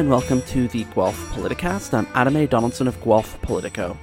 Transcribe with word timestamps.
And 0.00 0.08
welcome 0.08 0.40
to 0.44 0.66
the 0.66 0.84
Guelph 0.94 1.18
Politicast. 1.34 1.92
I'm 1.92 2.06
Adam. 2.14 2.46
Donaldson 2.46 2.88
of 2.88 2.98
Guelph 3.04 3.38
Politico. 3.42 3.98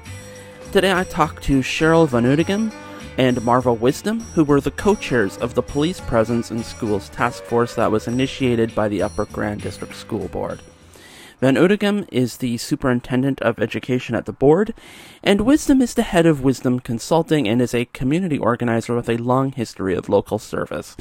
Today 0.72 0.94
I 0.94 1.04
talk 1.04 1.42
to 1.42 1.62
Cheryl 1.62 2.08
Van 2.08 2.72
and 3.18 3.44
Marva 3.44 3.74
Wisdom, 3.74 4.20
who 4.20 4.44
were 4.44 4.62
the 4.62 4.70
co-chairs 4.70 5.38
of 5.38 5.56
the 5.56 5.64
Police 5.64 6.00
Presence 6.02 6.52
in 6.52 6.64
Schools 6.64 7.10
task 7.10 7.44
force 7.46 7.74
that 7.74 7.92
was 7.92 8.08
initiated 8.08 8.76
by 8.76 8.88
the 8.88 9.02
Upper 9.02 9.26
Grand 9.26 9.64
District 9.64 9.96
School 9.96 10.28
Board. 10.28 10.62
Van 11.42 11.56
Oudegem 11.56 12.08
is 12.12 12.38
the 12.38 12.58
Superintendent 12.58 13.42
of 13.42 13.58
Education 13.58 14.14
at 14.14 14.28
the 14.28 14.32
board, 14.32 14.76
and 15.24 15.42
Wisdom 15.42 15.82
is 15.82 15.96
the 15.96 16.04
head 16.04 16.28
of 16.28 16.44
Wisdom 16.44 16.80
Consulting 16.80 17.48
and 17.48 17.60
is 17.60 17.74
a 17.74 17.86
community 17.86 18.38
organizer 18.38 18.96
with 18.96 19.10
a 19.10 19.18
long 19.18 19.52
history 19.52 19.96
of 19.96 20.10
local 20.10 20.38
service. 20.38 20.96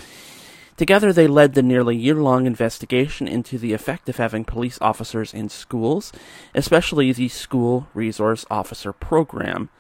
Together, 0.77 1.11
they 1.13 1.27
led 1.27 1.55
the 1.55 1.63
nearly 1.63 1.97
year 1.97 2.17
long 2.17 2.47
investigation 2.47 3.27
into 3.27 3.57
the 3.57 3.73
effect 3.73 4.09
of 4.09 4.19
having 4.19 4.45
police 4.45 4.79
officers 4.83 5.33
in 5.33 5.49
schools, 5.49 6.13
especially 6.55 7.13
the 7.13 7.29
School 7.29 7.89
Resource 7.95 8.45
Officer 8.51 8.93
Program. 8.93 9.71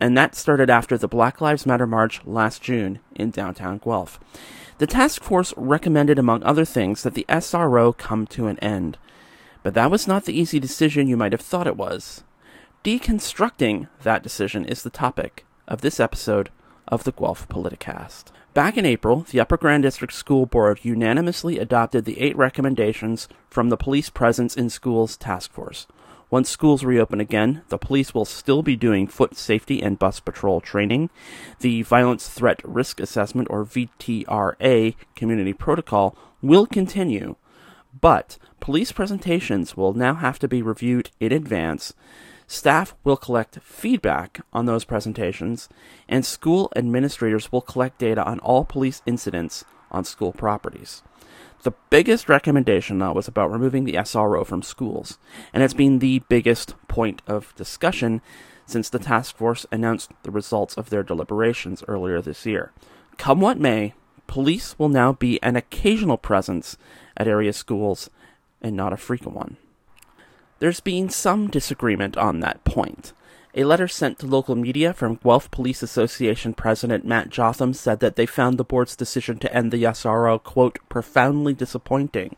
And 0.00 0.16
that 0.16 0.36
started 0.36 0.70
after 0.70 0.96
the 0.96 1.08
Black 1.08 1.40
Lives 1.40 1.66
Matter 1.66 1.86
March 1.86 2.20
last 2.24 2.62
June 2.62 3.00
in 3.16 3.30
downtown 3.30 3.78
Guelph. 3.78 4.20
The 4.78 4.86
task 4.86 5.22
force 5.22 5.52
recommended, 5.56 6.18
among 6.18 6.42
other 6.44 6.64
things, 6.64 7.02
that 7.02 7.14
the 7.14 7.26
SRO 7.28 7.96
come 7.96 8.26
to 8.28 8.46
an 8.46 8.58
end. 8.60 8.98
But 9.64 9.74
that 9.74 9.90
was 9.90 10.06
not 10.06 10.24
the 10.24 10.38
easy 10.38 10.60
decision 10.60 11.08
you 11.08 11.16
might 11.16 11.32
have 11.32 11.40
thought 11.40 11.66
it 11.66 11.76
was. 11.76 12.22
Deconstructing 12.84 13.88
that 14.02 14.22
decision 14.22 14.64
is 14.64 14.82
the 14.82 14.90
topic 14.90 15.46
of 15.66 15.80
this 15.80 15.98
episode 15.98 16.50
of 16.86 17.04
the 17.04 17.12
Guelph 17.12 17.48
Politicast. 17.48 18.24
Back 18.54 18.78
in 18.78 18.86
April, 18.86 19.26
the 19.28 19.40
Upper 19.40 19.56
Grand 19.56 19.82
District 19.82 20.14
School 20.14 20.46
Board 20.46 20.78
unanimously 20.84 21.58
adopted 21.58 22.04
the 22.04 22.20
eight 22.20 22.36
recommendations 22.36 23.26
from 23.50 23.68
the 23.68 23.76
Police 23.76 24.10
Presence 24.10 24.54
in 24.54 24.70
Schools 24.70 25.16
Task 25.16 25.50
Force. 25.52 25.88
Once 26.30 26.50
schools 26.50 26.84
reopen 26.84 27.18
again, 27.18 27.62
the 27.68 27.78
police 27.78 28.14
will 28.14 28.24
still 28.24 28.62
be 28.62 28.76
doing 28.76 29.08
foot 29.08 29.36
safety 29.36 29.82
and 29.82 29.98
bus 29.98 30.20
patrol 30.20 30.60
training. 30.60 31.10
The 31.58 31.82
Violence 31.82 32.28
Threat 32.28 32.60
Risk 32.64 33.00
Assessment, 33.00 33.48
or 33.50 33.64
VTRA, 33.64 34.94
community 35.16 35.52
protocol 35.52 36.16
will 36.40 36.66
continue, 36.66 37.34
but 38.00 38.38
police 38.60 38.92
presentations 38.92 39.76
will 39.76 39.94
now 39.94 40.14
have 40.14 40.38
to 40.38 40.46
be 40.46 40.62
reviewed 40.62 41.10
in 41.18 41.32
advance 41.32 41.92
Staff 42.46 42.94
will 43.04 43.16
collect 43.16 43.58
feedback 43.62 44.40
on 44.52 44.66
those 44.66 44.84
presentations, 44.84 45.68
and 46.08 46.24
school 46.24 46.70
administrators 46.76 47.50
will 47.50 47.60
collect 47.60 47.98
data 47.98 48.22
on 48.24 48.38
all 48.40 48.64
police 48.64 49.02
incidents 49.06 49.64
on 49.90 50.04
school 50.04 50.32
properties. 50.32 51.02
The 51.62 51.72
biggest 51.88 52.28
recommendation, 52.28 52.98
though, 52.98 53.12
was 53.12 53.26
about 53.26 53.50
removing 53.50 53.84
the 53.84 53.94
SRO 53.94 54.44
from 54.46 54.62
schools, 54.62 55.18
and 55.52 55.62
it's 55.62 55.72
been 55.72 55.98
the 55.98 56.22
biggest 56.28 56.74
point 56.88 57.22
of 57.26 57.54
discussion 57.56 58.20
since 58.66 58.90
the 58.90 58.98
task 58.98 59.36
force 59.36 59.64
announced 59.72 60.10
the 60.24 60.30
results 60.30 60.74
of 60.74 60.90
their 60.90 61.02
deliberations 61.02 61.82
earlier 61.88 62.20
this 62.20 62.44
year. 62.44 62.72
Come 63.16 63.40
what 63.40 63.58
may, 63.58 63.94
police 64.26 64.78
will 64.78 64.88
now 64.88 65.12
be 65.12 65.42
an 65.42 65.56
occasional 65.56 66.18
presence 66.18 66.76
at 67.16 67.28
area 67.28 67.52
schools 67.52 68.10
and 68.60 68.76
not 68.76 68.92
a 68.92 68.98
frequent 68.98 69.34
one. 69.34 69.56
There's 70.64 70.80
been 70.80 71.10
some 71.10 71.48
disagreement 71.48 72.16
on 72.16 72.40
that 72.40 72.64
point. 72.64 73.12
A 73.54 73.64
letter 73.64 73.86
sent 73.86 74.18
to 74.20 74.26
local 74.26 74.56
media 74.56 74.94
from 74.94 75.16
Guelph 75.16 75.50
Police 75.50 75.82
Association 75.82 76.54
President 76.54 77.04
Matt 77.04 77.28
Jotham 77.28 77.74
said 77.74 78.00
that 78.00 78.16
they 78.16 78.24
found 78.24 78.56
the 78.56 78.64
board's 78.64 78.96
decision 78.96 79.36
to 79.40 79.54
end 79.54 79.72
the 79.72 79.82
SRO, 79.82 80.42
quote, 80.42 80.78
profoundly 80.88 81.52
disappointing 81.52 82.34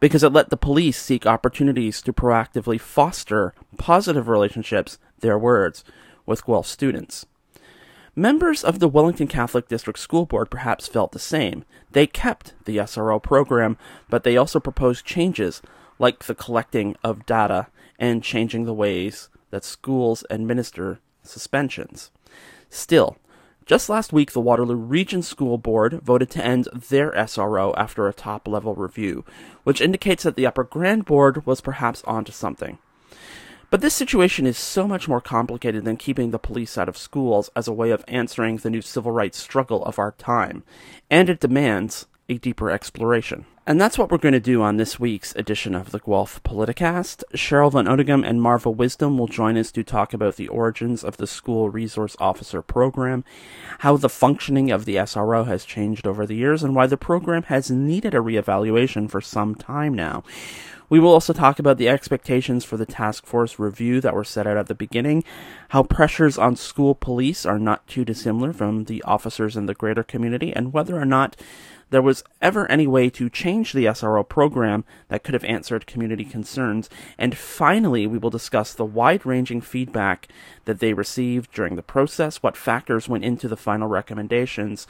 because 0.00 0.24
it 0.24 0.32
let 0.32 0.50
the 0.50 0.56
police 0.56 1.00
seek 1.00 1.26
opportunities 1.26 2.02
to 2.02 2.12
proactively 2.12 2.80
foster 2.80 3.54
positive 3.78 4.26
relationships, 4.26 4.98
their 5.20 5.38
words, 5.38 5.84
with 6.26 6.44
Guelph 6.44 6.66
students. 6.66 7.24
Members 8.16 8.64
of 8.64 8.80
the 8.80 8.88
Wellington 8.88 9.28
Catholic 9.28 9.68
District 9.68 10.00
School 10.00 10.26
Board 10.26 10.50
perhaps 10.50 10.88
felt 10.88 11.12
the 11.12 11.20
same. 11.20 11.64
They 11.92 12.08
kept 12.08 12.54
the 12.64 12.78
SRO 12.78 13.22
program, 13.22 13.78
but 14.10 14.24
they 14.24 14.36
also 14.36 14.58
proposed 14.58 15.04
changes 15.04 15.62
like 15.98 16.24
the 16.24 16.34
collecting 16.34 16.96
of 17.02 17.26
data 17.26 17.68
and 17.98 18.22
changing 18.22 18.64
the 18.64 18.74
ways 18.74 19.28
that 19.50 19.64
schools 19.64 20.24
administer 20.30 21.00
suspensions. 21.22 22.10
Still, 22.68 23.16
just 23.66 23.88
last 23.88 24.12
week, 24.12 24.32
the 24.32 24.40
Waterloo 24.40 24.74
Region 24.74 25.22
School 25.22 25.56
Board 25.56 26.00
voted 26.02 26.28
to 26.30 26.44
end 26.44 26.68
their 26.90 27.12
SRO 27.12 27.72
after 27.78 28.06
a 28.06 28.12
top 28.12 28.46
level 28.46 28.74
review, 28.74 29.24
which 29.62 29.80
indicates 29.80 30.22
that 30.24 30.36
the 30.36 30.46
Upper 30.46 30.64
Grand 30.64 31.06
Board 31.06 31.46
was 31.46 31.62
perhaps 31.62 32.02
onto 32.04 32.32
something. 32.32 32.78
But 33.70 33.80
this 33.80 33.94
situation 33.94 34.46
is 34.46 34.58
so 34.58 34.86
much 34.86 35.08
more 35.08 35.22
complicated 35.22 35.84
than 35.84 35.96
keeping 35.96 36.30
the 36.30 36.38
police 36.38 36.76
out 36.76 36.88
of 36.88 36.98
schools 36.98 37.48
as 37.56 37.66
a 37.66 37.72
way 37.72 37.90
of 37.90 38.04
answering 38.06 38.58
the 38.58 38.70
new 38.70 38.82
civil 38.82 39.12
rights 39.12 39.38
struggle 39.38 39.82
of 39.84 39.98
our 39.98 40.12
time, 40.12 40.62
and 41.10 41.30
it 41.30 41.40
demands 41.40 42.06
a 42.28 42.38
deeper 42.38 42.70
exploration. 42.70 43.46
And 43.66 43.80
that's 43.80 43.96
what 43.96 44.10
we're 44.10 44.18
going 44.18 44.34
to 44.34 44.40
do 44.40 44.60
on 44.60 44.76
this 44.76 45.00
week's 45.00 45.34
edition 45.36 45.74
of 45.74 45.90
the 45.90 45.98
Guelph 45.98 46.42
Politicast. 46.42 47.24
Cheryl 47.32 47.72
Van 47.72 47.86
Oudegem 47.86 48.22
and 48.22 48.42
Marva 48.42 48.70
Wisdom 48.70 49.16
will 49.16 49.26
join 49.26 49.56
us 49.56 49.72
to 49.72 49.82
talk 49.82 50.12
about 50.12 50.36
the 50.36 50.48
origins 50.48 51.02
of 51.02 51.16
the 51.16 51.26
School 51.26 51.70
Resource 51.70 52.14
Officer 52.18 52.60
Program, 52.60 53.24
how 53.78 53.96
the 53.96 54.10
functioning 54.10 54.70
of 54.70 54.84
the 54.84 54.96
SRO 54.96 55.46
has 55.46 55.64
changed 55.64 56.06
over 56.06 56.26
the 56.26 56.36
years, 56.36 56.62
and 56.62 56.74
why 56.74 56.86
the 56.86 56.98
program 56.98 57.44
has 57.44 57.70
needed 57.70 58.14
a 58.14 58.18
reevaluation 58.18 59.08
for 59.08 59.22
some 59.22 59.54
time 59.54 59.94
now. 59.94 60.22
We 60.90 61.00
will 61.00 61.12
also 61.12 61.32
talk 61.32 61.58
about 61.58 61.78
the 61.78 61.88
expectations 61.88 62.66
for 62.66 62.76
the 62.76 62.84
task 62.84 63.24
force 63.24 63.58
review 63.58 64.02
that 64.02 64.14
were 64.14 64.24
set 64.24 64.46
out 64.46 64.58
at 64.58 64.66
the 64.66 64.74
beginning, 64.74 65.24
how 65.70 65.84
pressures 65.84 66.36
on 66.36 66.56
school 66.56 66.94
police 66.94 67.46
are 67.46 67.58
not 67.58 67.86
too 67.86 68.04
dissimilar 68.04 68.52
from 68.52 68.84
the 68.84 69.02
officers 69.04 69.56
in 69.56 69.64
the 69.64 69.72
greater 69.72 70.02
community, 70.02 70.52
and 70.54 70.74
whether 70.74 71.00
or 71.00 71.06
not 71.06 71.34
there 71.90 72.02
was 72.02 72.24
ever 72.40 72.70
any 72.70 72.86
way 72.86 73.10
to 73.10 73.30
change 73.30 73.72
the 73.72 73.84
SRO 73.86 74.28
program 74.28 74.84
that 75.08 75.22
could 75.22 75.34
have 75.34 75.44
answered 75.44 75.86
community 75.86 76.24
concerns. 76.24 76.90
And 77.18 77.36
finally, 77.36 78.06
we 78.06 78.18
will 78.18 78.30
discuss 78.30 78.74
the 78.74 78.84
wide 78.84 79.24
ranging 79.24 79.60
feedback 79.60 80.28
that 80.64 80.80
they 80.80 80.92
received 80.92 81.52
during 81.52 81.76
the 81.76 81.82
process, 81.82 82.42
what 82.42 82.56
factors 82.56 83.08
went 83.08 83.24
into 83.24 83.48
the 83.48 83.56
final 83.56 83.88
recommendations, 83.88 84.86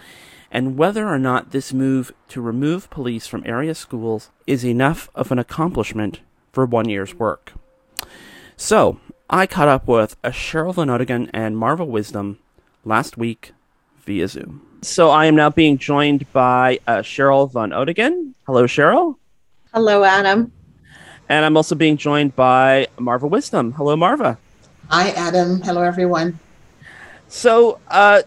and 0.51 0.79
whether 0.79 1.09
or 1.09 1.19
not 1.19 1.51
this 1.51 1.73
move 1.73 2.13
to 2.29 2.41
remove 2.41 2.91
police 2.91 3.27
from 3.27 3.43
area 3.45 3.75
schools 3.75 4.31
is 4.47 4.65
enough 4.65 5.11
of 5.15 5.33
an 5.33 5.39
accomplishment 5.39 6.21
for 6.53 6.65
one 6.65 6.89
year's 6.89 7.15
work. 7.15 7.53
So, 8.57 9.01
I 9.29 9.47
caught 9.47 9.69
up 9.69 9.89
with 9.89 10.21
Cheryl 10.23 10.75
Van 10.75 11.31
and 11.33 11.57
Marva 11.57 11.85
Wisdom 11.85 12.39
last 12.85 13.17
week 13.17 13.53
via 14.05 14.29
Zoom. 14.29 14.74
So 14.85 15.09
I 15.09 15.25
am 15.25 15.35
now 15.35 15.49
being 15.49 15.79
joined 15.79 16.31
by 16.35 16.79
uh, 16.87 16.99
Cheryl 16.99 17.51
Van 17.51 17.71
Oudegem. 17.71 18.35
Hello, 18.47 18.65
Cheryl. 18.65 19.17
Hello, 19.73 20.05
Adam. 20.05 20.53
And 21.31 21.47
I'm 21.47 21.57
also 21.57 21.75
being 21.75 21.97
joined 21.97 22.37
by 22.37 22.89
Marva 22.99 23.27
Wisdom. 23.27 23.73
Hello, 23.73 23.97
Marva. 23.97 24.37
Hi, 24.91 25.09
Adam. 25.13 25.63
Hello, 25.63 25.81
everyone. 25.81 26.39
So 27.29 27.81
uh, 27.89 28.23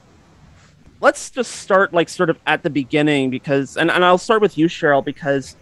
let's 1.00 1.30
just 1.30 1.58
start, 1.58 1.94
like, 1.94 2.10
sort 2.10 2.32
of 2.32 2.40
at 2.48 2.64
the 2.64 2.72
beginning, 2.72 3.30
because, 3.30 3.78
and, 3.78 3.92
and 3.92 4.04
I'll 4.04 4.18
start 4.18 4.42
with 4.42 4.58
you, 4.58 4.66
Cheryl, 4.66 5.06
because 5.06 5.56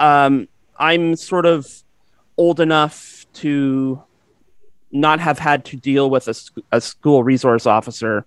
um, 0.00 0.48
I'm 0.76 1.14
sort 1.14 1.46
of 1.46 1.68
old 2.36 2.58
enough 2.58 3.24
to 3.34 4.02
not 4.90 5.20
have 5.20 5.38
had 5.38 5.64
to 5.66 5.76
deal 5.76 6.10
with 6.10 6.26
a, 6.26 6.34
a 6.72 6.80
school 6.80 7.22
resource 7.22 7.66
officer 7.66 8.26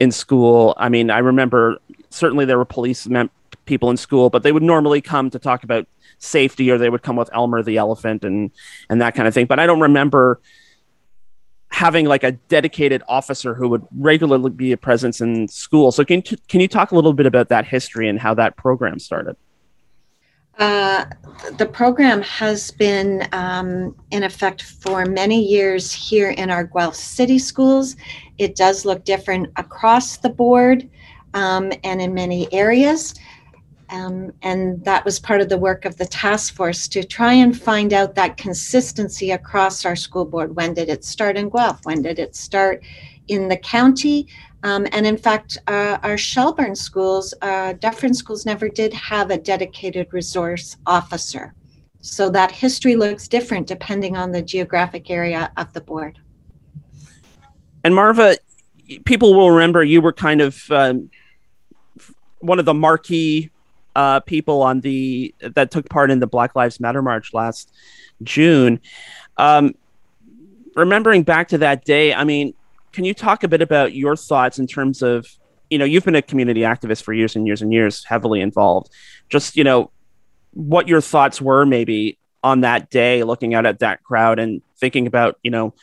in 0.00 0.10
school. 0.10 0.74
I 0.76 0.88
mean, 0.88 1.10
I 1.10 1.18
remember 1.18 1.78
certainly 2.10 2.44
there 2.44 2.58
were 2.58 2.64
police 2.64 3.06
mem- 3.06 3.30
people 3.64 3.90
in 3.90 3.96
school, 3.96 4.30
but 4.30 4.42
they 4.42 4.52
would 4.52 4.62
normally 4.62 5.00
come 5.00 5.30
to 5.30 5.38
talk 5.38 5.62
about 5.64 5.86
safety 6.18 6.70
or 6.70 6.78
they 6.78 6.90
would 6.90 7.02
come 7.02 7.16
with 7.16 7.30
Elmer 7.32 7.62
the 7.62 7.76
elephant 7.76 8.24
and 8.24 8.50
and 8.88 9.00
that 9.00 9.14
kind 9.14 9.28
of 9.28 9.34
thing. 9.34 9.46
But 9.46 9.58
I 9.58 9.66
don't 9.66 9.80
remember 9.80 10.40
having 11.70 12.06
like 12.06 12.24
a 12.24 12.32
dedicated 12.32 13.02
officer 13.08 13.54
who 13.54 13.68
would 13.68 13.86
regularly 13.96 14.50
be 14.50 14.72
a 14.72 14.76
presence 14.76 15.20
in 15.20 15.46
school. 15.48 15.92
So 15.92 16.04
can 16.04 16.22
t- 16.22 16.38
can 16.48 16.60
you 16.60 16.68
talk 16.68 16.92
a 16.92 16.94
little 16.94 17.12
bit 17.12 17.26
about 17.26 17.48
that 17.50 17.66
history 17.66 18.08
and 18.08 18.18
how 18.18 18.34
that 18.34 18.56
program 18.56 18.98
started? 18.98 19.36
Uh, 20.58 21.04
the 21.56 21.66
program 21.66 22.20
has 22.22 22.72
been 22.72 23.28
um, 23.32 23.94
in 24.10 24.24
effect 24.24 24.62
for 24.62 25.06
many 25.06 25.40
years 25.40 25.92
here 25.92 26.30
in 26.30 26.50
our 26.50 26.64
Guelph 26.64 26.96
City 26.96 27.38
schools. 27.38 27.94
It 28.38 28.56
does 28.56 28.84
look 28.84 29.04
different 29.04 29.48
across 29.56 30.16
the 30.16 30.30
board 30.30 30.88
um, 31.34 31.72
and 31.84 32.00
in 32.02 32.12
many 32.12 32.52
areas. 32.52 33.14
Um, 33.90 34.32
and 34.42 34.84
that 34.84 35.04
was 35.04 35.18
part 35.18 35.40
of 35.40 35.48
the 35.48 35.56
work 35.56 35.84
of 35.84 35.96
the 35.96 36.04
task 36.06 36.54
force 36.54 36.88
to 36.88 37.04
try 37.04 37.32
and 37.32 37.58
find 37.58 37.92
out 37.92 38.16
that 38.16 38.36
consistency 38.36 39.30
across 39.30 39.84
our 39.84 39.96
school 39.96 40.24
board. 40.24 40.56
When 40.56 40.74
did 40.74 40.88
it 40.88 41.04
start 41.04 41.36
in 41.36 41.48
Guelph? 41.48 41.84
When 41.84 42.02
did 42.02 42.18
it 42.18 42.34
start 42.34 42.82
in 43.28 43.48
the 43.48 43.56
county? 43.56 44.26
Um, 44.64 44.86
and 44.92 45.06
in 45.06 45.16
fact, 45.16 45.58
uh, 45.68 45.98
our 46.02 46.18
Shelburne 46.18 46.74
schools, 46.74 47.32
uh, 47.42 47.74
Dufferin 47.74 48.14
schools 48.14 48.44
never 48.44 48.68
did 48.68 48.92
have 48.92 49.30
a 49.30 49.38
dedicated 49.38 50.08
resource 50.12 50.76
officer. 50.86 51.54
So 52.00 52.30
that 52.30 52.50
history 52.50 52.96
looks 52.96 53.28
different 53.28 53.66
depending 53.66 54.16
on 54.16 54.32
the 54.32 54.42
geographic 54.42 55.10
area 55.10 55.52
of 55.56 55.72
the 55.72 55.80
board. 55.80 56.18
And 57.84 57.94
Marva, 57.94 58.36
people 59.04 59.34
will 59.34 59.50
remember 59.50 59.84
you 59.84 60.00
were 60.00 60.12
kind 60.12 60.40
of 60.40 60.70
um, 60.70 61.10
one 62.40 62.58
of 62.58 62.64
the 62.64 62.74
marquee 62.74 63.50
uh, 63.94 64.20
people 64.20 64.62
on 64.62 64.80
the 64.80 65.34
that 65.40 65.70
took 65.70 65.88
part 65.88 66.10
in 66.10 66.20
the 66.20 66.26
Black 66.26 66.54
Lives 66.54 66.78
Matter 66.80 67.02
march 67.02 67.34
last 67.34 67.72
June. 68.22 68.80
Um, 69.36 69.74
remembering 70.74 71.22
back 71.22 71.48
to 71.48 71.58
that 71.58 71.84
day, 71.84 72.14
I 72.14 72.24
mean, 72.24 72.54
can 72.98 73.04
you 73.04 73.14
talk 73.14 73.44
a 73.44 73.48
bit 73.48 73.62
about 73.62 73.94
your 73.94 74.16
thoughts 74.16 74.58
in 74.58 74.66
terms 74.66 75.02
of 75.02 75.24
you 75.70 75.78
know 75.78 75.84
you've 75.84 76.04
been 76.04 76.16
a 76.16 76.20
community 76.20 76.62
activist 76.62 77.04
for 77.04 77.12
years 77.12 77.36
and 77.36 77.46
years 77.46 77.62
and 77.62 77.72
years, 77.72 78.02
heavily 78.02 78.40
involved. 78.40 78.90
Just 79.28 79.56
you 79.56 79.62
know 79.62 79.92
what 80.50 80.88
your 80.88 81.00
thoughts 81.00 81.40
were 81.40 81.64
maybe 81.64 82.18
on 82.42 82.62
that 82.62 82.90
day, 82.90 83.22
looking 83.22 83.54
out 83.54 83.66
at 83.66 83.78
that 83.78 84.02
crowd 84.02 84.40
and 84.40 84.62
thinking 84.80 85.06
about 85.06 85.38
you 85.44 85.50
know 85.52 85.74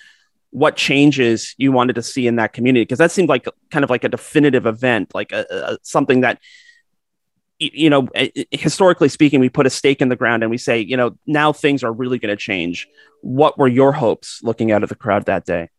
what 0.50 0.76
changes 0.76 1.56
you 1.58 1.72
wanted 1.72 1.94
to 1.96 2.04
see 2.04 2.28
in 2.28 2.36
that 2.36 2.52
community. 2.52 2.84
Because 2.84 2.98
that 2.98 3.12
seemed 3.12 3.30
like 3.30 3.48
kind 3.72 3.86
of 3.86 3.90
like 3.90 4.04
a 4.04 4.10
definitive 4.10 4.66
event 4.66 5.16
like 5.16 5.32
a, 5.32 5.46
a, 5.50 5.78
something 5.84 6.20
that 6.20 6.42
you 7.60 7.90
know 7.90 8.10
eh, 8.14 8.28
eh, 8.36 8.44
historically 8.52 9.08
speaking 9.08 9.40
we 9.40 9.48
put 9.48 9.66
a 9.66 9.70
stake 9.70 10.02
in 10.02 10.10
the 10.10 10.18
ground 10.18 10.44
and 10.44 10.50
we 10.50 10.58
say 10.58 10.82
you 10.82 10.98
know 10.98 11.18
now 11.26 11.54
things 11.54 11.82
are 11.82 11.94
really 11.94 12.20
going 12.20 12.36
to 12.36 12.36
change. 12.36 12.90
What 13.22 13.58
were 13.58 13.70
your 13.70 13.94
hopes 13.94 14.42
looking 14.44 14.74
out 14.74 14.84
at 14.84 14.90
the 14.90 14.96
crowd 14.96 15.28
that 15.28 15.46
day 15.46 15.70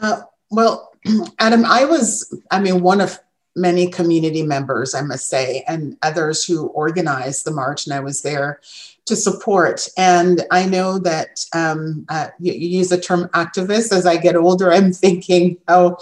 uh, 0.00 0.22
well 0.50 0.92
adam 1.38 1.64
i 1.64 1.84
was 1.84 2.34
i 2.50 2.60
mean 2.60 2.82
one 2.82 3.00
of 3.00 3.18
many 3.56 3.88
community 3.88 4.42
members 4.42 4.94
i 4.94 5.00
must 5.00 5.28
say 5.28 5.64
and 5.66 5.96
others 6.02 6.44
who 6.44 6.66
organized 6.68 7.44
the 7.44 7.50
march 7.50 7.86
and 7.86 7.94
i 7.94 8.00
was 8.00 8.22
there 8.22 8.60
to 9.08 9.16
support. 9.16 9.88
And 9.96 10.44
I 10.50 10.66
know 10.66 10.98
that 11.00 11.44
um, 11.52 12.06
uh, 12.08 12.28
you, 12.38 12.52
you, 12.52 12.78
use 12.78 12.90
the 12.90 13.00
term 13.00 13.28
activist. 13.28 13.90
As 13.90 14.06
I 14.06 14.16
get 14.16 14.36
older, 14.36 14.72
I'm 14.72 14.92
thinking, 15.04 15.58
oh, 15.66 15.96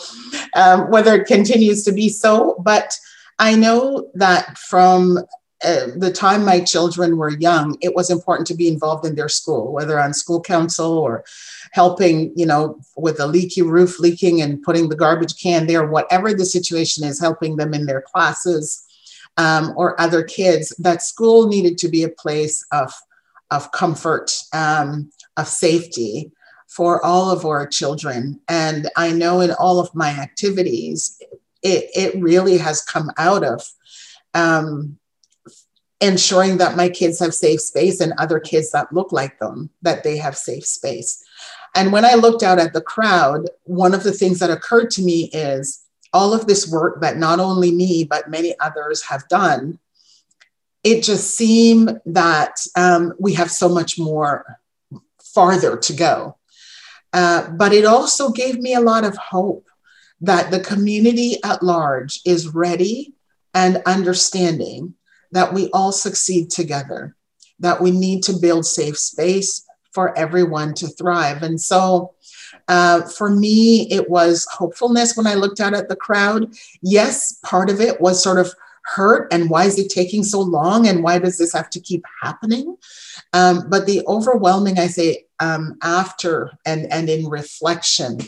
um, 0.55 0.91
whether 0.91 1.15
it 1.15 1.27
continues 1.27 1.85
to 1.85 1.93
be 1.93 2.09
so. 2.11 2.57
But 2.59 2.99
I 3.39 3.55
know 3.55 4.11
that 4.15 4.59
from 4.59 5.19
uh, 5.65 5.87
the 5.97 6.13
time 6.13 6.45
my 6.45 6.61
children 6.61 7.17
were 7.17 7.31
young, 7.31 7.79
it 7.81 7.95
was 7.95 8.11
important 8.11 8.47
to 8.49 8.55
be 8.55 8.69
involved 8.69 9.07
in 9.07 9.15
their 9.15 9.29
school, 9.29 9.73
whether 9.73 9.99
on 9.99 10.13
school 10.13 10.41
council 10.41 10.99
or 10.99 11.25
helping, 11.73 12.33
you 12.37 12.47
know, 12.47 12.81
with 12.97 13.21
a 13.21 13.27
leaky 13.27 13.63
roof 13.63 13.99
leaking 14.01 14.43
and 14.43 14.63
putting 14.63 14.89
the 14.89 14.97
garbage 14.97 15.41
can 15.41 15.67
there, 15.67 15.87
whatever 15.87 16.33
the 16.33 16.45
situation 16.45 17.05
is, 17.05 17.21
helping 17.21 17.57
them 17.57 17.75
in 17.75 17.87
their 17.87 18.03
classes 18.03 18.85
um, 19.37 19.73
or 19.77 20.01
other 20.01 20.23
kids, 20.23 20.75
that 20.79 21.03
school 21.03 21.49
needed 21.49 21.79
to 21.79 21.89
be 21.89 22.03
a 22.03 22.09
place 22.09 22.65
of, 22.73 22.93
of 23.51 23.71
comfort, 23.73 24.33
um, 24.53 25.11
of 25.37 25.47
safety 25.47 26.31
for 26.69 27.05
all 27.05 27.31
of 27.31 27.45
our 27.45 27.67
children. 27.67 28.41
And 28.49 28.89
I 28.97 29.13
know 29.13 29.41
in 29.41 29.51
all 29.53 29.79
of 29.79 29.95
my 29.95 30.11
activities, 30.11 31.21
it, 31.63 31.91
it 31.95 32.21
really 32.21 32.59
has 32.59 32.83
come 32.83 33.11
out 33.19 33.45
of 33.45 33.63
um, 34.35 34.99
ensuring 36.01 36.59
that 36.59 36.77
my 36.77 36.89
kids 36.89 37.19
have 37.21 37.35
safe 37.35 37.61
space 37.61 38.01
and 38.01 38.13
other 38.19 38.39
kids 38.39 38.71
that 38.73 38.93
look 38.93 39.13
like 39.13 39.39
them, 39.39 39.71
that 39.83 40.03
they 40.05 40.17
have 40.19 40.37
safe 40.37 40.67
space. 40.67 41.25
And 41.77 41.93
when 41.93 42.07
I 42.07 42.15
looked 42.15 42.43
out 42.43 42.59
at 42.59 42.73
the 42.73 42.81
crowd, 42.81 43.51
one 43.65 43.93
of 43.93 44.03
the 44.03 44.13
things 44.13 44.39
that 44.39 44.51
occurred 44.51 44.91
to 44.93 45.03
me 45.03 45.31
is 45.33 45.85
all 46.13 46.33
of 46.33 46.47
this 46.47 46.67
work 46.71 47.03
that 47.03 47.19
not 47.19 47.39
only 47.39 47.71
me, 47.71 48.05
but 48.05 48.31
many 48.31 48.59
others 48.59 49.03
have 49.03 49.29
done, 49.29 49.79
it 50.83 51.03
just 51.03 51.37
seemed 51.37 52.01
that 52.07 52.57
um, 52.77 53.13
we 53.19 53.35
have 53.35 53.51
so 53.51 53.69
much 53.69 53.99
more 53.99 54.59
farther 55.23 55.77
to 55.77 55.93
go. 55.93 56.39
Uh, 57.13 57.51
but 57.51 57.73
it 57.73 57.85
also 57.85 58.31
gave 58.31 58.59
me 58.59 58.75
a 58.75 58.81
lot 58.81 59.05
of 59.05 59.17
hope 59.17 59.67
that 60.21 60.51
the 60.51 60.61
community 60.61 61.37
at 61.45 61.63
large 61.63 62.21
is 62.25 62.55
ready 62.55 63.13
and 63.53 63.83
understanding 63.85 64.95
that 65.33 65.53
we 65.53 65.69
all 65.71 65.93
succeed 65.93 66.51
together, 66.51 67.15
that 67.59 67.83
we 67.83 67.91
need 67.91 68.23
to 68.23 68.33
build 68.33 68.65
safe 68.65 68.97
space 68.97 69.66
for 69.97 70.17
everyone 70.19 70.75
to 70.75 70.89
thrive. 70.89 71.43
And 71.43 71.59
so 71.59 72.13
uh, 72.69 73.01
for 73.09 73.31
me, 73.31 73.91
it 73.91 74.11
was 74.11 74.47
hopefulness 74.53 75.17
when 75.17 75.27
I 75.27 75.33
looked 75.33 75.59
out 75.59 75.73
at 75.73 75.89
the 75.89 75.97
crowd. 75.97 76.53
Yes, 76.83 77.41
part 77.43 77.71
of 77.71 77.81
it 77.81 77.99
was 77.99 78.23
sort 78.23 78.39
of 78.39 78.53
hurt 78.85 79.33
and 79.33 79.49
why 79.49 79.65
is 79.65 79.79
it 79.79 79.89
taking 79.89 80.23
so 80.23 80.39
long 80.39 80.87
and 80.87 81.03
why 81.03 81.19
does 81.19 81.39
this 81.39 81.55
have 81.55 81.71
to 81.71 81.81
keep 81.81 82.05
happening? 82.23 82.77
Um, 83.33 83.71
but 83.71 83.87
the 83.87 84.03
overwhelming, 84.07 84.79
I 84.79 84.89
say, 84.89 85.25
um, 85.41 85.79
after 85.83 86.51
and, 86.67 86.93
and 86.93 87.09
in 87.09 87.27
reflection 87.27 88.21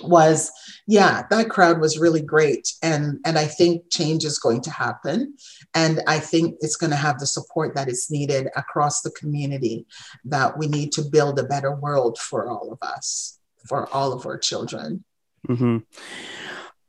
was 0.00 0.50
yeah 0.86 1.22
that 1.30 1.48
crowd 1.48 1.80
was 1.80 1.98
really 1.98 2.22
great 2.22 2.72
and 2.82 3.18
and 3.24 3.38
i 3.38 3.44
think 3.44 3.82
change 3.90 4.24
is 4.24 4.38
going 4.38 4.60
to 4.60 4.70
happen 4.70 5.34
and 5.74 6.00
i 6.06 6.18
think 6.18 6.56
it's 6.60 6.76
going 6.76 6.90
to 6.90 6.96
have 6.96 7.18
the 7.18 7.26
support 7.26 7.74
that 7.74 7.88
is 7.88 8.08
needed 8.10 8.48
across 8.56 9.02
the 9.02 9.10
community 9.10 9.86
that 10.24 10.58
we 10.58 10.66
need 10.66 10.92
to 10.92 11.02
build 11.02 11.38
a 11.38 11.44
better 11.44 11.74
world 11.74 12.18
for 12.18 12.48
all 12.48 12.72
of 12.72 12.78
us 12.82 13.36
for 13.66 13.92
all 13.92 14.12
of 14.12 14.26
our 14.26 14.38
children. 14.38 15.04
Mm-hmm. 15.48 15.78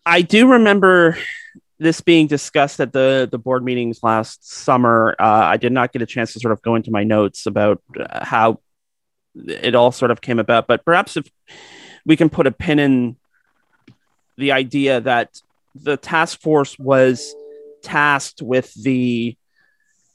I 0.06 0.22
do 0.22 0.48
remember 0.48 1.18
this 1.80 2.02
being 2.02 2.28
discussed 2.28 2.80
at 2.80 2.94
the 2.94 3.28
the 3.30 3.38
board 3.38 3.64
meetings 3.64 4.00
last 4.02 4.50
summer. 4.50 5.16
Uh, 5.20 5.24
I 5.24 5.58
did 5.58 5.72
not 5.72 5.92
get 5.92 6.02
a 6.02 6.06
chance 6.06 6.34
to 6.34 6.40
sort 6.40 6.54
of 6.54 6.62
go 6.62 6.76
into 6.76 6.92
my 6.92 7.04
notes 7.04 7.46
about 7.46 7.82
uh, 8.00 8.24
how 8.24 8.62
it 9.36 9.76
all 9.76 9.92
sort 9.92 10.12
of 10.12 10.22
came 10.22 10.40
about, 10.40 10.68
but 10.68 10.84
perhaps 10.86 11.18
if 11.18 11.30
we 12.08 12.16
can 12.16 12.30
put 12.30 12.48
a 12.48 12.52
pin 12.52 12.80
in 12.80 13.18
the 14.38 14.54
idea 14.54 15.02
that 15.02 15.42
the 15.76 15.98
task 15.98 16.42
force 16.42 16.80
was 16.80 17.36
tasked 17.84 18.42
with 18.42 18.74
the 18.82 19.36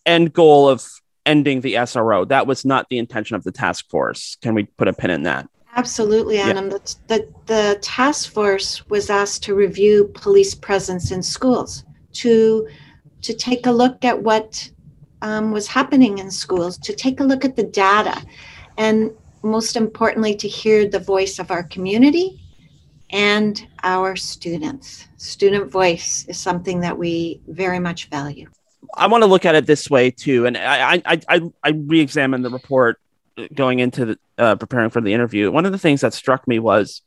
end 0.06 0.32
goal 0.32 0.68
of 0.68 0.84
ending 1.26 1.60
the 1.60 1.74
SRO. 1.74 2.26
That 2.26 2.46
was 2.46 2.64
not 2.64 2.88
the 2.88 2.98
intention 2.98 3.36
of 3.36 3.44
the 3.44 3.52
task 3.52 3.88
force. 3.90 4.36
Can 4.40 4.54
we 4.54 4.64
put 4.64 4.88
a 4.88 4.92
pin 4.92 5.10
in 5.10 5.24
that? 5.24 5.48
Absolutely, 5.76 6.38
Adam. 6.38 6.70
Yeah. 6.70 6.78
The, 6.78 6.96
the, 7.08 7.28
the 7.46 7.78
task 7.82 8.32
force 8.32 8.86
was 8.88 9.10
asked 9.10 9.42
to 9.44 9.54
review 9.54 10.10
police 10.14 10.54
presence 10.54 11.10
in 11.10 11.22
schools, 11.22 11.84
to, 12.14 12.66
to 13.20 13.34
take 13.34 13.66
a 13.66 13.70
look 13.70 14.04
at 14.04 14.22
what 14.22 14.70
um, 15.20 15.52
was 15.52 15.66
happening 15.68 16.18
in 16.18 16.30
schools, 16.30 16.78
to 16.78 16.94
take 16.94 17.20
a 17.20 17.24
look 17.24 17.44
at 17.44 17.56
the 17.56 17.64
data, 17.64 18.20
and 18.78 19.12
most 19.42 19.76
importantly, 19.76 20.34
to 20.36 20.48
hear 20.48 20.88
the 20.88 20.98
voice 20.98 21.38
of 21.38 21.50
our 21.50 21.62
community 21.62 22.40
and 23.10 23.66
our 23.82 24.16
students. 24.16 25.06
Student 25.16 25.70
voice 25.70 26.24
is 26.28 26.38
something 26.38 26.80
that 26.80 26.96
we 26.96 27.40
very 27.48 27.78
much 27.78 28.08
value. 28.08 28.48
I 28.96 29.06
want 29.06 29.22
to 29.22 29.26
look 29.26 29.44
at 29.44 29.54
it 29.54 29.66
this 29.66 29.88
way 29.88 30.10
too, 30.10 30.46
and 30.46 30.56
I 30.56 31.02
I 31.04 31.20
I, 31.28 31.40
I 31.62 31.70
re-examined 31.70 32.44
the 32.44 32.50
report 32.50 32.98
going 33.54 33.80
into 33.80 34.04
the, 34.04 34.18
uh, 34.38 34.56
preparing 34.56 34.90
for 34.90 35.00
the 35.00 35.12
interview, 35.12 35.50
one 35.50 35.66
of 35.66 35.72
the 35.72 35.78
things 35.78 36.00
that 36.02 36.14
struck 36.14 36.46
me 36.46 36.58
was 36.58 37.02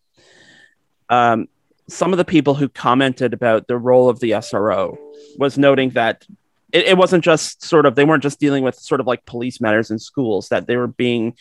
um, 1.10 1.48
some 1.88 2.13
of 2.13 2.18
the 2.18 2.25
people 2.25 2.56
who 2.56 2.70
commented 2.70 3.34
about 3.34 3.68
the 3.68 3.77
role 3.77 4.10
of 4.10 4.20
the 4.20 4.32
SRO 4.32 4.98
was 5.38 5.58
noting 5.58 5.92
that 5.92 6.25
it, 6.72 6.86
it, 6.86 6.98
wasn't 6.98 7.24
just 7.24 7.63
sort 7.63 7.86
of 7.86 7.96
they 7.96 8.06
weren't 8.06 8.24
just 8.24 8.39
dealing 8.39 8.63
with 8.63 8.75
sort 8.75 9.00
of 9.00 9.08
like 9.08 9.25
police 9.25 9.62
matters 9.62 9.92
in 9.92 10.00
schools 10.00 10.50
that 10.50 10.68
they 10.68 10.77
were 10.77 10.88
being 10.88 11.36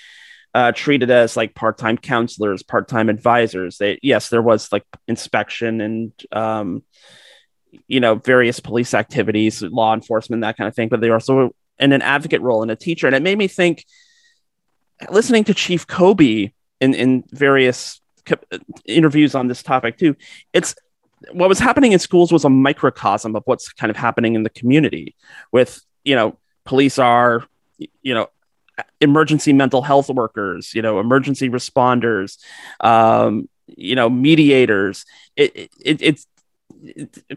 uh, 0.55 0.73
treated 0.73 1.11
as 1.11 1.37
like 1.37 1.55
part-time 1.55 1.99
counselors, 1.99 2.63
part-time 2.63 3.09
advisors. 3.09 3.79
They 3.79 3.99
yes, 4.03 4.29
there 4.29 4.43
was 4.43 4.71
like 4.71 4.85
inspection 5.09 5.81
and 5.81 6.13
um, 6.33 6.83
you 7.89 8.01
know 8.01 8.15
various 8.15 8.61
police 8.61 8.95
activities, 8.95 9.63
law 9.63 9.93
enforcement, 9.95 10.43
that 10.43 10.57
kind 10.57 10.69
of 10.69 10.75
thing. 10.75 10.89
But 10.89 11.01
they 11.01 11.11
also 11.11 11.55
in 11.79 11.93
an 11.93 12.03
advocate 12.03 12.41
role 12.41 12.63
and 12.63 12.71
a 12.71 12.77
teacher, 12.77 13.07
and 13.07 13.17
it 13.17 13.23
made 13.23 13.37
me 13.37 13.49
think 13.49 13.85
listening 15.11 15.45
to 15.45 15.55
Chief 15.55 15.87
Cobey 15.87 16.55
in 16.81 16.95
in 16.95 17.25
various 17.31 18.01
interviews 18.87 19.35
on 19.35 19.49
this 19.49 19.63
topic 19.63 19.99
too, 19.99 20.17
it's 20.53 20.75
what 21.33 21.49
was 21.49 21.59
happening 21.59 21.93
in 21.93 21.99
schools 21.99 22.33
was 22.33 22.45
a 22.45 22.51
microcosm 22.51 23.35
of 23.35 23.43
what's 23.47 23.73
kind 23.73 23.91
of 23.91 23.97
happening 23.97 24.35
in 24.35 24.43
the 24.43 24.51
community 24.51 25.15
with 25.53 25.81
you 26.05 26.15
know 26.15 26.39
police 26.65 26.99
are 26.99 27.45
you 27.79 28.15
know 28.15 28.29
emergency 29.01 29.53
mental 29.53 29.83
health 29.83 30.09
workers 30.09 30.75
you 30.75 30.83
know 30.83 30.99
emergency 31.01 31.49
responders 31.49 32.39
um, 32.81 33.49
you 33.67 33.95
know 33.95 34.09
mediators. 34.11 35.05
It, 35.37 35.71
it, 35.81 36.03
it's 36.03 36.27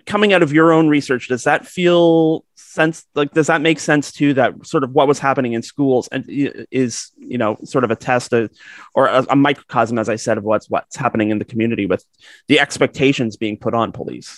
coming 0.05 0.33
out 0.33 0.43
of 0.43 0.51
your 0.51 0.73
own 0.73 0.89
research 0.89 1.29
does 1.29 1.45
that 1.45 1.65
feel 1.65 2.43
sense 2.55 3.05
like 3.15 3.31
does 3.31 3.47
that 3.47 3.61
make 3.61 3.79
sense 3.79 4.11
too 4.11 4.33
that 4.33 4.53
sort 4.65 4.83
of 4.83 4.91
what 4.91 5.07
was 5.07 5.19
happening 5.19 5.53
in 5.53 5.61
schools 5.61 6.09
and 6.11 6.25
is 6.27 7.11
you 7.17 7.37
know 7.37 7.55
sort 7.63 7.85
of 7.85 7.91
a 7.91 7.95
test 7.95 8.33
of, 8.33 8.51
or 8.93 9.07
a, 9.07 9.25
a, 9.29 9.35
microcosm 9.37 9.97
as 9.99 10.09
i 10.09 10.17
said 10.17 10.37
of 10.37 10.43
what's 10.43 10.69
what's 10.69 10.97
happening 10.97 11.29
in 11.29 11.39
the 11.39 11.45
community 11.45 11.85
with 11.85 12.03
the 12.47 12.59
expectations 12.59 13.37
being 13.37 13.57
put 13.57 13.73
on 13.73 13.93
police 13.93 14.37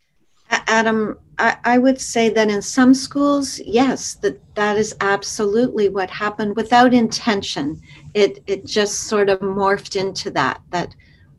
Adam, 0.50 1.18
I, 1.38 1.58
I, 1.64 1.78
would 1.78 2.02
say 2.02 2.30
that 2.30 2.50
in 2.50 2.62
some 2.62 2.94
schools, 2.94 3.60
yes, 3.60 4.16
that 4.16 4.42
that 4.56 4.78
is 4.78 4.96
absolutely 5.00 5.90
what 5.90 6.10
happened 6.10 6.56
without 6.56 6.94
intention. 6.94 7.80
It 8.16 8.44
it 8.48 8.66
just 8.66 9.02
sort 9.08 9.30
of 9.30 9.40
morphed 9.40 9.96
into 9.96 10.32
that. 10.32 10.62
That 10.72 10.96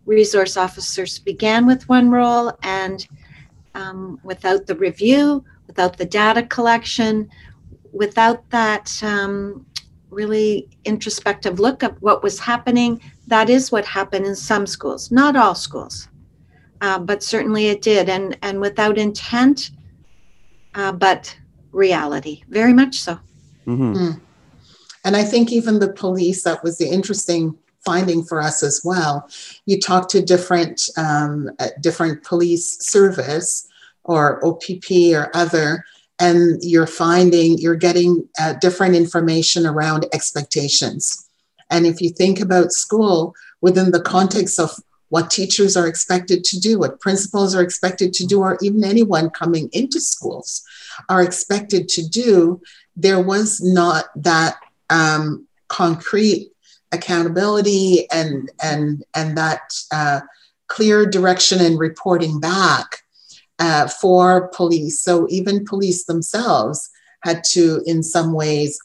resource 0.07 0.57
officers 0.57 1.19
began 1.19 1.67
with 1.67 1.89
one 1.89 2.11
role, 2.11 2.57
and 2.63 3.07
um, 3.75 4.21
without 4.23 4.67
the 4.67 4.77
review, 4.77 5.45
without 5.67 5.97
the 5.97 6.05
data 6.05 6.45
collection, 6.45 7.29
without 7.93 8.49
that 8.51 9.03
um, 9.03 9.67
really 10.11 10.69
introspective 10.85 11.59
look 11.59 11.83
at 11.83 12.01
what 12.01 12.23
was 12.23 12.39
happening, 12.39 13.01
that 13.27 13.51
is 13.51 13.73
what 13.73 13.85
happened 13.85 14.27
in 14.27 14.37
some 14.37 14.67
schools, 14.67 15.11
not 15.11 15.35
all 15.35 15.55
schools 15.55 16.10
uh, 16.81 16.99
but 16.99 17.23
certainly 17.23 17.67
it 17.67 17.83
did, 17.83 18.09
and 18.09 18.37
and 18.43 18.61
without 18.61 18.99
intent, 18.99 19.71
uh, 20.75 20.93
but 20.93 21.37
reality, 21.73 22.43
very 22.49 22.73
much 22.73 23.01
so. 23.01 23.15
Mm-hmm. 23.67 23.95
Mm. 23.95 24.21
And 25.05 25.17
I 25.17 25.23
think 25.23 25.53
even 25.53 25.79
the 25.79 25.93
police, 25.93 26.43
that 26.45 26.63
was 26.63 26.79
the 26.79 26.89
interesting 26.89 27.57
finding 27.85 28.23
for 28.23 28.41
us 28.41 28.63
as 28.63 28.83
well. 28.85 29.29
You 29.67 29.81
talk 29.81 30.09
to 30.11 30.23
different 30.23 30.89
um, 30.97 31.51
different 31.81 32.25
police 32.25 32.79
service 32.87 33.67
or 34.05 34.45
OPP 34.45 34.91
or 35.13 35.31
other, 35.35 35.85
and 36.19 36.63
you're 36.63 36.87
finding 36.87 37.59
you're 37.59 37.77
getting 37.77 38.29
uh, 38.39 38.55
different 38.55 38.95
information 38.95 39.67
around 39.67 40.07
expectations. 40.13 41.29
And 41.71 41.87
if 41.87 42.01
you 42.01 42.11
think 42.11 42.41
about 42.41 42.73
school 42.73 43.35
within 43.61 43.93
the 43.93 44.01
context 44.01 44.59
of 44.59 44.75
what 45.11 45.31
teachers 45.31 45.77
are 45.77 45.87
expected 45.87 46.43
to 46.45 46.59
do, 46.59 46.79
what 46.79 47.01
principals 47.01 47.55
are 47.55 47.63
expected 47.63 48.13
to 48.15 48.27
do, 48.27 48.41
or 48.41 48.59
even 48.63 48.83
anyone 48.85 49.29
coming 49.31 49.69
into 49.73 50.01
schools 50.01 50.63
are 51.09 51.23
expected 51.23 51.89
to 51.89 52.09
do, 52.09 52.61
there 52.97 53.21
was 53.21 53.61
not 53.61 54.07
that 54.17 54.57
um, 54.89 55.47
concrete 55.69 56.51
accountability 56.93 58.11
and 58.11 58.51
and 58.63 59.05
and 59.15 59.37
that 59.37 59.61
uh, 59.93 60.21
clear 60.69 61.07
direction 61.07 61.61
and 61.61 61.79
reporting 61.79 62.41
back 62.41 63.03
uh, 63.59 63.87
for 63.89 64.49
police. 64.49 65.01
So 65.01 65.27
even 65.29 65.65
police 65.65 66.05
themselves 66.05 66.89
had 67.23 67.45
to, 67.53 67.83
in 67.85 68.03
some 68.03 68.33
ways, 68.33 68.79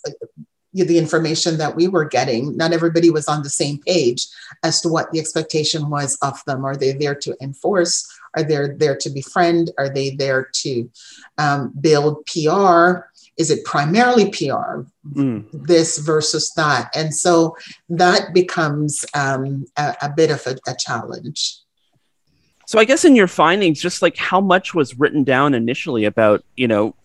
the 0.84 0.98
information 0.98 1.58
that 1.58 1.76
we 1.76 1.88
were 1.88 2.06
getting, 2.06 2.58
not 2.58 2.74
everybody 2.74 3.10
was 3.10 3.28
on 3.28 3.44
the 3.44 3.50
same 3.50 3.78
page 3.80 4.28
as 4.64 4.82
to 4.82 4.90
what 4.90 5.12
the 5.12 5.20
expectation 5.20 5.90
was 5.90 6.18
of 6.22 6.44
them. 6.46 6.66
Are 6.66 6.76
they 6.76 6.92
there 6.92 7.16
to 7.16 7.36
enforce? 7.42 8.06
Are 8.36 8.44
they 8.44 8.68
there 8.76 8.98
to 8.98 9.10
befriend? 9.10 9.72
Are 9.78 9.90
they 9.90 10.12
there 10.12 10.50
to 10.54 10.90
um, 11.38 11.74
build 11.80 12.26
PR? 12.26 13.08
Is 13.38 13.52
it 13.52 13.64
primarily 13.66 14.30
PR, 14.32 14.84
mm. 15.14 15.46
this 15.52 15.98
versus 16.00 16.52
that? 16.56 16.90
And 16.96 17.14
so 17.14 17.56
that 17.90 18.34
becomes 18.34 19.06
um, 19.14 19.66
a, 19.78 19.96
a, 20.04 20.10
bit 20.10 20.32
of 20.32 20.46
a, 20.48 20.58
a 20.70 20.76
challenge. 20.76 21.58
So 22.66 22.80
I 22.80 22.86
guess 22.86 23.06
in 23.06 23.16
your 23.16 23.28
findings, 23.28 23.82
just 23.82 24.02
like 24.02 24.18
how 24.18 24.42
much 24.42 24.74
was 24.74 24.98
written 24.98 25.24
down 25.24 25.54
initially 25.54 26.06
about, 26.06 26.44
you 26.56 26.68
know, 26.68 26.96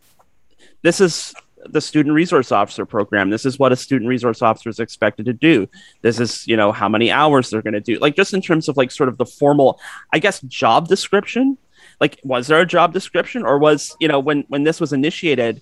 this 0.82 1.00
is 1.00 1.34
the 1.66 1.80
student 1.80 2.14
resource 2.14 2.52
officer 2.52 2.86
program. 2.86 3.30
This 3.30 3.44
is 3.44 3.58
what 3.58 3.72
a 3.72 3.76
student 3.76 4.08
resource 4.08 4.42
officer 4.42 4.68
is 4.68 4.80
expected 4.80 5.26
to 5.26 5.32
do. 5.32 5.68
This 6.02 6.18
is, 6.18 6.46
you 6.46 6.56
know, 6.56 6.72
how 6.72 6.88
many 6.88 7.10
hours 7.10 7.50
they're 7.50 7.62
going 7.62 7.74
to 7.74 7.80
do. 7.80 7.98
Like 7.98 8.16
just 8.16 8.34
in 8.34 8.40
terms 8.40 8.68
of 8.68 8.76
like 8.76 8.90
sort 8.90 9.08
of 9.08 9.18
the 9.18 9.26
formal, 9.26 9.80
I 10.12 10.18
guess, 10.18 10.40
job 10.42 10.88
description. 10.88 11.58
Like, 12.00 12.18
was 12.24 12.46
there 12.46 12.60
a 12.60 12.66
job 12.66 12.94
description, 12.94 13.42
or 13.42 13.58
was 13.58 13.94
you 14.00 14.08
know 14.08 14.20
when 14.20 14.44
when 14.48 14.64
this 14.64 14.80
was 14.80 14.92
initiated, 14.92 15.60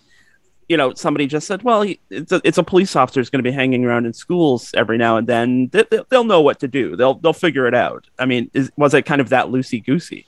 you 0.69 0.77
know, 0.77 0.95
somebody 0.95 1.27
just 1.27 1.47
said, 1.47 1.63
well, 1.63 1.85
it's 2.11 2.31
a, 2.31 2.41
it's 2.45 2.59
a 2.59 2.63
police 2.63 2.95
officer 2.95 3.21
is 3.21 3.31
going 3.31 3.43
to 3.43 3.49
be 3.49 3.55
hanging 3.55 3.85
around 3.85 4.07
in 4.07 4.13
schools 4.13 4.73
every 4.75 4.99
now 4.99 5.17
and 5.17 5.27
then. 5.27 5.69
They, 5.69 5.85
will 6.11 6.25
know 6.25 6.41
what 6.41 6.61
to 6.61 6.69
do. 6.69 6.95
They'll 6.95 7.15
they'll 7.15 7.33
figure 7.33 7.67
it 7.67 7.75
out. 7.75 8.07
I 8.19 8.27
mean, 8.27 8.51
is, 8.55 8.71
was 8.77 8.95
it 8.95 9.03
kind 9.03 9.21
of 9.21 9.31
that 9.31 9.47
loosey 9.47 9.85
goosey? 9.85 10.27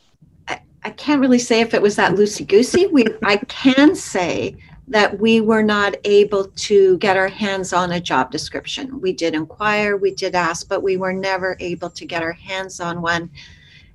I 0.83 0.91
can't 0.91 1.21
really 1.21 1.39
say 1.39 1.61
if 1.61 1.75
it 1.75 1.83
was 1.83 1.97
that 1.97 2.13
loosey 2.13 2.47
goosey. 2.47 2.87
We 2.87 3.05
I 3.23 3.37
can 3.49 3.95
say 3.95 4.57
that 4.91 5.21
we 5.21 5.41
were 5.41 5.63
not 5.63 5.95
able 6.03 6.47
to 6.47 6.99
get 6.99 7.17
our 7.17 7.29
hands 7.29 7.73
on 7.73 7.93
a 7.93 8.01
job 8.01 8.33
description. 8.33 9.01
We 9.01 9.13
did 9.13 9.35
inquire, 9.35 9.97
we 9.97 10.13
did 10.13 10.35
ask, 10.35 10.69
but 10.69 10.83
we 10.83 10.97
were 10.97 11.13
never 11.13 11.57
able 11.61 11.91
to 11.91 12.05
get 12.05 12.25
our 12.25 12.33
hands 12.33 12.81
on 12.81 13.01
one. 13.01 13.31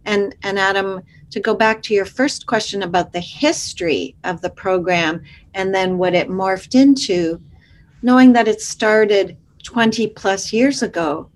And, 0.05 0.33
and 0.43 0.57
Adam, 0.57 1.01
to 1.31 1.39
go 1.41 1.53
back 1.53 1.81
to 1.83 1.93
your 1.93 2.05
first 2.05 2.45
question 2.45 2.81
about 2.81 3.11
the 3.11 3.19
history 3.19 4.15
of 4.23 4.39
the 4.39 4.49
program 4.49 5.21
and 5.53 5.75
then 5.75 5.97
what 5.97 6.15
it 6.15 6.29
morphed 6.29 6.75
into, 6.79 7.41
knowing 8.01 8.31
that 8.31 8.47
it 8.47 8.61
started 8.61 9.35
20 9.63 10.07
plus 10.07 10.53
years 10.53 10.81
ago, 10.81 11.29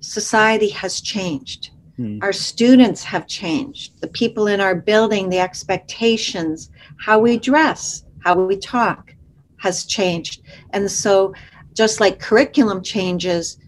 society 0.00 0.68
has 0.68 1.00
changed. 1.00 1.70
Hmm. 1.96 2.18
Our 2.20 2.34
students 2.34 3.02
have 3.04 3.26
changed. 3.26 3.98
The 4.02 4.08
people 4.08 4.46
in 4.46 4.60
our 4.60 4.74
building, 4.74 5.30
the 5.30 5.38
expectations, 5.38 6.70
how 6.98 7.18
we 7.18 7.38
dress, 7.38 8.02
how 8.26 8.34
we 8.34 8.56
talk 8.56 9.14
has 9.58 9.84
changed. 9.84 10.42
And 10.70 10.90
so, 10.90 11.32
just 11.74 12.00
like 12.00 12.18
curriculum 12.18 12.82
changes, 12.82 13.58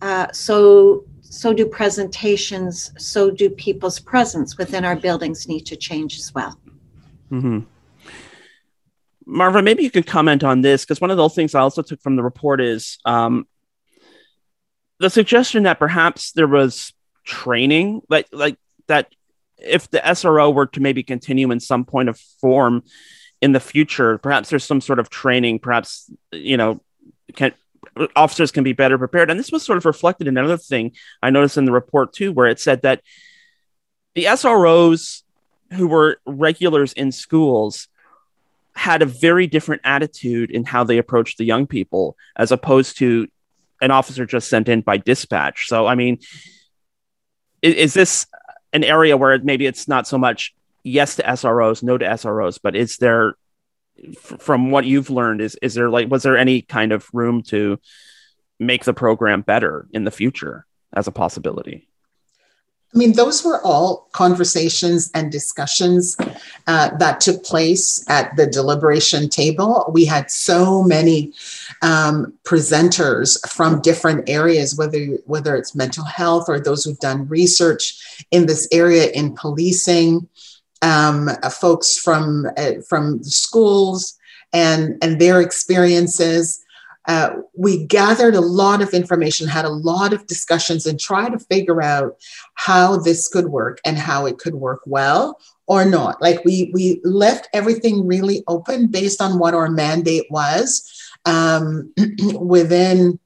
uh, 0.00 0.30
so 0.32 1.04
so 1.20 1.52
do 1.52 1.66
presentations, 1.66 2.92
so 2.96 3.30
do 3.30 3.50
people's 3.50 3.98
presence 3.98 4.56
within 4.56 4.84
our 4.84 4.96
buildings 4.96 5.48
need 5.48 5.66
to 5.66 5.76
change 5.76 6.18
as 6.18 6.32
well. 6.34 6.58
Mm-hmm. 7.30 7.60
Marva, 9.26 9.60
maybe 9.60 9.82
you 9.82 9.90
could 9.90 10.06
comment 10.06 10.42
on 10.42 10.62
this 10.62 10.84
because 10.84 11.02
one 11.02 11.10
of 11.10 11.18
the 11.18 11.28
things 11.28 11.54
I 11.54 11.60
also 11.60 11.82
took 11.82 12.00
from 12.00 12.16
the 12.16 12.22
report 12.22 12.62
is 12.62 12.98
um, 13.04 13.46
the 15.00 15.10
suggestion 15.10 15.64
that 15.64 15.78
perhaps 15.78 16.32
there 16.32 16.46
was 16.46 16.94
training, 17.24 18.00
like 18.08 18.28
like 18.32 18.56
that, 18.86 19.12
if 19.58 19.90
the 19.90 19.98
SRO 19.98 20.54
were 20.54 20.66
to 20.68 20.80
maybe 20.80 21.02
continue 21.02 21.50
in 21.50 21.60
some 21.60 21.84
point 21.84 22.08
of 22.08 22.18
form, 22.40 22.84
in 23.40 23.52
the 23.52 23.60
future, 23.60 24.18
perhaps 24.18 24.50
there's 24.50 24.64
some 24.64 24.80
sort 24.80 24.98
of 24.98 25.10
training, 25.10 25.58
perhaps, 25.60 26.10
you 26.32 26.56
know, 26.56 26.80
can 27.34 27.52
officers 28.16 28.50
can 28.50 28.64
be 28.64 28.72
better 28.72 28.98
prepared. 28.98 29.30
And 29.30 29.38
this 29.38 29.52
was 29.52 29.64
sort 29.64 29.78
of 29.78 29.84
reflected 29.84 30.26
in 30.26 30.36
another 30.36 30.56
thing 30.56 30.92
I 31.22 31.30
noticed 31.30 31.56
in 31.56 31.64
the 31.64 31.72
report 31.72 32.12
too, 32.12 32.32
where 32.32 32.46
it 32.46 32.60
said 32.60 32.82
that 32.82 33.02
the 34.14 34.24
SROs 34.24 35.22
who 35.72 35.86
were 35.86 36.18
regulars 36.26 36.92
in 36.92 37.12
schools 37.12 37.88
had 38.74 39.02
a 39.02 39.06
very 39.06 39.46
different 39.46 39.82
attitude 39.84 40.50
in 40.50 40.64
how 40.64 40.84
they 40.84 40.98
approached 40.98 41.38
the 41.38 41.44
young 41.44 41.66
people 41.66 42.16
as 42.36 42.52
opposed 42.52 42.98
to 42.98 43.26
an 43.80 43.90
officer 43.90 44.24
just 44.24 44.48
sent 44.48 44.68
in 44.68 44.80
by 44.80 44.96
dispatch. 44.96 45.66
So, 45.68 45.86
I 45.86 45.94
mean, 45.94 46.18
is, 47.62 47.74
is 47.74 47.94
this 47.94 48.26
an 48.72 48.84
area 48.84 49.16
where 49.16 49.38
maybe 49.38 49.66
it's 49.66 49.88
not 49.88 50.06
so 50.06 50.18
much 50.18 50.54
yes 50.88 51.16
to 51.16 51.22
SROs, 51.22 51.82
no 51.82 51.98
to 51.98 52.04
SROs, 52.04 52.58
but 52.62 52.74
is 52.74 52.96
there 52.98 53.34
from 54.14 54.70
what 54.70 54.84
you've 54.84 55.10
learned 55.10 55.40
is 55.40 55.56
is 55.60 55.74
there 55.74 55.90
like 55.90 56.08
was 56.10 56.22
there 56.22 56.36
any 56.36 56.62
kind 56.62 56.92
of 56.92 57.08
room 57.12 57.42
to 57.42 57.80
make 58.60 58.84
the 58.84 58.94
program 58.94 59.42
better 59.42 59.88
in 59.92 60.04
the 60.04 60.10
future 60.10 60.66
as 60.92 61.06
a 61.06 61.12
possibility? 61.12 61.88
I 62.94 62.96
mean, 62.96 63.12
those 63.12 63.44
were 63.44 63.60
all 63.62 64.08
conversations 64.12 65.10
and 65.12 65.30
discussions 65.30 66.16
uh, 66.66 66.96
that 66.96 67.20
took 67.20 67.44
place 67.44 68.02
at 68.08 68.34
the 68.36 68.46
deliberation 68.46 69.28
table. 69.28 69.90
We 69.92 70.06
had 70.06 70.30
so 70.30 70.82
many 70.82 71.34
um, 71.82 72.32
presenters 72.44 73.46
from 73.46 73.82
different 73.82 74.26
areas, 74.30 74.74
whether 74.74 75.04
whether 75.26 75.54
it's 75.54 75.74
mental 75.74 76.04
health 76.04 76.48
or 76.48 76.58
those 76.58 76.82
who've 76.82 76.98
done 76.98 77.28
research 77.28 78.24
in 78.30 78.46
this 78.46 78.66
area 78.72 79.10
in 79.10 79.34
policing, 79.34 80.26
um, 80.82 81.28
uh, 81.28 81.50
folks 81.50 81.98
from 81.98 82.46
uh, 82.56 82.80
from 82.88 83.22
schools 83.22 84.18
and 84.52 84.96
and 85.02 85.20
their 85.20 85.40
experiences. 85.40 86.62
Uh, 87.06 87.36
we 87.56 87.86
gathered 87.86 88.34
a 88.34 88.40
lot 88.40 88.82
of 88.82 88.92
information, 88.92 89.48
had 89.48 89.64
a 89.64 89.70
lot 89.70 90.12
of 90.12 90.26
discussions, 90.26 90.84
and 90.84 91.00
tried 91.00 91.30
to 91.30 91.38
figure 91.38 91.82
out 91.82 92.16
how 92.54 92.98
this 92.98 93.28
could 93.28 93.46
work 93.46 93.80
and 93.86 93.96
how 93.96 94.26
it 94.26 94.36
could 94.36 94.54
work 94.54 94.82
well 94.84 95.40
or 95.66 95.84
not. 95.84 96.20
Like 96.20 96.44
we 96.44 96.70
we 96.74 97.00
left 97.04 97.48
everything 97.54 98.06
really 98.06 98.44
open 98.46 98.88
based 98.88 99.22
on 99.22 99.38
what 99.38 99.54
our 99.54 99.70
mandate 99.70 100.26
was 100.30 100.90
um, 101.24 101.92
within 102.34 103.18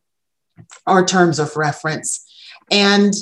our 0.86 1.04
terms 1.04 1.40
of 1.40 1.56
reference, 1.56 2.24
and 2.70 3.12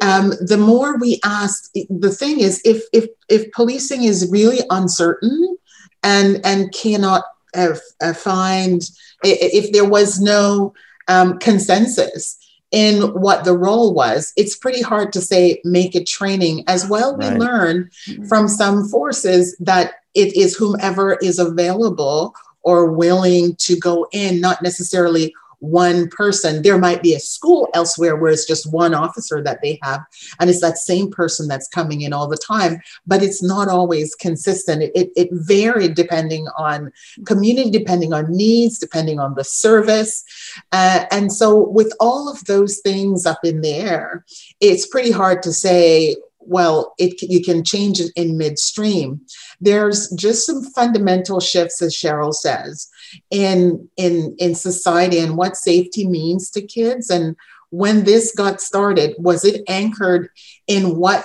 um, 0.00 0.30
the 0.40 0.56
more 0.56 0.98
we 0.98 1.20
ask, 1.24 1.70
the 1.74 2.10
thing 2.10 2.40
is, 2.40 2.60
if 2.64 2.82
if 2.92 3.06
if 3.28 3.50
policing 3.52 4.04
is 4.04 4.28
really 4.30 4.60
uncertain 4.70 5.56
and 6.02 6.40
and 6.44 6.72
cannot 6.72 7.24
uh, 7.54 7.74
uh, 8.00 8.12
find 8.14 8.82
if 9.22 9.72
there 9.72 9.84
was 9.84 10.20
no 10.20 10.72
um, 11.08 11.38
consensus 11.38 12.38
in 12.70 13.02
what 13.20 13.44
the 13.44 13.56
role 13.56 13.92
was, 13.92 14.32
it's 14.36 14.56
pretty 14.56 14.80
hard 14.80 15.12
to 15.12 15.20
say 15.20 15.60
make 15.64 15.94
it 15.94 16.06
training. 16.06 16.64
As 16.66 16.88
well, 16.88 17.16
we 17.16 17.28
Right. 17.28 17.38
learn 17.38 17.90
from 18.28 18.48
some 18.48 18.88
forces 18.88 19.56
that 19.60 19.94
it 20.14 20.36
is 20.36 20.56
whomever 20.56 21.14
is 21.14 21.38
available 21.38 22.34
or 22.62 22.92
willing 22.92 23.56
to 23.56 23.78
go 23.78 24.06
in, 24.12 24.40
not 24.40 24.62
necessarily 24.62 25.34
one 25.60 26.08
person. 26.08 26.62
There 26.62 26.78
might 26.78 27.02
be 27.02 27.14
a 27.14 27.20
school 27.20 27.68
elsewhere 27.74 28.16
where 28.16 28.32
it's 28.32 28.46
just 28.46 28.72
one 28.72 28.94
officer 28.94 29.42
that 29.42 29.60
they 29.62 29.78
have, 29.82 30.00
and 30.38 30.50
it's 30.50 30.60
that 30.60 30.78
same 30.78 31.10
person 31.10 31.48
that's 31.48 31.68
coming 31.68 32.00
in 32.00 32.12
all 32.12 32.28
the 32.28 32.36
time, 32.36 32.80
but 33.06 33.22
it's 33.22 33.42
not 33.42 33.68
always 33.68 34.14
consistent. 34.14 34.82
It, 34.82 34.92
it, 34.94 35.10
it 35.16 35.28
varied 35.32 35.94
depending 35.94 36.46
on 36.58 36.92
community, 37.26 37.70
depending 37.70 38.12
on 38.12 38.30
needs, 38.30 38.78
depending 38.78 39.20
on 39.20 39.34
the 39.34 39.44
service. 39.44 40.24
Uh, 40.72 41.04
and 41.10 41.32
so, 41.32 41.68
with 41.68 41.92
all 42.00 42.28
of 42.30 42.44
those 42.46 42.78
things 42.78 43.26
up 43.26 43.40
in 43.44 43.60
the 43.60 43.74
air, 43.74 44.24
it's 44.60 44.86
pretty 44.86 45.10
hard 45.10 45.42
to 45.42 45.52
say, 45.52 46.16
well, 46.40 46.94
it, 46.98 47.22
you 47.22 47.42
can 47.42 47.62
change 47.62 48.00
it 48.00 48.10
in 48.16 48.36
midstream. 48.36 49.20
There's 49.60 50.10
just 50.10 50.46
some 50.46 50.64
fundamental 50.64 51.38
shifts, 51.38 51.80
as 51.80 51.94
Cheryl 51.94 52.34
says, 52.34 52.89
in 53.30 53.88
in 53.96 54.34
in 54.38 54.54
society 54.54 55.18
and 55.18 55.36
what 55.36 55.56
safety 55.56 56.06
means 56.06 56.50
to 56.50 56.62
kids. 56.62 57.10
And 57.10 57.36
when 57.70 58.04
this 58.04 58.34
got 58.34 58.60
started, 58.60 59.14
was 59.18 59.44
it 59.44 59.62
anchored 59.68 60.30
in 60.66 60.96
what 60.96 61.24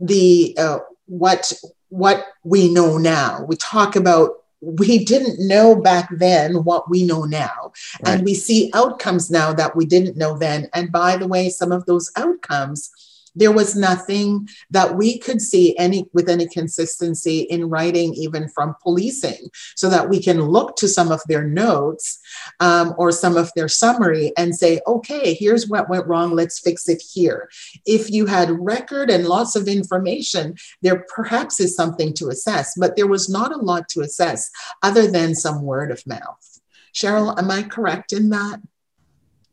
the 0.00 0.56
uh, 0.58 0.78
what 1.06 1.52
what 1.88 2.26
we 2.44 2.72
know 2.72 2.98
now? 2.98 3.44
We 3.44 3.56
talk 3.56 3.96
about 3.96 4.32
we 4.60 5.04
didn't 5.04 5.46
know 5.46 5.76
back 5.76 6.08
then 6.10 6.64
what 6.64 6.90
we 6.90 7.04
know 7.04 7.24
now. 7.24 7.72
Right. 8.04 8.14
And 8.14 8.24
we 8.24 8.34
see 8.34 8.70
outcomes 8.74 9.30
now 9.30 9.52
that 9.52 9.76
we 9.76 9.86
didn't 9.86 10.16
know 10.16 10.36
then. 10.36 10.68
And 10.74 10.90
by 10.90 11.16
the 11.16 11.28
way, 11.28 11.48
some 11.48 11.72
of 11.72 11.86
those 11.86 12.10
outcomes, 12.16 12.90
there 13.38 13.52
was 13.52 13.76
nothing 13.76 14.48
that 14.70 14.96
we 14.96 15.18
could 15.18 15.40
see 15.40 15.76
any 15.78 16.04
with 16.12 16.28
any 16.28 16.48
consistency 16.48 17.40
in 17.40 17.68
writing, 17.68 18.12
even 18.14 18.48
from 18.48 18.74
policing, 18.82 19.48
so 19.76 19.88
that 19.88 20.08
we 20.08 20.20
can 20.20 20.40
look 20.42 20.74
to 20.76 20.88
some 20.88 21.12
of 21.12 21.20
their 21.28 21.44
notes 21.44 22.18
um, 22.58 22.94
or 22.98 23.12
some 23.12 23.36
of 23.36 23.50
their 23.54 23.68
summary 23.68 24.32
and 24.36 24.54
say, 24.54 24.80
okay, 24.86 25.34
here's 25.34 25.68
what 25.68 25.88
went 25.88 26.06
wrong. 26.06 26.32
Let's 26.32 26.58
fix 26.58 26.88
it 26.88 27.00
here. 27.00 27.48
If 27.86 28.10
you 28.10 28.26
had 28.26 28.50
record 28.50 29.08
and 29.08 29.26
lots 29.26 29.54
of 29.54 29.68
information, 29.68 30.56
there 30.82 31.06
perhaps 31.14 31.60
is 31.60 31.76
something 31.76 32.12
to 32.14 32.28
assess, 32.28 32.74
but 32.76 32.96
there 32.96 33.06
was 33.06 33.28
not 33.28 33.52
a 33.52 33.58
lot 33.58 33.88
to 33.90 34.00
assess 34.00 34.50
other 34.82 35.08
than 35.10 35.34
some 35.34 35.62
word 35.62 35.92
of 35.92 36.06
mouth. 36.06 36.60
Cheryl, 36.92 37.38
am 37.38 37.50
I 37.50 37.62
correct 37.62 38.12
in 38.12 38.30
that? 38.30 38.60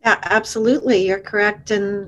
Yeah, 0.01 0.18
absolutely. 0.24 1.08
You're 1.08 1.20
correct. 1.20 1.72
Uh, 1.72 2.06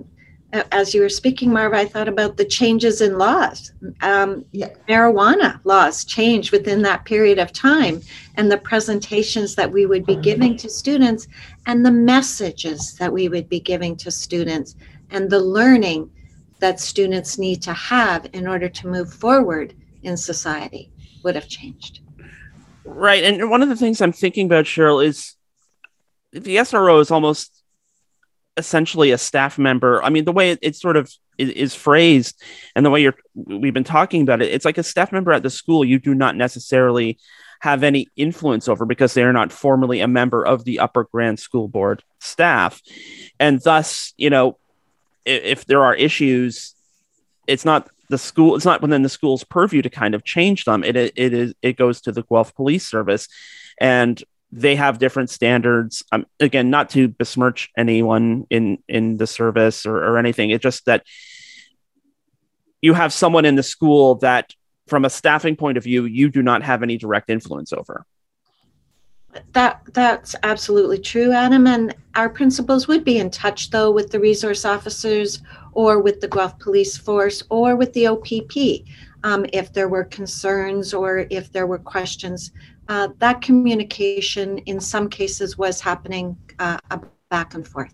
as 0.54 0.94
you 0.94 1.02
were 1.02 1.10
speaking, 1.10 1.52
Marv, 1.52 1.74
I 1.74 1.86
thought 1.86 2.08
about 2.08 2.38
the 2.38 2.46
changes 2.46 3.02
in 3.02 3.18
laws. 3.18 3.74
Um, 4.02 4.46
Yeah. 4.52 4.70
Marijuana 4.88 5.60
laws 5.66 6.06
changed 6.06 6.52
within 6.52 6.82
that 6.84 7.04
period 7.06 7.38
of 7.38 7.52
time, 7.52 8.02
and 8.36 8.50
the 8.50 8.58
presentations 8.58 9.56
that 9.56 9.72
we 9.72 9.86
would 9.86 10.06
be 10.06 10.16
giving 10.16 10.56
to 10.58 10.70
students, 10.70 11.28
and 11.66 11.86
the 11.86 11.92
messages 11.92 12.96
that 12.96 13.12
we 13.12 13.28
would 13.28 13.50
be 13.50 13.60
giving 13.60 13.96
to 13.98 14.10
students, 14.10 14.76
and 15.12 15.30
the 15.30 15.40
learning 15.40 16.10
that 16.60 16.80
students 16.80 17.38
need 17.38 17.62
to 17.62 17.74
have 17.74 18.28
in 18.34 18.48
order 18.48 18.70
to 18.70 18.88
move 18.88 19.14
forward 19.14 19.76
in 20.04 20.16
society 20.16 20.92
would 21.24 21.36
have 21.36 21.48
changed. 21.48 22.00
Right. 22.86 23.24
And 23.24 23.50
one 23.50 23.62
of 23.62 23.70
the 23.70 23.76
things 23.76 24.02
I'm 24.02 24.14
thinking 24.14 24.46
about, 24.46 24.66
Cheryl, 24.66 25.06
is 25.06 25.36
the 26.32 26.58
SRO 26.58 27.02
is 27.02 27.12
almost 27.12 27.57
essentially 28.58 29.12
a 29.12 29.18
staff 29.18 29.58
member. 29.58 30.04
I 30.04 30.10
mean, 30.10 30.26
the 30.26 30.32
way 30.32 30.52
it, 30.52 30.60
it 30.62 30.76
sort 30.76 30.98
of 30.98 31.12
is, 31.38 31.50
is 31.52 31.76
phrased 31.76 32.42
and 32.76 32.86
the 32.86 32.90
way 32.90 33.02
you're 33.02 33.16
we've 33.36 33.74
been 33.74 33.84
talking 33.84 34.24
about 34.24 34.42
it, 34.42 34.52
it's 34.52 34.66
like 34.66 34.78
a 34.78 34.84
staff 34.84 35.12
member 35.12 35.32
at 35.32 35.44
the 35.44 35.50
school 35.50 35.86
you 35.86 36.00
do 36.00 36.14
not 36.14 36.36
necessarily 36.36 37.20
have 37.60 37.84
any 37.84 38.08
influence 38.16 38.68
over 38.68 38.86
because 38.86 39.14
they 39.14 39.24
are 39.24 39.34
not 39.34 39.52
formally 39.52 40.00
a 40.02 40.08
member 40.08 40.46
of 40.46 40.64
the 40.64 40.80
upper 40.80 41.06
grand 41.06 41.40
school 41.40 41.68
board 41.68 42.04
staff. 42.20 42.82
And 43.40 43.62
thus, 43.62 44.14
you 44.18 44.30
know, 44.30 44.58
if, 45.26 45.44
if 45.44 45.66
there 45.66 45.84
are 45.84 45.96
issues, 45.96 46.76
it's 47.48 47.66
not 47.66 47.90
the 48.10 48.18
school 48.18 48.56
it's 48.56 48.66
not 48.66 48.82
within 48.82 49.02
the 49.02 49.10
school's 49.10 49.44
purview 49.44 49.82
to 49.82 49.90
kind 49.90 50.16
of 50.16 50.24
change 50.24 50.64
them 50.64 50.82
it, 50.84 50.96
it, 50.96 51.14
it 51.18 51.34
is 51.34 51.54
it 51.62 51.76
goes 51.76 52.00
to 52.00 52.12
the 52.12 52.24
guelph 52.24 52.56
police 52.56 52.88
service 52.88 53.28
and 53.82 54.24
they 54.52 54.76
have 54.76 54.98
different 54.98 55.30
standards 55.30 56.04
um, 56.12 56.26
again 56.40 56.70
not 56.70 56.90
to 56.90 57.08
besmirch 57.08 57.70
anyone 57.78 58.46
in 58.50 58.78
in 58.88 59.18
the 59.18 59.28
service 59.28 59.86
or, 59.86 59.98
or 59.98 60.18
anything 60.18 60.50
it's 60.50 60.64
just 60.64 60.86
that 60.86 61.04
you 62.82 62.94
have 62.94 63.12
someone 63.12 63.46
in 63.46 63.56
the 63.56 63.64
school 63.64 64.16
that 64.16 64.54
from 64.88 65.04
a 65.04 65.10
staffing 65.10 65.56
point 65.56 65.78
of 65.78 65.84
view 65.84 66.06
you 66.06 66.30
do 66.30 66.42
not 66.42 66.64
have 66.64 66.82
any 66.84 66.98
direct 66.98 67.30
influence 67.30 67.74
over 67.74 68.06
That 69.54 69.82
that's 69.94 70.36
absolutely 70.44 71.00
true, 71.00 71.32
Adam. 71.32 71.68
And 71.68 71.96
our 72.16 72.30
principals 72.30 72.88
would 72.88 73.04
be 73.04 73.20
in 73.20 73.30
touch 73.30 73.70
though 73.70 73.92
with 73.92 74.12
the 74.12 74.20
resource 74.20 74.66
officers 74.66 75.42
or 75.74 76.02
with 76.02 76.22
the 76.22 76.28
Guelph 76.28 76.58
Police 76.60 76.98
Force 76.98 77.44
or 77.50 77.76
with 77.76 77.94
the 77.94 78.08
OPP 78.08 78.88
um, 79.24 79.46
if 79.54 79.74
there 79.74 79.90
were 79.90 80.06
concerns 80.06 80.94
or 80.94 81.28
if 81.30 81.52
there 81.52 81.68
were 81.68 81.80
questions. 81.80 82.52
Uh, 82.90 83.10
that 83.20 83.42
communication 83.42 84.60
in 84.60 84.80
some 84.80 85.10
cases 85.10 85.58
was 85.58 85.82
happening 85.82 86.38
uh, 86.60 86.78
back 87.30 87.54
and 87.54 87.68
forth. 87.68 87.94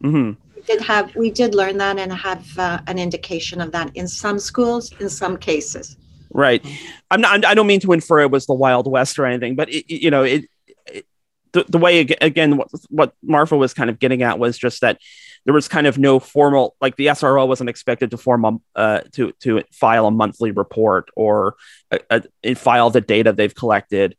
hmm 0.00 0.32
We 0.56 0.62
did 0.62 0.80
have 0.80 1.14
we 1.14 1.30
did 1.30 1.54
learn 1.54 1.78
that 1.78 1.98
and 1.98 2.12
have 2.12 2.46
uh, 2.58 2.80
an 2.86 2.98
indication 2.98 3.60
of 3.60 3.72
that 3.72 3.94
in 3.94 4.08
some 4.08 4.38
schools, 4.38 4.92
in 5.00 5.08
some 5.08 5.36
cases. 5.36 5.96
Right. 6.34 6.64
I'm 7.10 7.20
not. 7.20 7.44
I 7.44 7.54
don't 7.54 7.66
mean 7.66 7.80
to 7.80 7.92
infer 7.92 8.20
it 8.20 8.30
was 8.30 8.46
the 8.46 8.54
Wild 8.54 8.90
West 8.90 9.18
or 9.18 9.26
anything, 9.26 9.54
but 9.54 9.68
it, 9.68 9.90
you 9.92 10.10
know, 10.10 10.22
it, 10.22 10.46
it 10.86 11.06
the, 11.52 11.64
the 11.68 11.78
way 11.78 12.00
again 12.00 12.56
what, 12.56 12.68
what 12.88 13.14
Marva 13.22 13.56
was 13.56 13.74
kind 13.74 13.90
of 13.90 13.98
getting 13.98 14.22
at 14.22 14.38
was 14.38 14.58
just 14.58 14.80
that 14.80 14.98
there 15.44 15.54
was 15.54 15.68
kind 15.68 15.86
of 15.86 15.98
no 15.98 16.20
formal 16.20 16.76
like 16.80 16.96
the 16.96 17.06
SRO 17.06 17.46
wasn't 17.46 17.70
expected 17.70 18.10
to 18.12 18.16
form 18.16 18.44
a 18.44 18.78
uh, 18.78 19.00
to 19.12 19.32
to 19.40 19.62
file 19.72 20.06
a 20.06 20.10
monthly 20.10 20.50
report 20.50 21.08
or 21.16 21.56
a, 21.90 22.22
a, 22.44 22.54
file 22.54 22.90
the 22.90 23.00
data 23.00 23.32
they've 23.32 23.54
collected. 23.54 24.16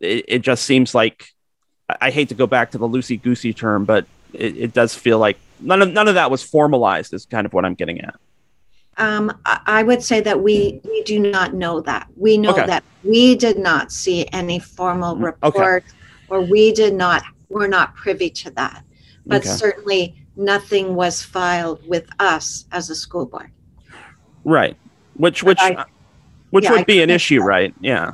It, 0.00 0.24
it 0.28 0.38
just 0.42 0.64
seems 0.64 0.94
like 0.94 1.26
I 2.00 2.10
hate 2.10 2.28
to 2.28 2.34
go 2.34 2.46
back 2.46 2.70
to 2.72 2.78
the 2.78 2.88
loosey 2.88 3.20
goosey 3.20 3.52
term, 3.52 3.84
but 3.84 4.06
it, 4.32 4.56
it 4.56 4.72
does 4.72 4.94
feel 4.94 5.18
like 5.18 5.38
none 5.60 5.82
of 5.82 5.92
none 5.92 6.08
of 6.08 6.14
that 6.14 6.30
was 6.30 6.42
formalized. 6.42 7.12
Is 7.12 7.26
kind 7.26 7.46
of 7.46 7.52
what 7.52 7.64
I'm 7.64 7.74
getting 7.74 8.00
at. 8.00 8.14
Um, 8.98 9.32
I 9.46 9.82
would 9.82 10.02
say 10.02 10.20
that 10.20 10.42
we, 10.42 10.80
we 10.84 11.02
do 11.04 11.18
not 11.18 11.54
know 11.54 11.80
that. 11.80 12.08
We 12.16 12.36
know 12.36 12.50
Okay. 12.50 12.66
that 12.66 12.84
we 13.02 13.34
did 13.36 13.58
not 13.58 13.90
see 13.90 14.28
any 14.32 14.58
formal 14.58 15.16
Mm, 15.16 15.34
okay. 15.42 15.58
report 15.58 15.84
or 16.28 16.42
we 16.42 16.72
did 16.72 16.94
not, 16.94 17.22
we're 17.48 17.68
not 17.68 17.94
privy 17.96 18.28
to 18.30 18.50
that. 18.50 18.84
But 19.24 19.38
Okay. 19.38 19.48
certainly 19.48 20.21
nothing 20.36 20.94
was 20.94 21.22
filed 21.22 21.86
with 21.86 22.08
us 22.18 22.66
as 22.72 22.90
a 22.90 22.94
school 22.94 23.26
board. 23.26 23.50
Right. 24.44 24.76
Which 25.14 25.42
which 25.42 25.60
I- 25.60 25.84
which 26.50 26.64
yeah, 26.64 26.72
I 26.72 26.76
would 26.76 26.86
be 26.86 27.02
an 27.02 27.10
issue, 27.10 27.38
that- 27.40 27.46
right? 27.46 27.74
Yeah. 27.80 28.12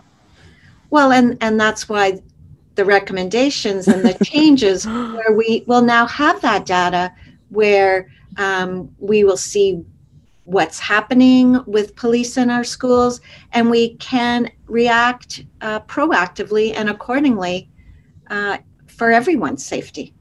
Well, 0.91 1.13
and, 1.13 1.37
and 1.41 1.61
that's 1.61 1.89
why 1.89 2.21
the 2.77 2.85
recommendations 2.85 3.89
and 3.89 4.05
the 4.05 4.25
changes 4.25 4.87
where 4.87 5.33
we 5.35 5.65
will 5.67 5.83
now 5.83 6.07
have 6.07 6.41
that 6.41 6.65
data 6.65 7.13
where 7.51 8.09
um, 8.37 8.95
we 8.99 9.25
will 9.25 9.37
see 9.37 9.83
what's 10.45 10.79
happening 10.79 11.63
with 11.67 11.95
police 11.97 12.39
in 12.39 12.49
our 12.49 12.65
schools 12.65 13.21
and 13.53 13.69
we 13.69 13.97
can 13.97 14.51
react 14.67 15.45
uh, 15.61 15.81
proactively 15.81 16.73
and 16.75 16.89
accordingly 16.89 17.69
uh, 18.31 18.57
for 18.87 19.11
everyone's 19.11 19.65
safety. 19.67 20.15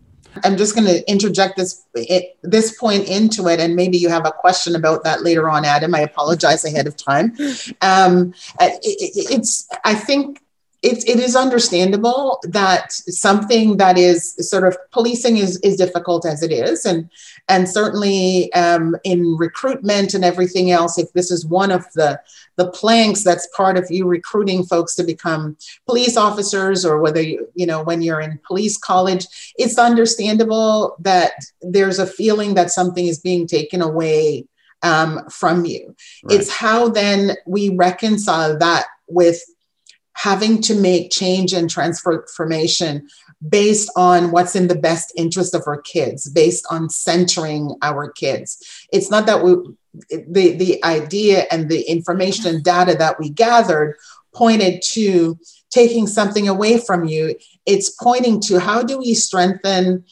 I'm 0.44 0.58
just 0.58 0.76
going 0.76 0.88
to 0.88 1.10
interject 1.10 1.58
this 1.58 1.84
it, 1.96 2.38
this 2.44 2.78
point 2.78 3.08
into 3.08 3.48
it, 3.48 3.60
and 3.60 3.76
maybe 3.76 3.98
you 3.98 4.10
have 4.10 4.26
a 4.26 4.32
question 4.32 4.76
about 4.76 5.04
that 5.04 5.24
later 5.24 5.50
on, 5.50 5.66
Adam. 5.66 5.96
I 5.96 6.02
apologize 6.02 6.66
ahead 6.66 6.88
of 6.88 6.96
time. 6.96 7.36
Um, 7.82 8.34
it, 8.60 8.80
it, 8.84 9.32
it's 9.32 9.68
I 9.84 9.94
think 9.94 10.42
it, 10.84 11.08
it 11.08 11.20
is 11.20 11.36
understandable 11.36 12.40
that 12.44 12.92
something 12.92 13.78
that 13.78 13.98
is 13.98 14.36
sort 14.48 14.68
of 14.68 14.78
policing 14.92 15.38
is, 15.38 15.60
is 15.62 15.76
difficult 15.76 16.26
as 16.26 16.44
it 16.44 16.52
is, 16.52 16.86
and 16.86 17.10
and 17.50 17.68
certainly 17.68 18.52
um, 18.54 18.96
in 19.04 19.38
recruitment 19.38 20.14
and 20.14 20.24
everything 20.24 20.72
else. 20.72 20.98
If 20.98 21.12
this 21.14 21.32
is 21.32 21.46
one 21.46 21.72
of 21.72 21.86
the 21.94 22.20
the 22.58 22.72
planks 22.72 23.24
that's 23.24 23.48
part 23.56 23.78
of 23.78 23.88
you 23.90 24.06
recruiting 24.06 24.64
folks 24.64 24.96
to 24.96 25.04
become 25.04 25.58
police 25.86 26.18
officers, 26.18 26.86
or 26.86 27.00
whether 27.00 27.22
you 27.22 27.48
you 27.56 27.66
know 27.66 27.84
when 27.84 28.02
you're 28.02 28.22
in 28.22 28.40
police 28.46 28.78
college 28.78 29.28
it's 29.58 29.78
understandable 29.78 30.96
that 31.00 31.34
there's 31.62 32.00
a 32.00 32.08
feeling 32.08 32.54
that 32.56 32.72
something 32.72 33.08
is 33.08 33.20
being 33.20 33.48
taken 33.48 33.82
away 33.82 34.46
um, 34.84 35.28
from 35.30 35.66
you. 35.66 35.96
Right. 36.24 36.40
It's 36.40 36.50
how 36.50 36.90
then 36.90 37.36
we 37.46 37.70
reconcile 37.70 38.58
that 38.60 38.86
with 39.08 39.42
having 40.18 40.60
to 40.64 40.74
make 40.74 41.12
change 41.12 41.54
and 41.54 41.70
transformation 41.70 43.08
based 43.50 43.88
on 43.96 44.32
what's 44.32 44.56
in 44.56 44.68
the 44.68 44.76
best 44.76 45.14
interest 45.16 45.54
of 45.54 45.62
our 45.68 45.80
kids, 45.80 46.28
based 46.28 46.66
on 46.72 46.90
centering 46.90 47.76
our 47.84 48.10
kids. 48.12 48.88
It's 48.92 49.12
not 49.12 49.28
that 49.28 49.44
we, 49.44 49.54
the, 50.10 50.58
the 50.58 50.84
idea 50.84 51.46
and 51.52 51.70
the 51.70 51.82
information 51.82 52.48
and 52.48 52.64
data 52.64 52.96
that 52.96 53.20
we 53.20 53.30
gathered 53.30 53.96
pointed 54.34 54.82
to 54.94 55.38
taking 55.70 56.08
something 56.08 56.48
away 56.48 56.80
from 56.80 57.06
you. 57.06 57.36
It's 57.68 57.92
pointing 57.92 58.42
to 58.48 58.60
how 58.60 58.82
do 58.82 58.98
we 58.98 59.14
strengthen 59.14 60.04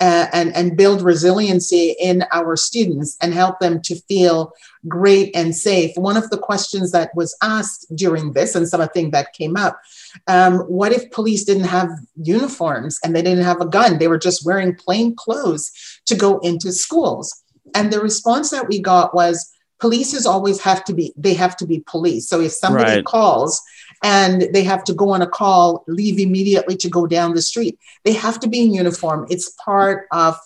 and, 0.00 0.54
and 0.56 0.76
build 0.76 1.02
resiliency 1.02 1.94
in 2.00 2.24
our 2.32 2.56
students 2.56 3.16
and 3.22 3.32
help 3.32 3.60
them 3.60 3.80
to 3.82 3.94
feel 4.08 4.52
great 4.88 5.34
and 5.36 5.54
safe. 5.54 5.92
One 5.96 6.16
of 6.16 6.30
the 6.30 6.38
questions 6.38 6.90
that 6.92 7.14
was 7.14 7.36
asked 7.42 7.86
during 7.94 8.32
this, 8.32 8.54
and 8.54 8.68
some 8.68 8.80
of 8.80 8.88
the 8.88 8.94
something 8.94 9.10
that 9.12 9.32
came 9.32 9.56
up, 9.56 9.80
um, 10.26 10.60
what 10.60 10.92
if 10.92 11.10
police 11.10 11.44
didn't 11.44 11.64
have 11.64 11.90
uniforms 12.16 12.98
and 13.02 13.14
they 13.14 13.22
didn't 13.22 13.44
have 13.44 13.60
a 13.60 13.66
gun? 13.66 13.98
They 13.98 14.08
were 14.08 14.18
just 14.18 14.44
wearing 14.44 14.74
plain 14.74 15.14
clothes 15.16 15.70
to 16.06 16.14
go 16.14 16.38
into 16.38 16.72
schools. 16.72 17.42
And 17.74 17.92
the 17.92 18.00
response 18.00 18.50
that 18.50 18.68
we 18.68 18.80
got 18.80 19.14
was, 19.14 19.50
police 19.80 20.24
always 20.24 20.60
have 20.60 20.84
to 20.84 20.94
be 20.94 21.12
they 21.16 21.34
have 21.34 21.56
to 21.56 21.66
be 21.66 21.82
police 21.84 22.28
so 22.28 22.40
if 22.40 22.52
somebody 22.52 22.92
right. 22.92 23.04
calls 23.04 23.60
and 24.04 24.48
they 24.52 24.62
have 24.62 24.84
to 24.84 24.92
go 24.92 25.10
on 25.10 25.22
a 25.22 25.26
call 25.26 25.82
leave 25.88 26.18
immediately 26.18 26.76
to 26.76 26.90
go 26.90 27.06
down 27.06 27.34
the 27.34 27.42
street. 27.42 27.78
They 28.04 28.12
have 28.12 28.38
to 28.40 28.48
be 28.48 28.60
in 28.60 28.74
uniform. 28.74 29.26
It's 29.30 29.48
part 29.64 30.06
of 30.12 30.36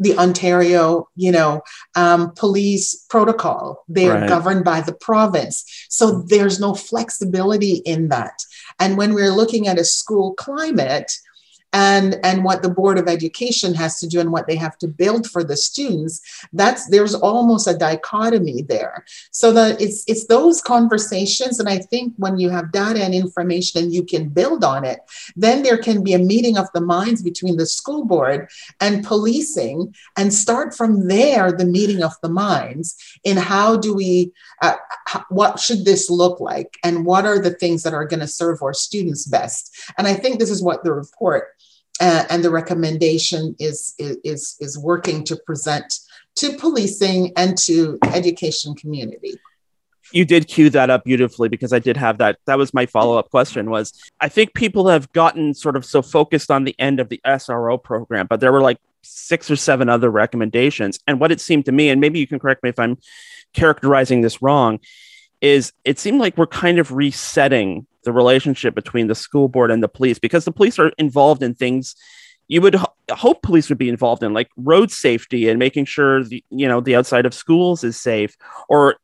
the 0.00 0.18
ontario 0.18 1.08
you 1.14 1.30
know 1.30 1.62
um, 1.96 2.32
police 2.36 3.04
protocol. 3.10 3.84
They 3.88 4.08
are 4.08 4.20
right. 4.20 4.28
governed 4.28 4.64
by 4.64 4.80
the 4.80 4.94
province. 4.94 5.86
So 5.88 6.22
there's 6.22 6.58
no 6.60 6.74
flexibility 6.74 7.74
in 7.84 8.08
that. 8.08 8.38
And 8.78 8.96
when 8.96 9.12
we're 9.12 9.30
looking 9.30 9.66
at 9.68 9.78
a 9.78 9.84
school 9.84 10.34
climate 10.34 11.12
and 11.74 12.16
and 12.22 12.44
what 12.44 12.62
the 12.62 12.68
board 12.68 12.98
of 12.98 13.08
education 13.08 13.74
has 13.74 13.98
to 13.98 14.06
do 14.06 14.20
and 14.20 14.32
what 14.32 14.46
they 14.46 14.56
have 14.56 14.78
to 14.78 14.88
build 14.88 15.28
for 15.28 15.44
the 15.44 15.56
students 15.56 16.22
that's 16.52 16.88
there's 16.88 17.14
almost 17.14 17.66
a 17.66 17.76
dichotomy 17.76 18.62
there. 18.62 19.04
So 19.32 19.52
that 19.52 19.80
it's 19.80 20.04
it's 20.06 20.26
those 20.26 20.62
conversations 20.62 21.58
and 21.58 21.68
i 21.68 21.78
think 21.78 22.14
when 22.16 22.38
you 22.38 22.48
have 22.50 22.72
data 22.72 23.02
and 23.02 23.14
information 23.14 23.82
and 23.82 23.92
you 23.92 24.04
can 24.04 24.28
build 24.28 24.62
on 24.64 24.84
it 24.84 25.00
then 25.36 25.62
there 25.62 25.78
can 25.78 26.02
be 26.02 26.14
a 26.14 26.18
meeting 26.18 26.56
of 26.56 26.68
the 26.74 26.80
minds 26.80 27.22
between 27.22 27.56
the 27.56 27.66
school 27.66 28.04
board 28.04 28.48
and 28.80 29.04
policing 29.04 29.94
and 30.16 30.32
start 30.32 30.74
from 30.74 31.08
there 31.08 31.50
the 31.52 31.64
meeting 31.64 32.02
of 32.02 32.12
the 32.22 32.28
minds 32.28 32.96
in 33.24 33.36
how 33.36 33.76
do 33.76 33.94
we 33.94 34.32
uh, 34.62 34.76
what 35.28 35.58
should 35.58 35.84
this 35.84 36.08
look 36.08 36.40
like 36.40 36.78
and 36.84 37.04
what 37.04 37.26
are 37.26 37.40
the 37.40 37.54
things 37.54 37.82
that 37.82 37.94
are 37.94 38.06
going 38.06 38.20
to 38.20 38.26
serve 38.26 38.62
our 38.62 38.72
students 38.72 39.26
best. 39.26 39.92
And 39.98 40.06
i 40.06 40.14
think 40.14 40.38
this 40.38 40.50
is 40.50 40.62
what 40.62 40.84
the 40.84 40.92
report 40.92 41.48
uh, 42.00 42.24
and 42.30 42.44
the 42.44 42.50
recommendation 42.50 43.54
is, 43.58 43.94
is, 43.98 44.56
is 44.60 44.78
working 44.78 45.24
to 45.24 45.36
present 45.46 46.00
to 46.36 46.56
policing 46.56 47.32
and 47.36 47.56
to 47.56 47.96
education 48.12 48.74
community 48.74 49.38
you 50.14 50.24
did 50.24 50.46
cue 50.46 50.70
that 50.70 50.90
up 50.90 51.04
beautifully 51.04 51.48
because 51.48 51.72
I 51.72 51.80
did 51.80 51.96
have 51.96 52.18
that. 52.18 52.38
That 52.46 52.56
was 52.56 52.72
my 52.72 52.86
follow 52.86 53.18
up 53.18 53.30
question. 53.30 53.68
Was 53.68 53.92
I 54.20 54.28
think 54.28 54.54
people 54.54 54.88
have 54.88 55.12
gotten 55.12 55.54
sort 55.54 55.76
of 55.76 55.84
so 55.84 56.02
focused 56.02 56.50
on 56.50 56.64
the 56.64 56.74
end 56.78 57.00
of 57.00 57.08
the 57.08 57.20
SRO 57.26 57.82
program, 57.82 58.28
but 58.28 58.38
there 58.38 58.52
were 58.52 58.60
like 58.60 58.78
six 59.02 59.50
or 59.50 59.56
seven 59.56 59.88
other 59.88 60.10
recommendations. 60.10 60.98
And 61.06 61.20
what 61.20 61.32
it 61.32 61.40
seemed 61.40 61.64
to 61.66 61.72
me, 61.72 61.88
and 61.88 62.00
maybe 62.00 62.18
you 62.18 62.26
can 62.26 62.38
correct 62.38 62.62
me 62.62 62.70
if 62.70 62.78
I'm 62.78 62.98
characterizing 63.52 64.20
this 64.20 64.40
wrong, 64.40 64.78
is 65.40 65.72
it 65.84 65.98
seemed 65.98 66.20
like 66.20 66.38
we're 66.38 66.46
kind 66.46 66.78
of 66.78 66.92
resetting 66.92 67.86
the 68.04 68.12
relationship 68.12 68.74
between 68.74 69.06
the 69.06 69.14
school 69.14 69.48
board 69.48 69.70
and 69.70 69.82
the 69.82 69.88
police 69.88 70.18
because 70.18 70.44
the 70.44 70.52
police 70.52 70.78
are 70.78 70.92
involved 70.98 71.42
in 71.42 71.54
things 71.54 71.96
you 72.48 72.60
would 72.60 72.74
ho- 72.74 72.92
hope 73.10 73.42
police 73.42 73.68
would 73.68 73.78
be 73.78 73.88
involved 73.88 74.22
in 74.22 74.32
like 74.32 74.50
road 74.56 74.90
safety 74.90 75.48
and 75.48 75.58
making 75.58 75.84
sure 75.84 76.22
the 76.22 76.44
you 76.50 76.68
know 76.68 76.80
the 76.80 76.96
outside 76.96 77.26
of 77.26 77.34
schools 77.34 77.84
is 77.84 78.00
safe 78.00 78.36
or 78.68 78.96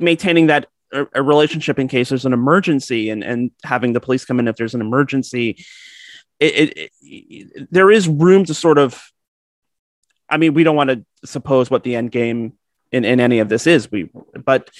maintaining 0.00 0.46
that 0.46 0.66
a, 0.92 1.06
a 1.14 1.22
relationship 1.22 1.78
in 1.78 1.88
case 1.88 2.08
there's 2.08 2.26
an 2.26 2.32
emergency 2.32 3.10
and 3.10 3.22
and 3.22 3.50
having 3.62 3.92
the 3.92 4.00
police 4.00 4.24
come 4.24 4.38
in 4.40 4.48
if 4.48 4.56
there's 4.56 4.74
an 4.74 4.80
emergency. 4.80 5.64
It, 6.40 6.70
it, 6.76 6.90
it, 7.02 7.68
there 7.72 7.90
is 7.90 8.06
room 8.06 8.44
to 8.44 8.54
sort 8.54 8.78
of 8.78 9.02
i 10.30 10.36
mean 10.36 10.54
we 10.54 10.62
don't 10.62 10.76
want 10.76 10.88
to 10.88 11.04
suppose 11.24 11.68
what 11.68 11.82
the 11.82 11.96
end 11.96 12.12
game 12.12 12.52
in, 12.92 13.04
in 13.04 13.20
any 13.20 13.38
of 13.38 13.48
this 13.48 13.66
is. 13.66 13.90
We 13.90 14.10
but 14.44 14.70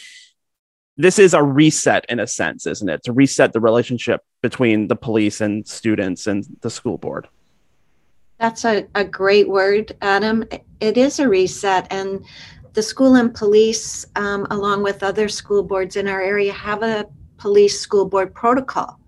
this 0.98 1.18
is 1.18 1.32
a 1.32 1.42
reset 1.42 2.04
in 2.08 2.18
a 2.18 2.26
sense, 2.26 2.66
isn't 2.66 2.88
it? 2.88 3.04
To 3.04 3.12
reset 3.12 3.52
the 3.52 3.60
relationship 3.60 4.22
between 4.42 4.88
the 4.88 4.96
police 4.96 5.40
and 5.40 5.66
students 5.66 6.26
and 6.26 6.44
the 6.60 6.70
school 6.70 6.98
board. 6.98 7.28
That's 8.38 8.64
a, 8.64 8.86
a 8.96 9.04
great 9.04 9.48
word, 9.48 9.96
Adam. 10.02 10.44
It 10.80 10.98
is 10.98 11.20
a 11.20 11.28
reset. 11.28 11.86
And 11.90 12.24
the 12.72 12.82
school 12.82 13.14
and 13.14 13.32
police, 13.32 14.06
um, 14.16 14.46
along 14.50 14.82
with 14.82 15.02
other 15.02 15.28
school 15.28 15.62
boards 15.62 15.96
in 15.96 16.08
our 16.08 16.20
area, 16.20 16.52
have 16.52 16.82
a 16.82 17.06
police 17.36 17.80
school 17.80 18.04
board 18.04 18.34
protocol 18.34 18.98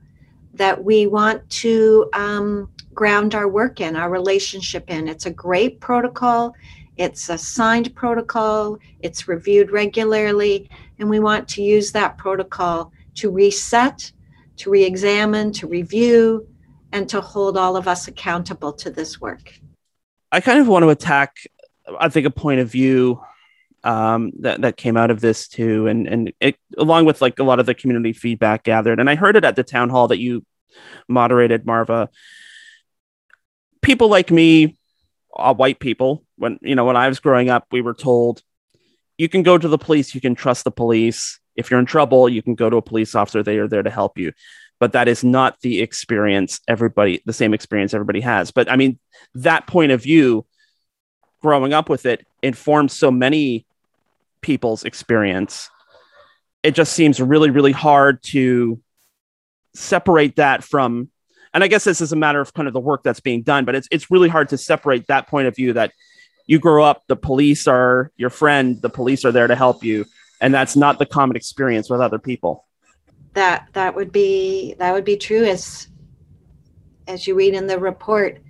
that 0.55 0.83
we 0.83 1.09
want 1.09 1.49
to 1.51 2.09
um, 2.13 2.71
ground 2.95 3.35
our 3.35 3.49
work 3.49 3.81
in, 3.81 3.97
our 3.97 4.11
relationship 4.11 4.85
in. 4.89 5.09
It's 5.09 5.27
a 5.27 5.31
great 5.31 5.81
protocol. 5.81 6.55
It's 6.97 7.31
a 7.31 7.39
signed 7.39 7.95
protocol. 7.95 8.79
It's 9.01 9.27
reviewed 9.27 9.71
regularly. 9.71 10.69
And 11.01 11.09
we 11.09 11.19
want 11.19 11.49
to 11.49 11.63
use 11.63 11.93
that 11.93 12.19
protocol 12.19 12.93
to 13.17 13.31
reset, 13.31 14.13
to 14.59 14.71
re 14.71 14.85
examine, 14.85 15.51
to 15.55 15.67
review, 15.67 16.47
and 16.93 17.09
to 17.09 17.21
hold 17.21 17.57
all 17.57 17.77
of 17.77 17.89
us 17.89 18.07
accountable 18.07 18.73
to 18.75 18.91
this 18.91 19.21
work. 19.21 19.55
I 20.31 20.41
kind 20.41 20.61
of 20.61 20.69
want 20.69 20.83
to 20.83 20.91
attack, 20.91 21.37
I 21.99 22.09
think, 22.11 22.27
a 22.27 22.31
point 22.31 22.61
of 22.61 22.71
view 22.71 23.21
um, 23.83 24.33
that 24.41 24.61
that 24.61 24.77
came 24.77 24.99
out 24.99 25.11
of 25.11 25.21
this 25.21 25.49
too, 25.49 25.87
and 25.87 26.07
and 26.07 26.33
it, 26.39 26.57
along 26.77 27.07
with 27.07 27.23
like 27.23 27.39
a 27.39 27.45
lot 27.45 27.61
of 27.61 27.67
the 27.67 27.75
community 27.75 28.13
feedback 28.13 28.65
gathered, 28.65 29.01
and 29.01 29.09
I 29.09 29.15
heard 29.15 29.37
it 29.37 29.45
at 29.45 29.57
the 29.57 29.65
town 29.65 29.89
hall 29.89 30.09
that 30.09 30.19
you 30.19 30.45
moderated, 31.09 31.65
Marva. 31.65 32.11
People 33.81 34.09
like 34.09 34.31
me, 34.31 34.79
uh, 35.35 35.55
white 35.55 35.81
people, 35.81 36.25
when 36.37 36.59
you 36.61 36.75
know 36.75 36.85
when 36.85 36.97
I 36.97 37.09
was 37.09 37.21
growing 37.21 37.49
up, 37.49 37.67
we 37.73 37.81
were 37.81 37.95
told 37.95 38.43
you 39.21 39.29
can 39.29 39.43
go 39.43 39.59
to 39.59 39.69
the 39.69 39.77
police, 39.77 40.15
you 40.15 40.21
can 40.23 40.35
trust 40.35 40.65
the 40.65 40.71
police. 40.71 41.39
If 41.55 41.71
you're 41.71 41.79
in 41.79 41.85
trouble, 41.85 42.27
you 42.27 42.41
can 42.41 42.55
go 42.55 42.71
to 42.71 42.79
a 42.79 42.83
police 42.83 43.15
officer. 43.15 43.43
They 43.43 43.59
are 43.59 43.69
there 43.69 43.83
to 43.83 43.91
help 43.91 44.17
you. 44.17 44.33
But 44.79 44.93
that 44.93 45.09
is 45.09 45.23
not 45.23 45.61
the 45.61 45.83
experience 45.83 46.61
everybody, 46.67 47.21
the 47.27 47.35
same 47.35 47.53
experience 47.53 47.93
everybody 47.93 48.23
has. 48.23 48.51
But 48.51 48.71
I 48.71 48.77
mean, 48.77 48.99
that 49.35 49.67
point 49.67 49.93
of 49.93 50.03
view, 50.03 50.47
growing 51.43 51.75
up 51.75 51.91
with 51.91 52.07
it, 52.07 52.27
informs 52.43 52.95
so 52.95 53.11
many 53.11 53.67
people's 54.41 54.85
experience. 54.85 55.69
It 56.63 56.75
just 56.75 56.95
seems 56.95 57.21
really, 57.21 57.51
really 57.51 57.73
hard 57.73 58.23
to 58.29 58.81
separate 59.75 60.37
that 60.37 60.65
from 60.65 61.11
and 61.53 61.65
I 61.65 61.69
guess 61.69 61.85
this 61.85 62.01
is 62.01 62.13
a 62.13 62.17
matter 62.17 62.41
of 62.41 62.55
kind 62.55 62.69
of 62.69 62.75
the 62.75 62.81
work 62.81 63.03
that's 63.03 63.21
being 63.21 63.43
done, 63.43 63.65
but 63.65 63.75
it's 63.75 63.89
it's 63.91 64.11
really 64.11 64.29
hard 64.29 64.49
to 64.51 64.57
separate 64.57 65.09
that 65.09 65.27
point 65.27 65.47
of 65.49 65.57
view 65.57 65.73
that 65.75 65.93
you 66.47 66.59
grow 66.59 66.85
up, 66.85 67.05
the 67.07 67.17
police 67.17 67.67
are 67.67 68.11
your 68.17 68.31
friend, 68.31 68.81
the 68.83 68.91
police 68.91 69.25
are 69.25 69.33
there 69.33 69.47
to 69.47 69.55
help 69.55 69.85
you, 69.85 70.07
and 70.41 70.53
that's 70.53 70.77
not 70.77 70.99
the 70.99 71.07
common 71.07 71.37
experience 71.37 71.89
with 71.91 72.01
other 72.01 72.19
people. 72.19 72.67
That 73.35 73.69
that 73.73 73.95
would 73.95 74.13
be 74.13 74.75
that 74.79 74.93
would 74.93 75.05
be 75.05 75.17
true 75.17 75.45
as 75.45 75.89
as 77.07 77.27
you 77.27 77.35
read 77.35 77.55
in 77.55 77.67
the 77.67 77.79
report. 77.79 78.41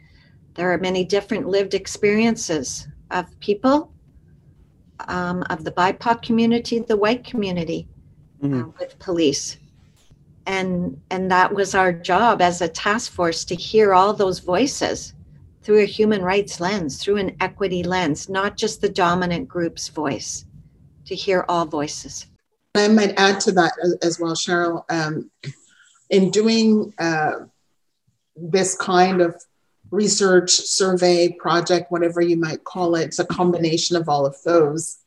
There 0.54 0.72
are 0.72 0.78
many 0.78 1.04
different 1.04 1.46
lived 1.46 1.74
experiences 1.74 2.88
of 3.10 3.38
people, 3.40 3.92
um, 5.08 5.44
of 5.48 5.64
the 5.64 5.70
BIPOC 5.70 6.22
community, 6.22 6.80
the 6.80 6.96
white 6.96 7.24
community, 7.24 7.88
mm-hmm. 8.42 8.62
uh, 8.62 8.72
with 8.78 8.98
police 8.98 9.58
and 10.46 11.00
and 11.10 11.30
that 11.30 11.54
was 11.54 11.74
our 11.74 11.92
job 11.92 12.42
as 12.42 12.60
a 12.60 12.68
task 12.68 13.12
force 13.12 13.44
to 13.44 13.54
hear 13.54 13.94
all 13.94 14.12
those 14.12 14.40
voices 14.40 15.14
through 15.70 15.82
a 15.82 15.84
human 15.84 16.20
rights 16.20 16.58
lens, 16.58 17.00
through 17.00 17.18
an 17.18 17.36
equity 17.38 17.84
lens, 17.84 18.28
not 18.28 18.56
just 18.56 18.80
the 18.80 18.88
dominant 18.88 19.46
group's 19.46 19.86
voice, 19.86 20.44
to 21.04 21.14
hear 21.14 21.44
all 21.48 21.64
voices. 21.64 22.26
I 22.74 22.88
might 22.88 23.14
add 23.16 23.38
to 23.42 23.52
that 23.52 23.74
as 24.02 24.18
well, 24.18 24.34
Cheryl. 24.34 24.82
Um, 24.90 25.30
in 26.10 26.32
doing 26.32 26.92
uh, 26.98 27.44
this 28.34 28.76
kind 28.78 29.20
of 29.20 29.40
research, 29.92 30.50
survey, 30.50 31.36
project, 31.38 31.92
whatever 31.92 32.20
you 32.20 32.36
might 32.36 32.64
call 32.64 32.96
it, 32.96 33.04
it's 33.04 33.20
a 33.20 33.24
combination 33.24 33.94
of 33.94 34.08
all 34.08 34.26
of 34.26 34.34
those 34.44 34.98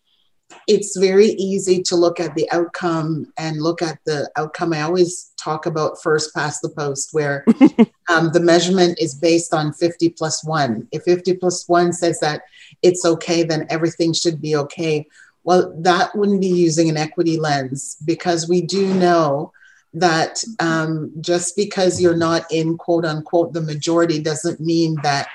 it's 0.68 0.98
very 0.98 1.28
easy 1.28 1.82
to 1.84 1.96
look 1.96 2.20
at 2.20 2.36
the 2.36 2.50
outcome 2.52 3.32
and 3.38 3.62
look 3.62 3.82
at 3.82 4.00
the 4.06 4.30
outcome. 4.36 4.74
I 4.74 4.82
always 4.82 5.32
talk 5.38 5.66
about 5.66 6.02
first 6.02 6.34
past 6.34 6.62
the 6.62 6.70
post, 6.70 7.10
where 7.12 7.46
um, 8.10 8.32
the 8.32 8.40
measurement 8.40 8.98
is 9.00 9.16
based 9.16 9.54
on 9.54 9.74
50 9.74 10.10
plus 10.12 10.44
one. 10.44 10.88
If 10.92 11.04
50 11.04 11.36
plus 11.36 11.68
one 11.68 11.94
says 11.94 12.20
that 12.20 12.44
it's 12.82 13.06
okay, 13.06 13.44
then 13.44 13.68
everything 13.70 14.14
should 14.14 14.42
be 14.42 14.56
okay. 14.56 15.08
Well, 15.44 15.74
that 15.80 16.16
wouldn't 16.16 16.42
be 16.42 16.48
using 16.48 16.90
an 16.90 16.98
equity 16.98 17.38
lens 17.38 17.98
because 18.06 18.48
we 18.48 18.62
do 18.62 18.94
know 18.94 19.52
that 19.94 20.44
um, 20.60 21.12
just 21.22 21.56
because 21.56 22.02
you're 22.02 22.16
not 22.16 22.52
in 22.52 22.78
quote 22.78 23.06
unquote 23.06 23.54
the 23.54 23.62
majority 23.62 24.20
doesn't 24.20 24.60
mean 24.60 24.98
that 25.04 25.28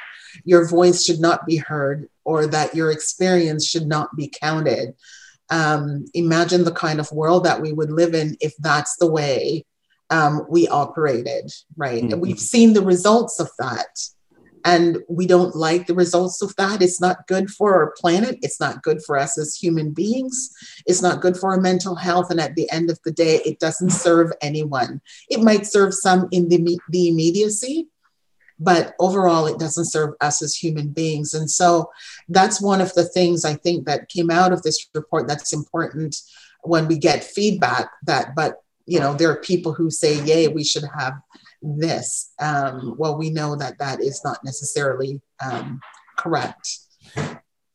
your 0.45 0.69
voice 0.69 1.05
should 1.05 1.21
not 1.21 1.47
be 1.47 1.57
heard 1.57 2.09
or 2.25 2.47
that 2.47 2.75
your 2.75 2.91
experience 2.91 3.67
should 3.67 3.87
not 3.87 4.15
be 4.17 4.29
counted. 4.29 4.95
Um, 5.51 6.05
imagine 6.13 6.65
the 6.65 6.73
kind 6.73 7.01
of 7.01 7.11
world 7.11 7.45
that 7.45 7.61
we 7.61 7.73
would 7.73 7.91
live 7.91 8.15
in 8.15 8.37
if 8.41 8.55
that's 8.59 8.97
the 8.97 9.11
way 9.11 9.65
um, 10.11 10.47
we 10.49 10.69
operated, 10.69 11.51
right? 11.77 12.03
Mm-hmm. 12.03 12.21
We've 12.21 12.39
seen 12.39 12.73
the 12.73 12.85
results 12.85 13.41
of 13.41 13.51
that. 13.59 13.99
And 14.65 14.99
we 15.09 15.27
don't 15.27 15.55
like 15.55 15.87
the 15.87 15.95
results 15.95 16.43
of 16.43 16.55
that. 16.57 16.83
It's 16.83 17.01
not 17.01 17.27
good 17.27 17.49
for 17.49 17.75
our 17.75 17.95
planet. 17.97 18.39
It's 18.43 18.61
not 18.61 18.83
good 18.83 19.03
for 19.03 19.17
us 19.17 19.39
as 19.39 19.55
human 19.55 19.93
beings. 19.93 20.51
It's 20.85 21.01
not 21.01 21.21
good 21.21 21.37
for 21.37 21.53
our 21.53 21.61
mental 21.61 21.95
health. 21.95 22.31
And 22.31 22.41
at 22.41 22.55
the 22.55 22.71
end 22.71 22.91
of 22.91 22.99
the 23.05 23.13
day, 23.13 23.41
it 23.47 23.61
doesn't 23.61 23.91
serve 23.91 24.33
anyone. 24.43 25.01
It 25.31 25.41
might 25.41 25.67
serve 25.67 25.95
some 25.95 26.29
in 26.33 26.49
the, 26.49 26.79
the 26.91 27.09
immediacy, 27.09 27.89
but 28.59 28.95
overall 28.99 29.47
it 29.47 29.59
doesn't 29.59 29.85
serve 29.85 30.15
us 30.21 30.43
as 30.43 30.55
human 30.55 30.89
beings. 30.89 31.35
And 31.35 31.51
so 31.51 31.91
that's 32.29 32.61
one 32.61 32.81
of 32.81 32.93
the 32.95 33.05
things 33.05 33.45
i 33.45 33.55
think 33.55 33.87
that 33.87 34.09
came 34.09 34.31
out 34.31 34.53
of 34.53 34.63
this 34.63 34.87
report 34.95 35.27
that's 35.27 35.53
important 35.53 36.17
when 36.63 36.87
we 36.87 36.99
get 36.99 37.25
feedback 37.25 37.91
that 38.05 38.35
but 38.35 38.63
you 38.87 38.99
know 39.01 39.15
there 39.15 39.31
are 39.31 39.41
people 39.41 39.73
who 39.73 39.91
say 39.91 40.23
yay 40.25 40.49
we 40.49 40.65
should 40.65 40.85
have 40.99 41.15
this. 41.61 42.33
Um, 42.39 42.95
well 42.99 43.19
we 43.19 43.31
know 43.31 43.57
that 43.57 43.79
that 43.79 44.01
is 44.01 44.23
not 44.25 44.39
necessarily 44.45 45.21
um, 45.45 45.81
correct. 46.17 46.79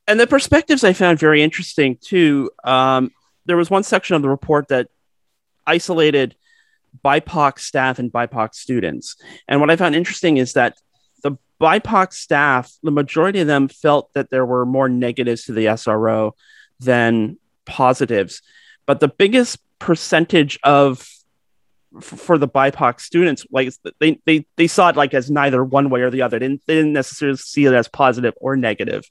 And 0.07 0.19
the 0.19 0.27
perspectives 0.27 0.83
i 0.83 0.93
found 0.93 1.19
very 1.19 1.41
interesting 1.41 1.97
too. 2.01 2.51
Um, 2.63 3.11
there 3.45 3.57
was 3.57 3.69
one 3.69 3.83
section 3.83 4.15
of 4.15 4.21
the 4.21 4.29
report 4.29 4.69
that 4.69 4.87
isolated 5.65 6.35
BIPOC 7.03 7.59
staff 7.59 7.99
and 7.99 8.11
BIPOC 8.11 8.53
students. 8.53 9.15
And 9.47 9.59
what 9.59 9.69
I 9.71 9.75
found 9.75 9.95
interesting 9.95 10.37
is 10.37 10.53
that 10.53 10.77
the 11.21 11.37
BIPOC 11.61 12.13
staff, 12.13 12.71
the 12.83 12.91
majority 12.91 13.39
of 13.39 13.47
them 13.47 13.67
felt 13.67 14.13
that 14.13 14.29
there 14.29 14.45
were 14.45 14.65
more 14.65 14.89
negatives 14.89 15.45
to 15.45 15.53
the 15.53 15.65
SRO 15.65 16.33
than 16.79 17.37
positives. 17.65 18.41
But 18.85 18.99
the 18.99 19.07
biggest 19.07 19.59
percentage 19.79 20.59
of 20.63 21.07
for 22.01 22.37
the 22.37 22.47
BIPOC 22.47 22.99
students, 22.99 23.45
like 23.51 23.71
they, 23.99 24.19
they 24.25 24.45
they 24.55 24.67
saw 24.67 24.89
it 24.89 24.95
like 24.95 25.13
as 25.13 25.29
neither 25.29 25.63
one 25.63 25.89
way 25.89 26.01
or 26.01 26.09
the 26.09 26.23
other. 26.23 26.39
They 26.39 26.47
didn't, 26.47 26.63
they 26.65 26.75
didn't 26.75 26.93
necessarily 26.93 27.37
see 27.37 27.65
it 27.65 27.73
as 27.73 27.87
positive 27.87 28.33
or 28.37 28.55
negative, 28.55 29.05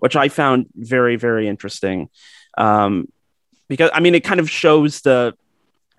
which 0.00 0.16
I 0.16 0.28
found 0.28 0.66
very 0.74 1.16
very 1.16 1.48
interesting. 1.48 2.08
Um, 2.58 3.08
because 3.68 3.90
I 3.94 4.00
mean, 4.00 4.14
it 4.14 4.24
kind 4.24 4.40
of 4.40 4.50
shows 4.50 5.00
the 5.02 5.34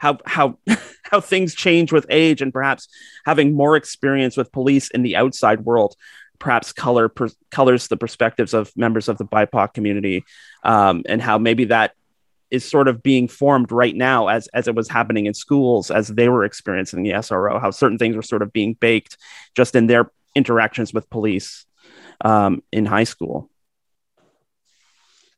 how 0.06 0.18
how 0.26 0.58
how 1.04 1.20
things 1.20 1.56
change 1.56 1.92
with 1.92 2.06
age 2.10 2.42
and 2.42 2.54
perhaps 2.54 2.88
having 3.26 3.56
more 3.56 3.76
experience 3.76 4.38
with 4.38 4.52
police 4.52 4.90
in 4.92 5.02
the 5.02 5.16
outside 5.16 5.62
world 5.62 5.96
perhaps 6.38 6.74
color 6.74 7.10
per, 7.10 7.30
colors 7.50 7.88
the 7.88 7.98
perspectives 7.98 8.54
of 8.54 8.72
members 8.76 9.08
of 9.08 9.18
the 9.18 9.26
BIPOC 9.26 9.74
community 9.74 10.24
um, 10.64 11.04
and 11.08 11.22
how 11.22 11.38
maybe 11.38 11.66
that 11.66 11.94
is 12.52 12.70
sort 12.70 12.88
of 12.88 13.02
being 13.02 13.28
formed 13.28 13.72
right 13.72 13.96
now 13.96 14.28
as 14.28 14.48
as 14.54 14.68
it 14.68 14.76
was 14.76 14.90
happening 14.90 15.26
in 15.26 15.34
schools 15.34 15.90
as 15.90 16.08
they 16.10 16.30
were 16.30 16.46
experiencing 16.46 17.02
the 17.02 17.12
SRO 17.12 17.60
how 17.60 17.72
certain 17.72 17.98
things 17.98 18.16
were 18.16 18.22
sort 18.22 18.44
of 18.44 18.54
being 18.54 18.76
baked 18.76 19.18
just 19.56 19.76
in 19.76 19.88
their 19.88 20.12
interactions 20.36 20.94
with 20.94 21.10
police 21.10 21.66
um, 22.22 22.62
in 22.72 22.86
high 22.86 23.06
school 23.06 23.50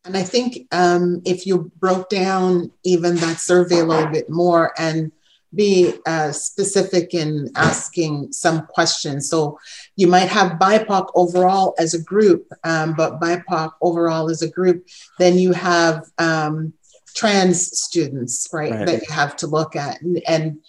and 0.07 0.17
I 0.17 0.23
think 0.23 0.67
um, 0.71 1.21
if 1.25 1.45
you 1.45 1.71
broke 1.77 2.09
down 2.09 2.71
even 2.83 3.15
that 3.17 3.39
survey 3.39 3.79
a 3.79 3.85
little 3.85 4.11
bit 4.11 4.29
more 4.29 4.73
and 4.77 5.11
be 5.53 5.93
uh, 6.05 6.31
specific 6.31 7.13
in 7.13 7.49
asking 7.55 8.31
some 8.31 8.65
questions. 8.67 9.29
So 9.29 9.59
you 9.95 10.07
might 10.07 10.29
have 10.29 10.59
BIPOC 10.59 11.07
overall 11.15 11.73
as 11.79 11.93
a 11.93 12.01
group, 12.01 12.51
um, 12.63 12.93
but 12.95 13.19
BIPOC 13.19 13.71
overall 13.81 14.29
as 14.29 14.41
a 14.41 14.49
group, 14.49 14.85
then 15.19 15.37
you 15.37 15.53
have 15.53 16.05
um, 16.17 16.73
trans 17.15 17.77
students, 17.77 18.47
right, 18.51 18.71
right, 18.71 18.85
that 18.85 19.01
you 19.07 19.13
have 19.13 19.35
to 19.37 19.47
look 19.47 19.75
at. 19.75 20.01
And, 20.01 20.21
and 20.27 20.59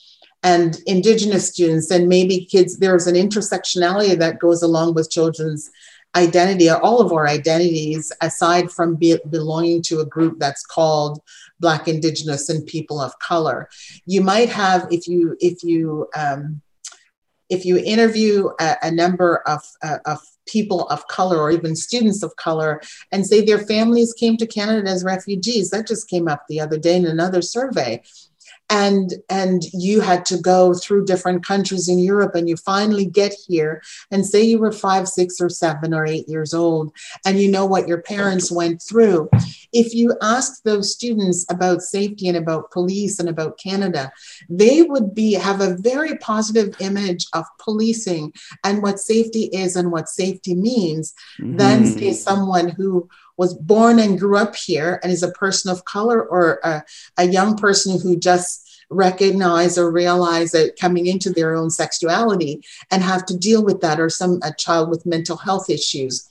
and 0.44 0.80
indigenous 0.86 1.48
students 1.48 1.90
and 1.90 2.08
maybe 2.08 2.44
kids 2.44 2.78
there's 2.78 3.08
an 3.08 3.16
intersectionality 3.16 4.16
that 4.16 4.38
goes 4.38 4.62
along 4.62 4.94
with 4.94 5.10
children's 5.10 5.68
identity 6.16 6.70
or 6.70 6.80
all 6.80 7.00
of 7.00 7.12
our 7.12 7.28
identities 7.28 8.10
aside 8.20 8.70
from 8.70 8.96
be, 8.96 9.18
belonging 9.28 9.82
to 9.82 10.00
a 10.00 10.06
group 10.06 10.38
that's 10.38 10.64
called 10.64 11.20
black 11.60 11.88
indigenous 11.88 12.48
and 12.48 12.66
people 12.66 13.00
of 13.00 13.18
color. 13.18 13.68
You 14.06 14.22
might 14.22 14.48
have 14.48 14.88
if 14.90 15.06
you 15.06 15.36
if 15.40 15.62
you 15.62 16.08
um, 16.16 16.62
if 17.48 17.64
you 17.64 17.78
interview 17.78 18.50
a, 18.60 18.76
a 18.82 18.90
number 18.90 19.36
of, 19.46 19.62
uh, 19.82 19.98
of 20.04 20.18
people 20.46 20.86
of 20.88 21.06
color 21.08 21.38
or 21.38 21.50
even 21.50 21.74
students 21.76 22.22
of 22.22 22.34
color 22.36 22.80
and 23.12 23.26
say 23.26 23.44
their 23.44 23.58
families 23.58 24.12
came 24.14 24.36
to 24.36 24.46
canada 24.46 24.88
as 24.88 25.04
refugees 25.04 25.70
that 25.70 25.86
just 25.86 26.08
came 26.08 26.26
up 26.26 26.44
the 26.48 26.60
other 26.60 26.78
day 26.78 26.96
in 26.96 27.06
another 27.06 27.42
survey 27.42 28.02
and 28.70 29.14
and 29.30 29.62
you 29.72 30.00
had 30.00 30.26
to 30.26 30.38
go 30.38 30.74
through 30.74 31.04
different 31.04 31.44
countries 31.44 31.88
in 31.88 31.98
Europe 31.98 32.34
and 32.34 32.48
you 32.48 32.56
finally 32.56 33.06
get 33.06 33.34
here 33.46 33.82
and 34.10 34.26
say 34.26 34.42
you 34.42 34.58
were 34.58 34.72
5 34.72 35.08
6 35.08 35.40
or 35.40 35.48
7 35.48 35.94
or 35.94 36.06
8 36.06 36.28
years 36.28 36.52
old 36.52 36.92
and 37.24 37.40
you 37.40 37.50
know 37.50 37.64
what 37.64 37.88
your 37.88 38.02
parents 38.02 38.52
went 38.52 38.82
through 38.82 39.28
if 39.72 39.94
you 39.94 40.14
ask 40.22 40.62
those 40.62 40.92
students 40.92 41.46
about 41.50 41.82
safety 41.82 42.28
and 42.28 42.36
about 42.36 42.70
police 42.70 43.18
and 43.18 43.28
about 43.28 43.58
Canada 43.58 44.12
they 44.48 44.82
would 44.82 45.14
be 45.14 45.32
have 45.32 45.60
a 45.60 45.76
very 45.76 46.16
positive 46.18 46.74
image 46.80 47.26
of 47.32 47.44
policing 47.58 48.32
and 48.64 48.82
what 48.82 48.98
safety 48.98 49.44
is 49.52 49.76
and 49.76 49.90
what 49.90 50.08
safety 50.08 50.54
means 50.54 51.14
mm-hmm. 51.40 51.56
than 51.56 51.86
say 51.86 52.12
someone 52.12 52.68
who 52.68 53.08
was 53.38 53.54
born 53.54 53.98
and 53.98 54.18
grew 54.18 54.36
up 54.36 54.54
here 54.54 55.00
and 55.02 55.10
is 55.10 55.22
a 55.22 55.32
person 55.32 55.70
of 55.70 55.84
color 55.86 56.22
or 56.22 56.60
a, 56.64 56.84
a 57.16 57.24
young 57.24 57.56
person 57.56 57.98
who 57.98 58.16
just 58.16 58.84
recognize 58.90 59.78
or 59.78 59.90
realize 59.90 60.52
that 60.52 60.78
coming 60.78 61.06
into 61.06 61.30
their 61.30 61.54
own 61.54 61.70
sexuality 61.70 62.62
and 62.90 63.02
have 63.02 63.24
to 63.26 63.36
deal 63.36 63.64
with 63.64 63.80
that 63.80 64.00
or 64.00 64.10
some 64.10 64.40
a 64.42 64.52
child 64.54 64.90
with 64.90 65.06
mental 65.06 65.36
health 65.36 65.70
issues. 65.70 66.28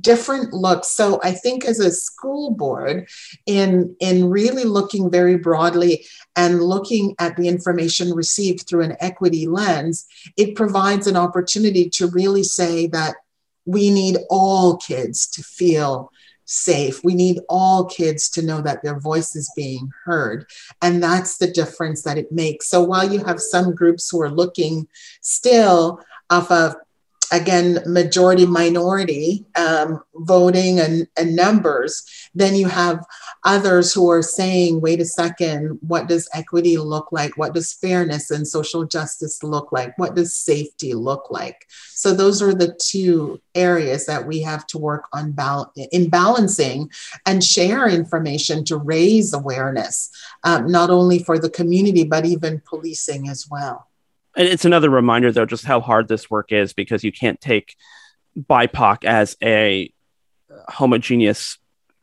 Different 0.00 0.52
looks. 0.52 0.88
So 0.88 1.20
i 1.22 1.32
think 1.32 1.64
as 1.64 1.78
a 1.78 1.92
school 1.92 2.52
board 2.52 3.08
in 3.46 3.94
in 4.00 4.30
really 4.30 4.64
looking 4.64 5.10
very 5.10 5.36
broadly 5.36 6.06
and 6.36 6.62
looking 6.62 7.14
at 7.18 7.36
the 7.36 7.48
information 7.48 8.12
received 8.12 8.66
through 8.66 8.82
an 8.82 8.96
equity 9.00 9.46
lens 9.46 10.06
it 10.36 10.56
provides 10.56 11.06
an 11.06 11.16
opportunity 11.16 11.88
to 11.90 12.06
really 12.08 12.42
say 12.42 12.86
that 12.88 13.14
we 13.66 13.90
need 13.90 14.16
all 14.28 14.76
kids 14.76 15.28
to 15.28 15.42
feel 15.42 16.10
safe. 16.50 17.02
We 17.04 17.14
need 17.14 17.40
all 17.48 17.84
kids 17.84 18.28
to 18.30 18.42
know 18.42 18.60
that 18.62 18.82
their 18.82 18.98
voice 18.98 19.36
is 19.36 19.50
being 19.54 19.90
heard. 20.04 20.46
And 20.82 21.02
that's 21.02 21.38
the 21.38 21.46
difference 21.46 22.02
that 22.02 22.18
it 22.18 22.32
makes. 22.32 22.68
So 22.68 22.82
while 22.82 23.10
you 23.10 23.24
have 23.24 23.40
some 23.40 23.74
groups 23.74 24.10
who 24.10 24.20
are 24.20 24.30
looking 24.30 24.88
still 25.20 26.00
off 26.28 26.50
of 26.50 26.74
again, 27.32 27.78
majority 27.86 28.44
minority 28.44 29.46
um, 29.54 30.02
voting 30.14 30.80
and, 30.80 31.06
and 31.16 31.36
numbers, 31.36 32.02
then 32.34 32.56
you 32.56 32.66
have 32.66 33.04
others 33.44 33.92
who 33.92 34.10
are 34.10 34.22
saying, 34.22 34.80
wait 34.80 35.00
a 35.00 35.04
second, 35.04 35.78
what 35.80 36.08
does 36.08 36.28
equity 36.34 36.76
look 36.76 37.10
like? 37.10 37.36
What 37.36 37.54
does 37.54 37.72
fairness 37.72 38.30
and 38.30 38.46
social 38.46 38.84
justice 38.84 39.42
look 39.42 39.72
like? 39.72 39.96
What 39.98 40.14
does 40.14 40.36
safety 40.36 40.94
look 40.94 41.30
like? 41.30 41.66
So 41.94 42.14
those 42.14 42.42
are 42.42 42.54
the 42.54 42.76
two 42.80 43.40
areas 43.54 44.06
that 44.06 44.26
we 44.26 44.42
have 44.42 44.66
to 44.68 44.78
work 44.78 45.04
on 45.12 45.32
bal- 45.32 45.72
in 45.90 46.10
balancing 46.10 46.90
and 47.24 47.42
share 47.42 47.88
information 47.88 48.64
to 48.66 48.76
raise 48.76 49.32
awareness, 49.32 50.10
um, 50.44 50.70
not 50.70 50.90
only 50.90 51.18
for 51.22 51.38
the 51.38 51.50
community, 51.50 52.04
but 52.04 52.26
even 52.26 52.60
policing 52.66 53.28
as 53.28 53.48
well. 53.50 53.88
And 54.36 54.46
it's 54.46 54.64
another 54.64 54.90
reminder, 54.90 55.32
though, 55.32 55.46
just 55.46 55.64
how 55.64 55.80
hard 55.80 56.08
this 56.08 56.30
work 56.30 56.52
is 56.52 56.72
because 56.72 57.02
you 57.02 57.10
can't 57.10 57.40
take 57.40 57.74
BIPOC 58.38 59.04
as 59.04 59.36
a 59.42 59.92
homogeneous 60.68 61.58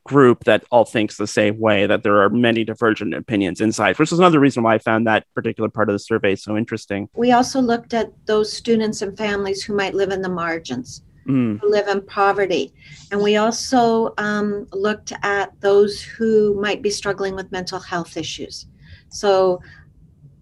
group 0.08 0.46
that 0.46 0.63
all 0.72 0.86
thinks 0.86 1.17
the 1.17 1.28
same 1.28 1.60
way, 1.60 1.86
that 1.86 2.04
there 2.04 2.22
are 2.24 2.30
many 2.30 2.63
divergent 2.63 3.13
opinions 3.13 3.62
inside, 3.62 3.98
which 4.00 4.12
is 4.12 4.20
another 4.20 4.39
reason 4.39 4.63
why 4.63 4.76
I 4.76 4.78
found 4.80 5.06
that 5.08 5.26
particular 5.36 5.70
part 5.70 5.89
of 5.89 5.93
the 5.93 6.00
survey 6.00 6.36
so 6.36 6.58
interesting. 6.58 7.10
We 7.15 7.32
also 7.32 7.62
looked 7.62 7.93
at 7.93 8.12
those 8.26 8.52
students 8.52 9.02
and 9.02 9.17
families 9.17 9.63
who 9.63 9.76
might 9.76 9.93
live 9.93 10.12
in 10.12 10.22
the 10.22 10.30
margins, 10.30 11.04
mm. 11.28 11.60
who 11.60 11.70
live 11.70 11.88
in 11.88 12.02
poverty. 12.02 12.74
And 13.12 13.22
we 13.22 13.38
also 13.38 14.13
um, 14.17 14.67
looked 14.72 15.13
at 15.24 15.60
those 15.62 16.02
who 16.02 16.60
might 16.60 16.82
be 16.82 16.89
struggling 16.89 17.36
with 17.36 17.52
mental 17.52 17.80
health 17.80 18.17
issues. 18.17 18.67
So 19.10 19.62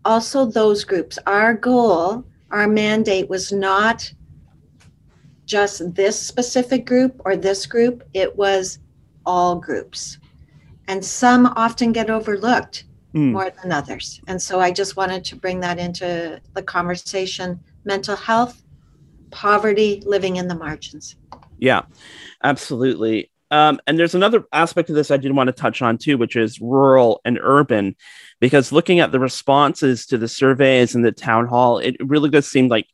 also 0.06 0.46
those 0.46 0.84
groups. 0.84 1.18
Our 1.26 1.54
goal, 1.54 2.24
our 2.52 2.68
mandate 2.68 3.30
was 3.30 3.52
not 3.52 4.14
just 5.46 5.94
this 5.96 6.20
specific 6.20 6.86
group 6.86 7.22
or 7.26 7.36
this 7.36 7.66
group, 7.66 8.04
it 8.14 8.36
was 8.36 8.80
all 9.26 9.56
groups. 9.56 10.20
And 10.88 11.04
some 11.04 11.48
often 11.56 11.92
get 11.92 12.10
overlooked 12.10 12.86
mm. 13.14 13.32
more 13.32 13.50
than 13.50 13.72
others. 13.72 14.22
And 14.28 14.42
so 14.42 14.60
I 14.60 14.72
just 14.72 14.96
wanted 14.96 15.24
to 15.26 15.36
bring 15.36 15.60
that 15.62 15.80
into 15.80 16.40
the 16.54 16.62
conversation 16.62 17.60
mental 17.86 18.16
health, 18.16 18.64
poverty, 19.32 20.02
living 20.06 20.36
in 20.38 20.48
the 20.48 20.56
margins. 20.56 21.16
Yeah, 21.58 21.84
absolutely. 22.44 23.32
Um, 23.52 23.80
and 23.86 23.98
there's 23.98 24.16
another 24.16 24.44
aspect 24.52 24.90
of 24.90 24.96
this 24.96 25.12
I 25.12 25.18
did 25.18 25.32
want 25.32 25.48
to 25.48 25.54
touch 25.54 25.82
on 25.82 25.98
too, 25.98 26.18
which 26.18 26.36
is 26.36 26.60
rural 26.60 27.22
and 27.24 27.40
urban, 27.42 27.96
because 28.40 28.72
looking 28.72 29.00
at 29.00 29.12
the 29.12 29.20
responses 29.20 30.08
to 30.08 30.18
the 30.18 30.28
surveys 30.28 30.96
and 30.96 31.06
the 31.06 31.12
town 31.12 31.46
hall, 31.46 31.78
it 31.78 31.96
really 32.00 32.30
does 32.30 32.48
seem 32.48 32.68
like 32.68 32.88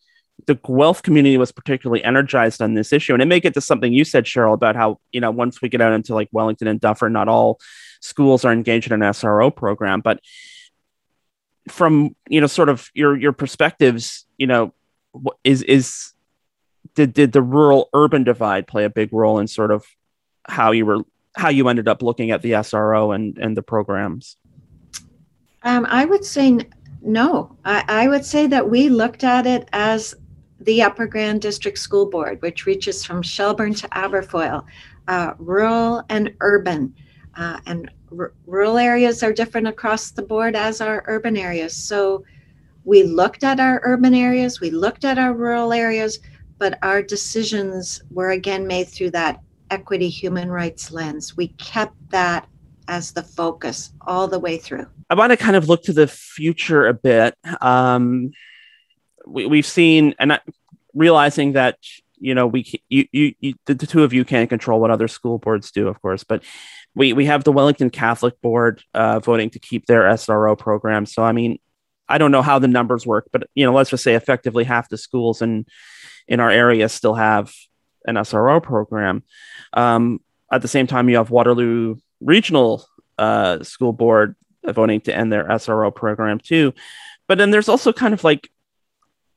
the 0.47 0.55
Guelph 0.55 1.01
community 1.03 1.37
was 1.37 1.51
particularly 1.51 2.03
energized 2.03 2.61
on 2.61 2.73
this 2.73 2.93
issue. 2.93 3.13
And 3.13 3.21
it 3.21 3.27
may 3.27 3.39
get 3.39 3.53
to 3.55 3.61
something 3.61 3.93
you 3.93 4.03
said, 4.03 4.25
Cheryl, 4.25 4.53
about 4.53 4.75
how, 4.75 4.99
you 5.11 5.21
know, 5.21 5.31
once 5.31 5.61
we 5.61 5.69
get 5.69 5.81
out 5.81 5.93
into 5.93 6.13
like 6.13 6.29
Wellington 6.31 6.67
and 6.67 6.79
Dufferin, 6.79 7.13
not 7.13 7.27
all 7.27 7.59
schools 8.01 8.45
are 8.45 8.51
engaged 8.51 8.87
in 8.91 9.01
an 9.01 9.11
SRO 9.11 9.55
program. 9.55 10.01
But 10.01 10.19
from, 11.69 12.15
you 12.27 12.41
know, 12.41 12.47
sort 12.47 12.69
of 12.69 12.89
your 12.93 13.17
your 13.17 13.33
perspectives, 13.33 14.25
you 14.37 14.47
know, 14.47 14.73
is 15.43 15.61
is 15.63 16.13
did 16.95 17.13
did 17.13 17.31
the 17.31 17.41
rural 17.41 17.89
urban 17.93 18.23
divide 18.23 18.67
play 18.67 18.83
a 18.83 18.89
big 18.89 19.13
role 19.13 19.39
in 19.39 19.47
sort 19.47 19.71
of 19.71 19.85
how 20.47 20.71
you 20.71 20.85
were 20.85 20.99
how 21.35 21.49
you 21.49 21.67
ended 21.69 21.87
up 21.87 22.01
looking 22.01 22.31
at 22.31 22.41
the 22.41 22.51
SRO 22.51 23.13
and 23.13 23.37
and 23.37 23.55
the 23.55 23.61
programs? 23.61 24.37
Um, 25.63 25.85
I 25.87 26.05
would 26.05 26.25
say 26.25 26.57
no. 27.01 27.55
I, 27.65 27.83
I 27.87 28.07
would 28.07 28.25
say 28.25 28.47
that 28.47 28.69
we 28.69 28.89
looked 28.89 29.23
at 29.23 29.45
it 29.45 29.69
as 29.71 30.15
the 30.61 30.81
Upper 30.83 31.07
Grand 31.07 31.41
District 31.41 31.77
School 31.77 32.09
Board, 32.09 32.41
which 32.41 32.65
reaches 32.65 33.03
from 33.03 33.21
Shelburne 33.21 33.73
to 33.75 33.87
Aberfoyle, 33.89 34.65
uh, 35.07 35.33
rural 35.37 36.03
and 36.09 36.33
urban. 36.39 36.93
Uh, 37.35 37.59
and 37.65 37.89
r- 38.17 38.33
rural 38.45 38.77
areas 38.77 39.23
are 39.23 39.33
different 39.33 39.67
across 39.67 40.11
the 40.11 40.21
board 40.21 40.55
as 40.55 40.81
are 40.81 41.03
urban 41.07 41.35
areas. 41.35 41.75
So 41.75 42.23
we 42.83 43.03
looked 43.03 43.43
at 43.43 43.59
our 43.59 43.81
urban 43.83 44.13
areas, 44.13 44.59
we 44.59 44.69
looked 44.69 45.05
at 45.05 45.17
our 45.17 45.33
rural 45.33 45.73
areas, 45.73 46.19
but 46.57 46.77
our 46.83 47.01
decisions 47.01 48.03
were 48.11 48.31
again 48.31 48.67
made 48.67 48.87
through 48.87 49.11
that 49.11 49.41
equity 49.71 50.09
human 50.09 50.51
rights 50.51 50.91
lens. 50.91 51.35
We 51.37 51.49
kept 51.49 51.95
that 52.09 52.47
as 52.87 53.13
the 53.13 53.23
focus 53.23 53.93
all 54.01 54.27
the 54.27 54.39
way 54.39 54.57
through. 54.57 54.85
I 55.09 55.15
want 55.15 55.31
to 55.31 55.37
kind 55.37 55.55
of 55.55 55.69
look 55.69 55.83
to 55.83 55.93
the 55.93 56.07
future 56.07 56.87
a 56.87 56.93
bit. 56.93 57.35
Um, 57.61 58.31
we, 59.25 59.45
we've 59.45 59.65
seen, 59.65 60.15
and 60.19 60.39
realizing 60.93 61.53
that 61.53 61.77
you 62.17 62.35
know 62.35 62.47
we 62.47 62.65
you, 62.89 63.07
you, 63.11 63.33
you 63.39 63.53
the, 63.65 63.73
the, 63.73 63.87
two 63.87 64.03
of 64.03 64.13
you 64.13 64.25
can't 64.25 64.49
control 64.49 64.79
what 64.79 64.91
other 64.91 65.07
school 65.07 65.37
boards 65.37 65.71
do, 65.71 65.87
of 65.87 66.01
course, 66.01 66.23
but 66.23 66.43
we 66.95 67.13
we 67.13 67.25
have 67.25 67.43
the 67.43 67.51
Wellington 67.51 67.89
Catholic 67.89 68.39
Board 68.41 68.83
uh, 68.93 69.19
voting 69.19 69.49
to 69.51 69.59
keep 69.59 69.85
their 69.85 70.03
SRO 70.03 70.57
program. 70.57 71.05
So 71.05 71.23
I 71.23 71.31
mean, 71.31 71.59
I 72.07 72.17
don't 72.17 72.31
know 72.31 72.41
how 72.41 72.59
the 72.59 72.67
numbers 72.67 73.05
work, 73.05 73.29
but 73.31 73.49
you 73.55 73.65
know, 73.65 73.73
let's 73.73 73.89
just 73.89 74.03
say 74.03 74.15
effectively 74.15 74.63
half 74.63 74.89
the 74.89 74.97
schools 74.97 75.41
in 75.41 75.65
in 76.27 76.39
our 76.39 76.49
area 76.49 76.89
still 76.89 77.15
have 77.15 77.53
an 78.05 78.15
SRO 78.15 78.61
program. 78.61 79.23
Um, 79.73 80.21
at 80.51 80.61
the 80.61 80.67
same 80.67 80.87
time, 80.87 81.09
you 81.09 81.17
have 81.17 81.29
Waterloo 81.29 81.95
Regional 82.19 82.85
uh, 83.17 83.63
School 83.63 83.93
Board 83.93 84.35
voting 84.65 85.01
to 85.01 85.15
end 85.15 85.31
their 85.31 85.45
SRO 85.45 85.93
program 85.93 86.39
too. 86.39 86.73
But 87.27 87.37
then 87.37 87.51
there's 87.51 87.69
also 87.69 87.93
kind 87.93 88.13
of 88.13 88.23
like 88.23 88.49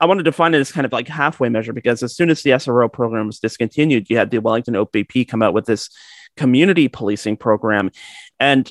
I 0.01 0.07
wanted 0.07 0.25
to 0.25 0.33
find 0.33 0.55
it 0.55 0.59
as 0.59 0.73
kind 0.73 0.85
of 0.85 0.93
like 0.93 1.09
halfway 1.09 1.49
measure 1.49 1.73
because 1.73 2.03
as 2.03 2.15
soon 2.15 2.31
as 2.31 2.43
the 2.43 2.51
SRO 2.51 2.93
program 2.93 3.27
was 3.27 3.39
discontinued, 3.39 4.11
you 4.11 4.17
had 4.17 4.31
the 4.31 4.39
Wellington 4.39 4.77
OPP 4.77 5.29
come 5.29 5.43
out 5.43 5.55
with 5.55 5.67
this 5.67 5.89
community 6.37 6.89
policing 6.89 7.37
program. 7.37 7.91
And 8.41 8.71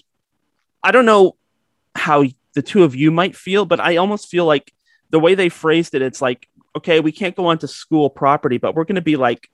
I 0.84 0.92
don't 0.92 1.06
know 1.06 1.38
how 1.96 2.26
the 2.54 2.62
two 2.62 2.84
of 2.84 2.96
you 2.96 3.10
might 3.10 3.36
feel, 3.36 3.66
but 3.66 3.80
I 3.80 3.98
almost 3.98 4.30
feel 4.30 4.46
like 4.46 4.74
the 5.10 5.20
way 5.20 5.36
they 5.36 5.50
phrased 5.50 5.96
it, 5.96 6.02
it's 6.02 6.22
like, 6.22 6.48
okay, 6.76 7.00
we 7.00 7.12
can't 7.12 7.36
go 7.36 7.46
onto 7.46 7.68
school 7.68 8.10
property, 8.10 8.58
but 8.58 8.76
we're 8.76 8.84
going 8.84 8.96
to 8.96 9.02
be 9.02 9.16
like 9.16 9.50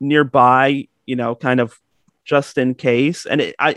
nearby, 0.00 0.86
you 1.06 1.16
know, 1.16 1.34
kind 1.34 1.60
of 1.60 1.78
just 2.24 2.58
in 2.58 2.74
case. 2.74 3.26
And 3.26 3.40
it, 3.40 3.56
I, 3.58 3.76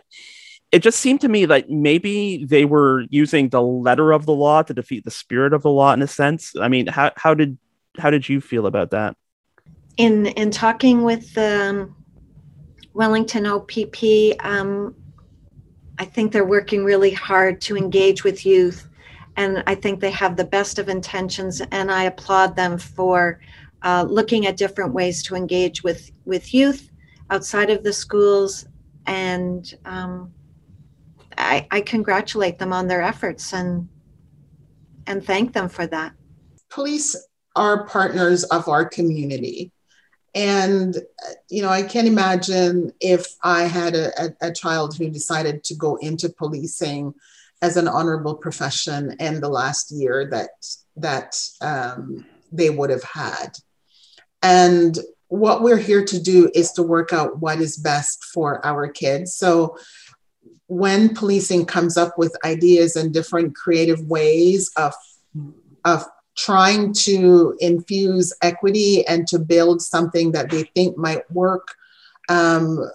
it 0.71 0.79
just 0.79 0.99
seemed 0.99 1.19
to 1.21 1.27
me 1.27 1.45
like 1.45 1.69
maybe 1.69 2.45
they 2.45 2.63
were 2.63 3.05
using 3.09 3.49
the 3.49 3.61
letter 3.61 4.13
of 4.13 4.25
the 4.25 4.33
law 4.33 4.63
to 4.63 4.73
defeat 4.73 5.03
the 5.03 5.11
spirit 5.11 5.53
of 5.53 5.63
the 5.63 5.69
law 5.69 5.91
in 5.91 6.01
a 6.01 6.07
sense. 6.07 6.53
I 6.59 6.69
mean, 6.69 6.87
how, 6.87 7.11
how 7.17 7.33
did, 7.33 7.57
how 7.97 8.09
did 8.09 8.29
you 8.29 8.39
feel 8.39 8.65
about 8.65 8.91
that? 8.91 9.17
In, 9.97 10.27
in 10.27 10.49
talking 10.49 11.03
with 11.03 11.33
the 11.33 11.61
um, 11.61 11.95
Wellington 12.93 13.45
OPP, 13.45 14.39
um, 14.39 14.95
I 15.99 16.05
think 16.05 16.31
they're 16.31 16.45
working 16.45 16.85
really 16.85 17.11
hard 17.11 17.59
to 17.61 17.75
engage 17.75 18.23
with 18.23 18.45
youth. 18.45 18.87
And 19.35 19.63
I 19.67 19.75
think 19.75 19.99
they 19.99 20.11
have 20.11 20.37
the 20.37 20.45
best 20.45 20.79
of 20.79 20.89
intentions, 20.89 21.61
and 21.71 21.91
I 21.91 22.03
applaud 22.03 22.55
them 22.55 22.77
for 22.77 23.39
uh, 23.81 24.05
looking 24.07 24.45
at 24.45 24.57
different 24.57 24.93
ways 24.93 25.23
to 25.23 25.35
engage 25.35 25.83
with, 25.83 26.11
with 26.25 26.53
youth 26.53 26.89
outside 27.29 27.69
of 27.69 27.83
the 27.83 27.93
schools. 27.93 28.65
And 29.05 29.73
um, 29.85 30.33
I, 31.41 31.67
I 31.71 31.81
congratulate 31.81 32.59
them 32.59 32.71
on 32.71 32.87
their 32.87 33.01
efforts 33.01 33.53
and 33.53 33.87
and 35.07 35.25
thank 35.25 35.53
them 35.53 35.67
for 35.67 35.87
that. 35.87 36.13
Police 36.69 37.15
are 37.55 37.85
partners 37.85 38.43
of 38.45 38.67
our 38.67 38.85
community. 38.85 39.71
And, 40.33 40.95
you 41.49 41.61
know, 41.61 41.69
I 41.69 41.83
can't 41.83 42.07
imagine 42.07 42.93
if 43.01 43.25
I 43.43 43.63
had 43.63 43.95
a, 43.95 44.11
a, 44.23 44.47
a, 44.47 44.53
child 44.53 44.95
who 44.95 45.09
decided 45.09 45.63
to 45.65 45.75
go 45.75 45.97
into 45.97 46.29
policing 46.29 47.13
as 47.61 47.75
an 47.75 47.89
honorable 47.89 48.35
profession 48.35 49.17
in 49.19 49.41
the 49.41 49.49
last 49.49 49.91
year 49.91 50.29
that, 50.29 50.51
that 50.95 51.37
um, 51.59 52.25
they 52.51 52.69
would 52.69 52.89
have 52.89 53.03
had. 53.03 53.57
And 54.41 54.97
what 55.27 55.61
we're 55.61 55.77
here 55.77 56.05
to 56.05 56.21
do 56.21 56.49
is 56.53 56.71
to 56.73 56.83
work 56.83 57.11
out 57.11 57.39
what 57.39 57.59
is 57.59 57.77
best 57.77 58.23
for 58.23 58.65
our 58.65 58.87
kids. 58.87 59.33
So 59.33 59.77
when 60.71 61.13
policing 61.13 61.65
comes 61.65 61.97
up 61.97 62.17
with 62.17 62.33
ideas 62.45 62.95
and 62.95 63.13
different 63.13 63.53
creative 63.53 63.99
ways 64.07 64.71
of, 64.77 64.93
of 65.83 66.05
trying 66.37 66.93
to 66.93 67.57
infuse 67.59 68.33
equity 68.41 69.05
and 69.05 69.27
to 69.27 69.37
build 69.37 69.81
something 69.81 70.31
that 70.31 70.49
they 70.49 70.63
think 70.73 70.95
might 70.95 71.29
work. 71.29 71.75
Um, 72.29 72.89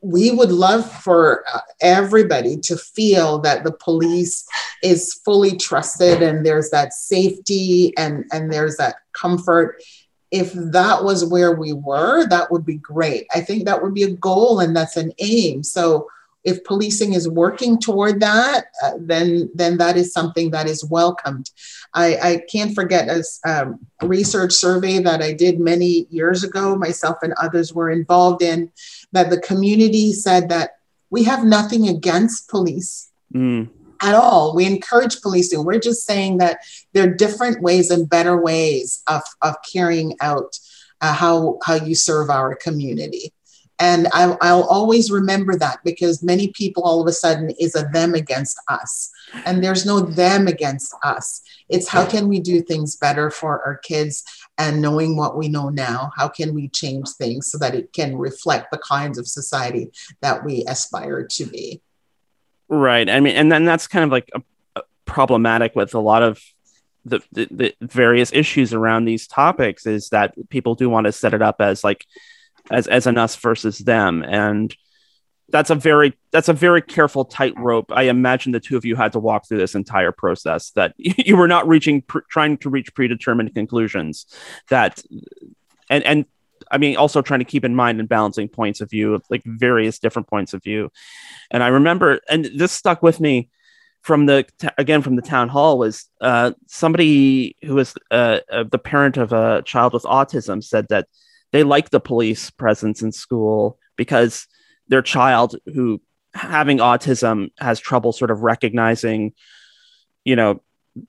we 0.00 0.30
would 0.30 0.50
love 0.50 0.90
for 0.90 1.44
uh, 1.52 1.60
everybody 1.82 2.56
to 2.56 2.78
feel 2.78 3.38
that 3.40 3.64
the 3.64 3.72
police 3.72 4.46
is 4.82 5.20
fully 5.26 5.58
trusted 5.58 6.22
and 6.22 6.44
there's 6.44 6.70
that 6.70 6.94
safety 6.94 7.92
and, 7.98 8.24
and 8.32 8.50
there's 8.50 8.78
that 8.78 8.96
comfort. 9.12 9.82
If 10.30 10.54
that 10.54 11.04
was 11.04 11.22
where 11.22 11.52
we 11.52 11.74
were, 11.74 12.26
that 12.28 12.50
would 12.50 12.64
be 12.64 12.78
great. 12.78 13.26
I 13.34 13.42
think 13.42 13.66
that 13.66 13.82
would 13.82 13.92
be 13.92 14.04
a 14.04 14.16
goal 14.16 14.60
and 14.60 14.74
that's 14.74 14.96
an 14.96 15.12
aim. 15.18 15.62
So 15.62 16.08
if 16.44 16.64
policing 16.64 17.12
is 17.12 17.28
working 17.28 17.78
toward 17.78 18.20
that, 18.20 18.66
uh, 18.82 18.92
then 18.98 19.50
then 19.54 19.78
that 19.78 19.96
is 19.96 20.12
something 20.12 20.50
that 20.50 20.66
is 20.66 20.84
welcomed. 20.84 21.50
I, 21.94 22.16
I 22.16 22.42
can't 22.50 22.74
forget 22.74 23.08
a 23.08 23.22
um, 23.48 23.78
research 24.02 24.52
survey 24.52 24.98
that 24.98 25.22
I 25.22 25.32
did 25.32 25.60
many 25.60 26.06
years 26.10 26.42
ago, 26.42 26.76
myself 26.76 27.18
and 27.22 27.34
others 27.34 27.72
were 27.72 27.90
involved 27.90 28.42
in, 28.42 28.70
that 29.12 29.30
the 29.30 29.40
community 29.40 30.12
said 30.12 30.48
that 30.48 30.78
we 31.10 31.24
have 31.24 31.44
nothing 31.44 31.88
against 31.88 32.48
police. 32.48 33.10
Mm. 33.34 33.68
At 34.04 34.16
all. 34.16 34.56
We 34.56 34.66
encourage 34.66 35.20
policing. 35.20 35.64
We're 35.64 35.78
just 35.78 36.04
saying 36.04 36.38
that 36.38 36.58
there 36.92 37.04
are 37.04 37.14
different 37.14 37.62
ways 37.62 37.88
and 37.88 38.10
better 38.10 38.36
ways 38.36 39.00
of, 39.06 39.22
of 39.42 39.54
carrying 39.72 40.16
out 40.20 40.58
uh, 41.00 41.12
how, 41.12 41.60
how 41.64 41.74
you 41.74 41.94
serve 41.94 42.28
our 42.28 42.56
community. 42.56 43.32
And 43.82 44.06
I, 44.14 44.28
will 44.28 44.68
always 44.68 45.10
remember 45.10 45.56
that 45.56 45.80
because 45.82 46.22
many 46.22 46.52
people 46.52 46.84
all 46.84 47.00
of 47.00 47.08
a 47.08 47.12
sudden 47.12 47.50
is 47.58 47.74
a 47.74 47.88
them 47.92 48.14
against 48.14 48.56
us. 48.68 49.10
And 49.44 49.62
there's 49.62 49.84
no 49.84 49.98
them 49.98 50.46
against 50.46 50.94
us. 51.02 51.42
It's 51.68 51.88
how 51.88 52.06
can 52.06 52.28
we 52.28 52.38
do 52.38 52.62
things 52.62 52.94
better 52.94 53.28
for 53.28 53.60
our 53.66 53.78
kids 53.78 54.22
and 54.56 54.80
knowing 54.80 55.16
what 55.16 55.36
we 55.36 55.48
know 55.48 55.68
now, 55.68 56.12
how 56.16 56.28
can 56.28 56.54
we 56.54 56.68
change 56.68 57.08
things 57.08 57.50
so 57.50 57.58
that 57.58 57.74
it 57.74 57.92
can 57.92 58.16
reflect 58.16 58.70
the 58.70 58.78
kinds 58.78 59.18
of 59.18 59.26
society 59.26 59.90
that 60.20 60.44
we 60.44 60.64
aspire 60.68 61.26
to 61.32 61.44
be. 61.44 61.80
Right. 62.68 63.10
I 63.10 63.18
mean, 63.18 63.34
and 63.34 63.50
then 63.50 63.64
that's 63.64 63.88
kind 63.88 64.04
of 64.04 64.12
like 64.12 64.30
a, 64.32 64.42
a 64.76 64.82
problematic 65.06 65.74
with 65.74 65.92
a 65.94 65.98
lot 65.98 66.22
of 66.22 66.40
the, 67.04 67.18
the, 67.32 67.48
the 67.50 67.74
various 67.80 68.32
issues 68.32 68.72
around 68.72 69.06
these 69.06 69.26
topics 69.26 69.86
is 69.86 70.10
that 70.10 70.34
people 70.50 70.76
do 70.76 70.88
want 70.88 71.06
to 71.06 71.12
set 71.12 71.34
it 71.34 71.42
up 71.42 71.60
as 71.60 71.82
like 71.82 72.06
as 72.72 72.86
as 72.88 73.06
an 73.06 73.18
us 73.18 73.36
versus 73.36 73.78
them. 73.78 74.24
And 74.26 74.74
that's 75.48 75.70
a 75.70 75.74
very 75.74 76.14
that's 76.32 76.48
a 76.48 76.54
very 76.54 76.82
careful 76.82 77.24
tightrope. 77.24 77.92
I 77.92 78.04
imagine 78.04 78.52
the 78.52 78.60
two 78.60 78.76
of 78.76 78.84
you 78.84 78.96
had 78.96 79.12
to 79.12 79.18
walk 79.18 79.46
through 79.46 79.58
this 79.58 79.74
entire 79.74 80.12
process 80.12 80.70
that 80.70 80.94
you 80.98 81.36
were 81.36 81.48
not 81.48 81.68
reaching 81.68 82.02
pre- 82.02 82.22
trying 82.30 82.56
to 82.58 82.70
reach 82.70 82.94
predetermined 82.94 83.54
conclusions 83.54 84.26
that 84.70 85.02
and 85.90 86.04
and 86.04 86.24
i 86.70 86.78
mean 86.78 86.96
also 86.96 87.20
trying 87.20 87.40
to 87.40 87.44
keep 87.44 87.64
in 87.64 87.74
mind 87.74 88.00
and 88.00 88.08
balancing 88.08 88.48
points 88.48 88.80
of 88.80 88.88
view 88.88 89.14
of 89.14 89.22
like 89.28 89.42
various 89.44 89.98
different 89.98 90.28
points 90.28 90.54
of 90.54 90.62
view. 90.62 90.90
And 91.50 91.62
i 91.62 91.68
remember 91.68 92.20
and 92.28 92.46
this 92.56 92.72
stuck 92.72 93.02
with 93.02 93.20
me 93.20 93.50
from 94.00 94.26
the 94.26 94.44
again 94.78 95.02
from 95.02 95.16
the 95.16 95.22
town 95.22 95.48
hall 95.48 95.78
was 95.78 96.08
uh, 96.20 96.52
somebody 96.66 97.56
who 97.62 97.74
was 97.74 97.94
uh, 98.10 98.40
uh, 98.50 98.64
the 98.64 98.78
parent 98.78 99.16
of 99.16 99.32
a 99.32 99.62
child 99.62 99.92
with 99.92 100.02
autism 100.02 100.62
said 100.62 100.88
that 100.88 101.06
they 101.52 101.62
like 101.62 101.90
the 101.90 102.00
police 102.00 102.50
presence 102.50 103.02
in 103.02 103.12
school 103.12 103.78
because 103.96 104.46
their 104.88 105.02
child 105.02 105.56
who 105.66 106.00
having 106.34 106.78
autism 106.78 107.50
has 107.58 107.78
trouble 107.78 108.12
sort 108.12 108.30
of 108.30 108.40
recognizing 108.40 109.32
you 110.24 110.34
know 110.34 110.60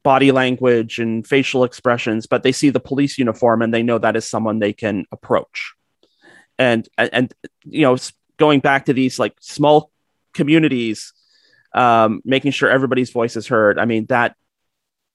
body 0.04 0.32
language 0.32 1.00
and 1.00 1.28
facial 1.28 1.64
expressions 1.64 2.28
but 2.28 2.44
they 2.44 2.52
see 2.52 2.70
the 2.70 2.80
police 2.80 3.18
uniform 3.18 3.62
and 3.62 3.74
they 3.74 3.84
know 3.84 3.98
that 3.98 4.16
is 4.16 4.30
someone 4.30 4.60
they 4.60 4.74
can 4.74 5.06
approach. 5.12 5.74
And 6.60 6.88
and 6.98 7.34
you 7.66 7.82
know 7.82 7.98
going 8.38 8.60
back 8.60 8.86
to 8.86 8.94
these 8.94 9.18
like 9.18 9.34
small 9.40 9.92
communities 10.34 11.14
um, 11.74 12.22
making 12.24 12.52
sure 12.52 12.70
everybody's 12.70 13.10
voice 13.10 13.36
is 13.36 13.48
heard 13.48 13.80
i 13.80 13.86
mean 13.86 14.06
that 14.06 14.36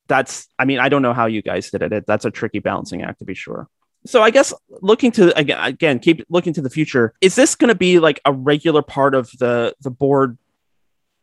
that's 0.08 0.48
i 0.58 0.64
mean 0.64 0.80
i 0.80 0.88
don't 0.88 1.02
know 1.02 1.14
how 1.14 1.26
you 1.26 1.40
guys 1.40 1.70
did 1.70 1.82
it 1.82 2.06
that's 2.06 2.24
a 2.24 2.30
tricky 2.30 2.58
balancing 2.58 3.02
act 3.02 3.20
to 3.20 3.24
be 3.24 3.34
sure 3.34 3.68
so 4.08 4.22
i 4.22 4.30
guess 4.30 4.52
looking 4.80 5.10
to 5.12 5.36
again, 5.38 5.58
again 5.62 5.98
keep 5.98 6.24
looking 6.28 6.52
to 6.52 6.62
the 6.62 6.70
future 6.70 7.12
is 7.20 7.34
this 7.34 7.54
going 7.54 7.68
to 7.68 7.74
be 7.74 7.98
like 7.98 8.20
a 8.24 8.32
regular 8.32 8.82
part 8.82 9.14
of 9.14 9.30
the 9.38 9.74
the 9.80 9.90
board 9.90 10.38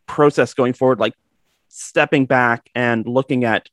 process 0.08 0.54
going 0.54 0.74
forward 0.74 1.00
like 1.00 1.14
stepping 1.68 2.26
back 2.26 2.70
and 2.74 3.06
looking 3.06 3.44
at 3.44 3.70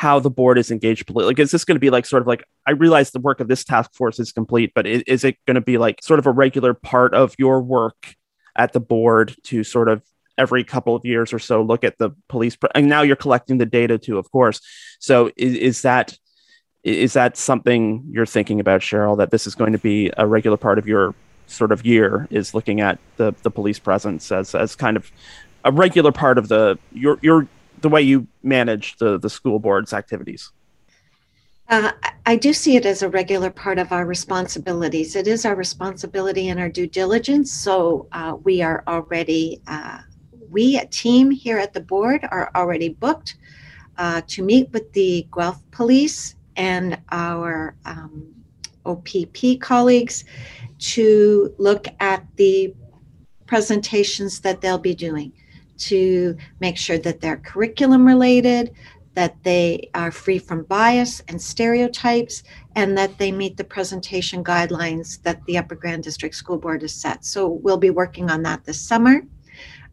how 0.00 0.18
the 0.18 0.30
board 0.30 0.56
is 0.56 0.70
engaged 0.70 1.06
politically. 1.06 1.32
Like, 1.32 1.38
is 1.40 1.50
this 1.50 1.66
going 1.66 1.76
to 1.76 1.80
be 1.80 1.90
like 1.90 2.06
sort 2.06 2.22
of 2.22 2.26
like 2.26 2.42
I 2.66 2.70
realize 2.70 3.10
the 3.10 3.20
work 3.20 3.38
of 3.38 3.48
this 3.48 3.64
task 3.64 3.92
force 3.94 4.18
is 4.18 4.32
complete, 4.32 4.72
but 4.74 4.86
is, 4.86 5.02
is 5.06 5.24
it 5.24 5.36
going 5.46 5.56
to 5.56 5.60
be 5.60 5.76
like 5.76 6.02
sort 6.02 6.18
of 6.18 6.26
a 6.26 6.30
regular 6.30 6.72
part 6.72 7.12
of 7.12 7.34
your 7.38 7.60
work 7.60 8.14
at 8.56 8.72
the 8.72 8.80
board 8.80 9.36
to 9.44 9.62
sort 9.62 9.90
of 9.90 10.02
every 10.38 10.64
couple 10.64 10.96
of 10.96 11.04
years 11.04 11.34
or 11.34 11.38
so 11.38 11.60
look 11.60 11.84
at 11.84 11.98
the 11.98 12.12
police? 12.30 12.56
And 12.74 12.88
now 12.88 13.02
you're 13.02 13.14
collecting 13.14 13.58
the 13.58 13.66
data 13.66 13.98
too, 13.98 14.16
of 14.16 14.30
course. 14.30 14.62
So 15.00 15.32
is, 15.36 15.54
is 15.54 15.82
that 15.82 16.16
is 16.82 17.12
that 17.12 17.36
something 17.36 18.04
you're 18.10 18.26
thinking 18.26 18.60
about, 18.60 18.80
Cheryl? 18.80 19.16
That 19.16 19.30
this 19.30 19.46
is 19.46 19.54
going 19.54 19.72
to 19.72 19.78
be 19.78 20.10
a 20.16 20.26
regular 20.26 20.56
part 20.56 20.78
of 20.78 20.86
your 20.86 21.14
sort 21.46 21.72
of 21.72 21.84
year 21.84 22.28
is 22.30 22.54
looking 22.54 22.80
at 22.80 22.98
the 23.16 23.34
the 23.42 23.50
police 23.50 23.78
presence 23.78 24.32
as 24.32 24.54
as 24.54 24.76
kind 24.76 24.96
of 24.96 25.10
a 25.64 25.72
regular 25.72 26.12
part 26.12 26.38
of 26.38 26.48
the 26.48 26.78
your 26.92 27.18
your 27.22 27.46
the 27.80 27.88
way 27.88 28.00
you 28.00 28.26
manage 28.42 28.96
the 28.96 29.18
the 29.18 29.30
school 29.30 29.58
board's 29.58 29.92
activities? 29.92 30.52
Uh, 31.68 31.92
I 32.26 32.34
do 32.34 32.52
see 32.52 32.74
it 32.74 32.84
as 32.84 33.02
a 33.02 33.08
regular 33.08 33.48
part 33.48 33.78
of 33.78 33.92
our 33.92 34.04
responsibilities. 34.04 35.14
It 35.14 35.28
is 35.28 35.44
our 35.44 35.54
responsibility 35.54 36.48
and 36.48 36.58
our 36.58 36.68
due 36.68 36.88
diligence. 36.88 37.52
So 37.52 38.08
uh, 38.10 38.36
we 38.42 38.60
are 38.60 38.82
already, 38.88 39.60
uh, 39.68 40.00
we 40.50 40.76
a 40.76 40.86
team 40.86 41.30
here 41.30 41.58
at 41.58 41.72
the 41.72 41.80
board 41.80 42.26
are 42.32 42.50
already 42.56 42.88
booked 42.88 43.36
uh, 43.98 44.22
to 44.26 44.42
meet 44.42 44.72
with 44.72 44.92
the 44.94 45.28
Guelph 45.32 45.62
Police 45.70 46.34
and 46.56 46.98
our 47.10 47.76
um, 47.84 48.34
OPP 48.86 49.60
colleagues 49.60 50.24
to 50.78 51.54
look 51.58 51.86
at 52.00 52.24
the 52.36 52.74
presentations 53.46 54.40
that 54.40 54.60
they'll 54.60 54.78
be 54.78 54.94
doing 54.94 55.32
to 55.76 56.36
make 56.60 56.76
sure 56.76 56.98
that 56.98 57.20
they're 57.20 57.38
curriculum 57.38 58.06
related, 58.06 58.72
that 59.14 59.42
they 59.42 59.90
are 59.94 60.12
free 60.12 60.38
from 60.38 60.62
bias 60.64 61.20
and 61.28 61.40
stereotypes, 61.40 62.42
and 62.76 62.96
that 62.96 63.16
they 63.18 63.32
meet 63.32 63.56
the 63.56 63.64
presentation 63.64 64.44
guidelines 64.44 65.20
that 65.22 65.44
the 65.46 65.58
Upper 65.58 65.74
Grand 65.74 66.04
District 66.04 66.34
School 66.34 66.58
Board 66.58 66.82
has 66.82 66.94
set. 66.94 67.24
So 67.24 67.48
we'll 67.48 67.76
be 67.76 67.90
working 67.90 68.30
on 68.30 68.42
that 68.44 68.64
this 68.64 68.80
summer. 68.80 69.22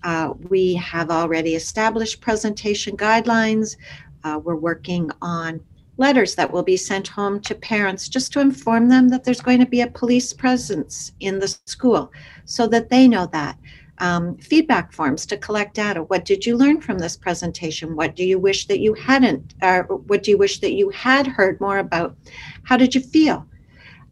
Uh, 0.04 0.34
we 0.50 0.76
have 0.76 1.10
already 1.10 1.56
established 1.56 2.22
presentation 2.22 2.96
guidelines. 2.96 3.76
Uh, 4.24 4.40
we're 4.44 4.56
working 4.56 5.10
on 5.22 5.60
letters 5.98 6.36
that 6.36 6.52
will 6.52 6.64
be 6.64 6.78
sent 6.78 7.08
home 7.08 7.40
to 7.42 7.56
parents 7.56 8.08
just 8.08 8.32
to 8.34 8.40
inform 8.40 8.88
them 8.88 9.10
that 9.10 9.24
there's 9.24 9.42
going 9.42 9.60
to 9.60 9.66
be 9.66 9.82
a 9.82 9.88
police 9.88 10.32
presence 10.32 11.12
in 11.20 11.40
the 11.40 11.48
school 11.66 12.12
so 12.46 12.68
that 12.68 12.90
they 12.90 13.08
know 13.08 13.26
that 13.28 13.58
um, 14.00 14.38
feedback 14.38 14.94
forms 14.94 15.26
to 15.26 15.38
collect 15.38 15.74
data. 15.74 16.04
What 16.04 16.26
did 16.26 16.46
you 16.46 16.56
learn 16.56 16.82
from 16.82 17.00
this 17.00 17.18
presentation? 17.18 17.96
What 17.96 18.16
do 18.16 18.24
you 18.24 18.38
wish 18.38 18.68
that 18.68 18.80
you 18.80 18.94
hadn't, 18.94 19.56
or 19.62 19.84
what 19.84 20.24
do 20.24 20.32
you 20.32 20.38
wish 20.38 20.60
that 20.60 20.74
you 20.74 20.90
had 20.90 21.26
heard 21.26 21.60
more 21.60 21.80
about? 21.80 22.16
How 22.64 22.78
did 22.78 22.94
you 22.94 23.02
feel? 23.02 23.46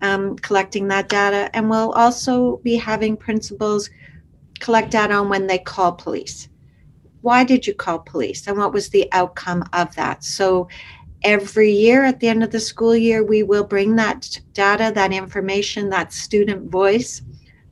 Um, 0.01 0.35
collecting 0.37 0.87
that 0.89 1.09
data. 1.09 1.55
And 1.55 1.69
we'll 1.69 1.91
also 1.91 2.57
be 2.57 2.75
having 2.75 3.15
principals 3.15 3.89
collect 4.59 4.91
data 4.91 5.13
on 5.13 5.29
when 5.29 5.47
they 5.47 5.59
call 5.59 5.93
police. 5.93 6.49
Why 7.21 7.43
did 7.43 7.65
you 7.65 7.73
call 7.73 7.99
police? 7.99 8.47
And 8.47 8.57
what 8.57 8.73
was 8.73 8.89
the 8.89 9.11
outcome 9.11 9.63
of 9.73 9.95
that? 9.95 10.23
So 10.23 10.67
every 11.25 11.71
year 11.71 12.05
at 12.05 12.19
the 12.19 12.27
end 12.29 12.43
of 12.43 12.51
the 12.51 12.59
school 12.59 12.95
year, 12.95 13.23
we 13.23 13.41
will 13.41 13.63
bring 13.63 13.95
that 13.95 14.39
data, 14.53 14.91
that 14.93 15.11
information, 15.11 15.89
that 15.89 16.13
student 16.13 16.71
voice 16.71 17.23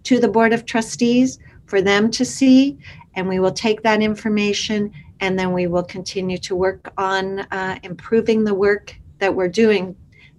to 0.04 0.20
the 0.20 0.28
Board 0.28 0.52
of 0.52 0.66
Trustees 0.66 1.38
for 1.68 1.80
them 1.80 2.10
to 2.12 2.26
see. 2.26 2.78
And 3.16 3.30
we 3.30 3.40
will 3.40 3.52
take 3.52 3.84
that 3.84 4.02
information 4.02 4.92
and 5.20 5.38
then 5.38 5.54
we 5.54 5.68
will 5.68 5.84
continue 5.84 6.40
to 6.40 6.56
work 6.56 6.92
on 6.98 7.42
uh, 7.52 7.78
improving 7.84 8.44
the 8.44 8.56
work 8.56 8.96
that 9.20 9.34
we're 9.34 9.48
doing. 9.48 9.96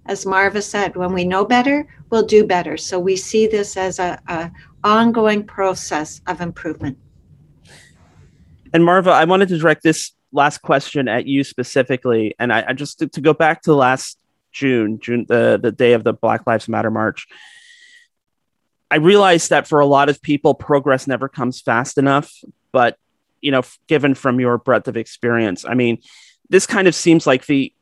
As 0.07 0.25
Marva 0.25 0.61
said, 0.61 0.95
when 0.97 1.13
we 1.13 1.23
know 1.23 1.45
better, 1.45 1.87
we'll 2.09 2.25
do 2.25 2.45
better. 2.45 2.75
So 2.75 2.99
we 2.99 3.15
see 3.15 3.47
this 3.47 3.77
as 3.77 3.97
a, 3.97 4.19
a 4.27 4.51
ongoing 4.83 5.43
process 5.43 6.21
of 6.27 6.41
improvement. 6.41 6.97
And 8.73 8.83
Marva, 8.83 9.11
I 9.11 9.23
wanted 9.23 9.47
to 9.49 9.57
direct 9.57 9.83
this 9.83 10.11
last 10.35 10.61
question 10.61 11.07
at 11.07 11.25
you 11.25 11.43
specifically, 11.43 12.35
and 12.37 12.53
I, 12.53 12.65
I 12.67 12.73
just 12.73 12.99
to, 12.99 13.07
to, 13.07 13.21
go 13.21 13.33
back 13.33 13.63
to 13.63 13.73
last 13.73 14.19
June, 14.51 14.99
June 14.99 15.25
the 15.27 15.59
the 15.61 15.71
day 15.71 15.93
of 15.93 16.03
the 16.03 16.13
Black 16.13 16.45
Lives 16.45 16.67
Matter 16.67 16.91
march. 16.91 17.27
I 18.91 18.97
realize 18.97 19.47
that 19.47 19.67
for 19.67 19.79
a 19.79 19.85
lot 19.85 20.09
of 20.09 20.21
people, 20.21 20.53
progress 20.53 21.07
never 21.07 21.27
comes 21.27 21.61
fast 21.61 21.97
enough. 21.97 22.31
But 22.71 22.97
you 23.41 23.51
know, 23.51 23.63
given 23.87 24.13
from 24.13 24.39
your 24.39 24.57
breadth 24.57 24.87
of 24.87 24.97
experience, 24.97 25.65
I 25.65 25.73
mean, 25.73 25.99
this 26.49 26.67
kind 26.67 26.87
of 26.87 26.95
seems 26.95 27.25
like 27.25 27.45
the 27.45 27.73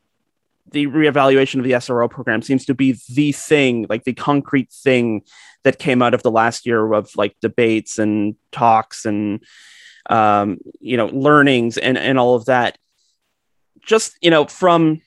the 0.70 0.86
reevaluation 0.86 1.58
of 1.58 1.64
the 1.64 1.72
SRO 1.72 2.10
program 2.10 2.42
seems 2.42 2.64
to 2.66 2.74
be 2.74 2.98
the 3.10 3.32
thing, 3.32 3.86
like 3.88 4.04
the 4.04 4.14
concrete 4.14 4.72
thing 4.72 5.22
that 5.62 5.78
came 5.78 6.02
out 6.02 6.14
of 6.14 6.22
the 6.22 6.30
last 6.30 6.66
year 6.66 6.92
of 6.92 7.14
like 7.16 7.36
debates 7.40 7.98
and 7.98 8.34
talks 8.50 9.04
and 9.04 9.44
um, 10.10 10.58
you 10.80 10.96
know 10.96 11.06
learnings 11.06 11.78
and 11.78 11.98
and 11.98 12.18
all 12.18 12.34
of 12.34 12.46
that. 12.46 12.78
Just 13.84 14.16
you 14.22 14.30
know, 14.30 14.46
from 14.46 15.02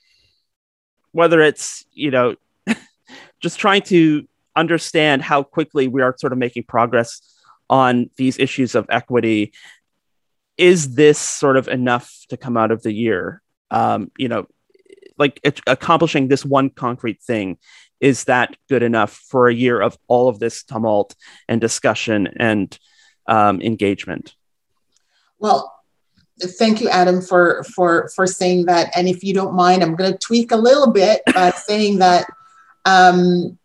whether 1.11 1.41
it's 1.41 1.85
you 1.91 2.11
know 2.11 2.35
just 3.41 3.59
trying 3.59 3.81
to 3.83 4.27
understand 4.55 5.21
how 5.21 5.43
quickly 5.43 5.87
we 5.87 6.01
are 6.01 6.15
sort 6.17 6.33
of 6.33 6.39
making 6.39 6.63
progress 6.63 7.21
on 7.69 8.09
these 8.17 8.39
issues 8.39 8.75
of 8.75 8.85
equity 8.89 9.53
is 10.57 10.95
this 10.95 11.19
sort 11.19 11.57
of 11.57 11.67
enough 11.67 12.25
to 12.29 12.37
come 12.37 12.57
out 12.57 12.71
of 12.71 12.81
the 12.81 12.91
year 12.91 13.41
um, 13.71 14.11
you 14.17 14.27
know 14.27 14.47
like 15.17 15.39
accomplishing 15.67 16.27
this 16.27 16.45
one 16.45 16.69
concrete 16.69 17.21
thing 17.21 17.57
is 17.99 18.25
that 18.25 18.55
good 18.69 18.83
enough 18.83 19.13
for 19.13 19.47
a 19.47 19.53
year 19.53 19.79
of 19.81 19.97
all 20.07 20.29
of 20.29 20.39
this 20.39 20.63
tumult 20.63 21.15
and 21.47 21.59
discussion 21.59 22.27
and 22.37 22.77
um, 23.27 23.61
engagement 23.61 24.35
well 25.39 25.73
thank 26.41 26.81
you 26.81 26.89
adam 26.89 27.21
for 27.21 27.63
for 27.63 28.09
for 28.15 28.27
saying 28.27 28.65
that. 28.65 28.95
And 28.95 29.07
if 29.07 29.23
you 29.23 29.33
don't 29.33 29.55
mind 29.55 29.83
i'm 29.83 29.95
going 29.95 30.11
to 30.11 30.17
tweak 30.17 30.51
a 30.51 30.57
little 30.57 30.91
bit 30.91 31.21
by 31.33 31.51
saying 31.51 31.99
that 31.99 32.27
um, 32.85 33.56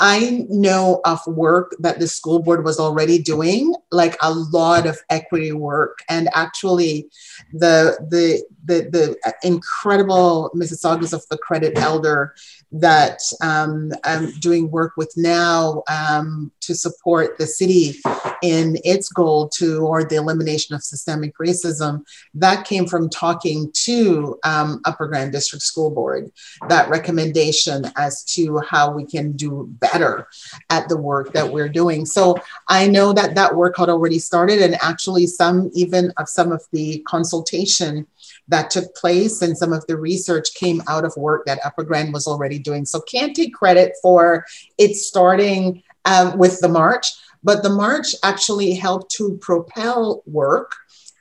I 0.00 0.46
know 0.48 1.00
of 1.04 1.20
work 1.26 1.76
that 1.80 1.98
the 1.98 2.08
school 2.08 2.40
board 2.40 2.64
was 2.64 2.78
already 2.78 3.18
doing, 3.18 3.74
like 3.90 4.16
a 4.22 4.32
lot 4.32 4.86
of 4.86 4.98
equity 5.10 5.52
work, 5.52 5.98
and 6.08 6.28
actually, 6.34 7.08
the 7.52 7.96
the 8.10 8.42
the, 8.64 8.88
the 8.90 9.34
incredible 9.42 10.50
Mississaugas 10.54 11.12
of 11.12 11.22
the 11.30 11.38
Credit 11.38 11.76
Elder 11.78 12.34
that 12.72 13.20
um, 13.40 13.92
I'm 14.04 14.32
doing 14.40 14.70
work 14.70 14.94
with 14.96 15.12
now 15.16 15.82
um, 15.88 16.50
to 16.60 16.74
support 16.74 17.38
the 17.38 17.46
city 17.46 18.00
in 18.42 18.78
its 18.84 19.08
goal 19.08 19.48
toward 19.48 20.10
the 20.10 20.16
elimination 20.16 20.74
of 20.74 20.82
systemic 20.82 21.36
racism. 21.38 22.04
That 22.34 22.66
came 22.66 22.86
from 22.86 23.10
talking 23.10 23.70
to 23.84 24.38
um, 24.44 24.80
Upper 24.84 25.06
Grand 25.06 25.32
District 25.32 25.62
School 25.62 25.90
Board, 25.90 26.32
that 26.68 26.88
recommendation 26.88 27.84
as 27.96 28.24
to 28.24 28.60
how 28.68 28.90
we 28.90 29.04
can 29.04 29.32
do 29.32 29.72
better 29.92 30.26
at 30.70 30.88
the 30.88 30.96
work 30.96 31.32
that 31.32 31.52
we're 31.52 31.68
doing. 31.68 32.06
So 32.06 32.36
I 32.68 32.86
know 32.88 33.12
that 33.12 33.34
that 33.34 33.54
work 33.54 33.76
had 33.76 33.88
already 33.88 34.18
started, 34.18 34.60
and 34.62 34.76
actually, 34.82 35.26
some 35.26 35.70
even 35.74 36.12
of 36.16 36.28
some 36.28 36.52
of 36.52 36.62
the 36.72 36.98
consultation 37.06 38.06
that 38.48 38.70
took 38.70 38.94
place 38.94 39.42
and 39.42 39.56
some 39.56 39.72
of 39.72 39.86
the 39.86 39.96
research 39.96 40.54
came 40.54 40.82
out 40.88 41.04
of 41.04 41.16
work 41.16 41.46
that 41.46 41.64
Upper 41.64 41.82
Grand 41.82 42.12
was 42.12 42.26
already 42.26 42.58
doing. 42.58 42.84
So 42.84 43.00
can't 43.00 43.34
take 43.34 43.54
credit 43.54 43.94
for 44.02 44.44
it 44.78 44.96
starting 44.96 45.82
um, 46.04 46.38
with 46.38 46.60
the 46.60 46.68
march, 46.68 47.06
but 47.42 47.62
the 47.62 47.70
march 47.70 48.14
actually 48.22 48.74
helped 48.74 49.10
to 49.12 49.38
propel 49.38 50.22
work 50.26 50.74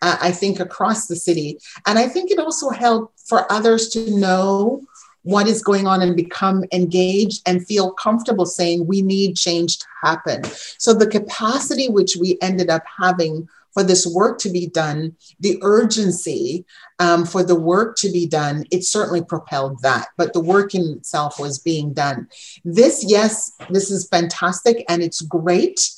uh, 0.04 0.18
I 0.22 0.32
think, 0.32 0.60
across 0.60 1.08
the 1.08 1.16
city. 1.16 1.58
And 1.88 1.98
I 1.98 2.10
think 2.10 2.30
it 2.30 2.38
also 2.38 2.70
helped 2.70 3.22
for 3.22 3.50
others 3.50 3.88
to 3.92 4.12
know 4.20 4.82
what 5.24 5.48
is 5.48 5.64
going 5.64 5.88
on 5.88 6.02
and 6.02 6.16
become 6.16 6.64
engaged 6.72 7.42
and 7.46 7.66
feel 7.66 7.92
comfortable 7.92 8.46
saying 8.46 8.86
we 8.86 9.02
need 9.02 9.36
change 9.36 9.80
to 9.80 9.86
happen. 10.04 10.44
So 10.78 10.94
the 10.94 11.08
capacity 11.08 11.90
which 11.90 12.16
we 12.20 12.38
ended 12.42 12.70
up 12.70 12.84
having 13.00 13.48
for 13.74 13.84
this 13.84 14.06
work 14.06 14.38
to 14.40 14.50
be 14.50 14.68
done, 14.68 15.16
the 15.40 15.58
urgency 15.64 16.64
um, 17.00 17.26
for 17.26 17.44
the 17.44 17.60
work 17.60 17.96
to 17.98 18.12
be 18.12 18.28
done, 18.28 18.66
it 18.72 18.84
certainly 18.84 19.24
propelled 19.24 19.82
that. 19.82 20.10
But 20.16 20.34
the 20.34 20.40
work 20.40 20.76
in 20.76 20.84
itself 20.98 21.40
was 21.40 21.58
being 21.58 21.92
done. 21.94 22.28
This, 22.64 23.04
yes, 23.08 23.52
this 23.70 23.90
is 23.90 24.08
fantastic 24.08 24.86
and 24.88 25.02
it's 25.02 25.22
great. 25.22 25.90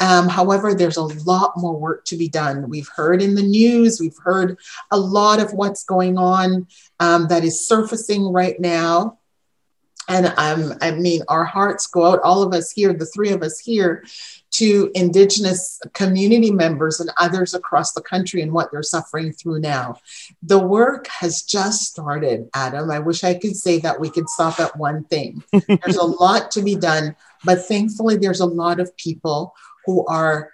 Um, 0.00 0.28
however, 0.28 0.74
there's 0.74 0.96
a 0.96 1.02
lot 1.02 1.52
more 1.56 1.78
work 1.78 2.04
to 2.06 2.16
be 2.16 2.28
done. 2.28 2.68
We've 2.68 2.88
heard 2.88 3.22
in 3.22 3.34
the 3.34 3.42
news, 3.42 4.00
we've 4.00 4.16
heard 4.22 4.58
a 4.90 4.98
lot 4.98 5.40
of 5.40 5.52
what's 5.52 5.84
going 5.84 6.18
on 6.18 6.66
um, 6.98 7.28
that 7.28 7.44
is 7.44 7.66
surfacing 7.66 8.32
right 8.32 8.58
now. 8.58 9.18
And 10.08 10.32
um, 10.38 10.74
I 10.80 10.90
mean, 10.90 11.22
our 11.28 11.44
hearts 11.44 11.86
go 11.86 12.04
out, 12.04 12.20
all 12.22 12.42
of 12.42 12.52
us 12.52 12.72
here, 12.72 12.92
the 12.92 13.06
three 13.06 13.30
of 13.30 13.42
us 13.42 13.60
here, 13.60 14.04
to 14.52 14.90
Indigenous 14.96 15.80
community 15.92 16.50
members 16.50 16.98
and 16.98 17.10
others 17.18 17.54
across 17.54 17.92
the 17.92 18.02
country 18.02 18.42
and 18.42 18.52
what 18.52 18.72
they're 18.72 18.82
suffering 18.82 19.32
through 19.32 19.60
now. 19.60 19.96
The 20.42 20.58
work 20.58 21.06
has 21.06 21.42
just 21.42 21.82
started, 21.82 22.48
Adam. 22.54 22.90
I 22.90 22.98
wish 22.98 23.22
I 23.22 23.34
could 23.34 23.54
say 23.54 23.78
that 23.80 24.00
we 24.00 24.10
could 24.10 24.28
stop 24.28 24.58
at 24.58 24.76
one 24.76 25.04
thing. 25.04 25.44
There's 25.52 25.96
a 25.96 26.04
lot 26.04 26.50
to 26.52 26.62
be 26.62 26.74
done, 26.74 27.14
but 27.44 27.64
thankfully, 27.66 28.16
there's 28.16 28.40
a 28.40 28.46
lot 28.46 28.80
of 28.80 28.94
people 28.96 29.54
who 29.86 30.04
are 30.06 30.50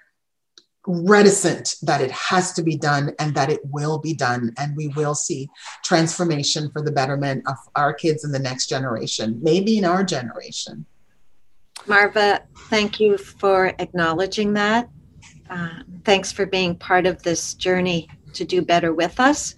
reticent 0.86 1.74
that 1.82 2.00
it 2.00 2.10
has 2.12 2.52
to 2.52 2.62
be 2.62 2.76
done 2.76 3.12
and 3.18 3.34
that 3.34 3.50
it 3.50 3.60
will 3.64 3.98
be 3.98 4.14
done. 4.14 4.52
And 4.56 4.76
we 4.76 4.88
will 4.88 5.14
see 5.14 5.48
transformation 5.84 6.70
for 6.70 6.80
the 6.80 6.92
betterment 6.92 7.42
of 7.48 7.56
our 7.74 7.92
kids 7.92 8.24
in 8.24 8.32
the 8.32 8.38
next 8.38 8.68
generation 8.68 9.38
maybe 9.42 9.78
in 9.78 9.84
our 9.84 10.04
generation. 10.04 10.86
Marva 11.86 12.42
thank 12.68 13.00
you 13.00 13.18
for 13.18 13.74
acknowledging 13.78 14.52
that. 14.54 14.88
Uh, 15.50 15.80
thanks 16.04 16.32
for 16.32 16.46
being 16.46 16.74
part 16.76 17.06
of 17.06 17.22
this 17.22 17.54
journey 17.54 18.08
to 18.32 18.44
do 18.44 18.62
better 18.62 18.92
with 18.94 19.18
us. 19.20 19.54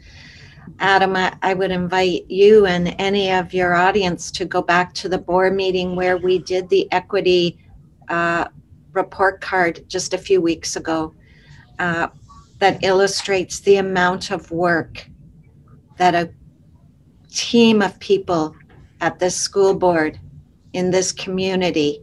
Adam 0.78 1.16
I, 1.16 1.36
I 1.42 1.54
would 1.54 1.70
invite 1.70 2.30
you 2.30 2.66
and 2.66 2.94
any 2.98 3.32
of 3.32 3.54
your 3.54 3.74
audience 3.74 4.30
to 4.32 4.44
go 4.44 4.62
back 4.62 4.92
to 4.94 5.08
the 5.08 5.18
board 5.18 5.54
meeting 5.54 5.96
where 5.96 6.16
we 6.16 6.38
did 6.38 6.68
the 6.68 6.90
equity 6.92 7.58
uh, 8.08 8.48
report 8.92 9.40
card 9.40 9.84
just 9.88 10.14
a 10.14 10.18
few 10.18 10.40
weeks 10.40 10.76
ago 10.76 11.14
uh, 11.78 12.08
that 12.58 12.82
illustrates 12.82 13.60
the 13.60 13.76
amount 13.76 14.30
of 14.30 14.50
work 14.50 15.06
that 15.96 16.14
a 16.14 16.30
team 17.30 17.82
of 17.82 17.98
people 18.00 18.54
at 19.00 19.18
this 19.18 19.36
school 19.36 19.74
board, 19.74 20.18
in 20.72 20.90
this 20.90 21.12
community, 21.12 22.02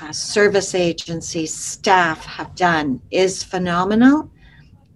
uh, 0.00 0.12
service 0.12 0.74
agencies, 0.74 1.52
staff 1.52 2.24
have 2.24 2.54
done 2.54 3.00
is 3.10 3.42
phenomenal. 3.42 4.30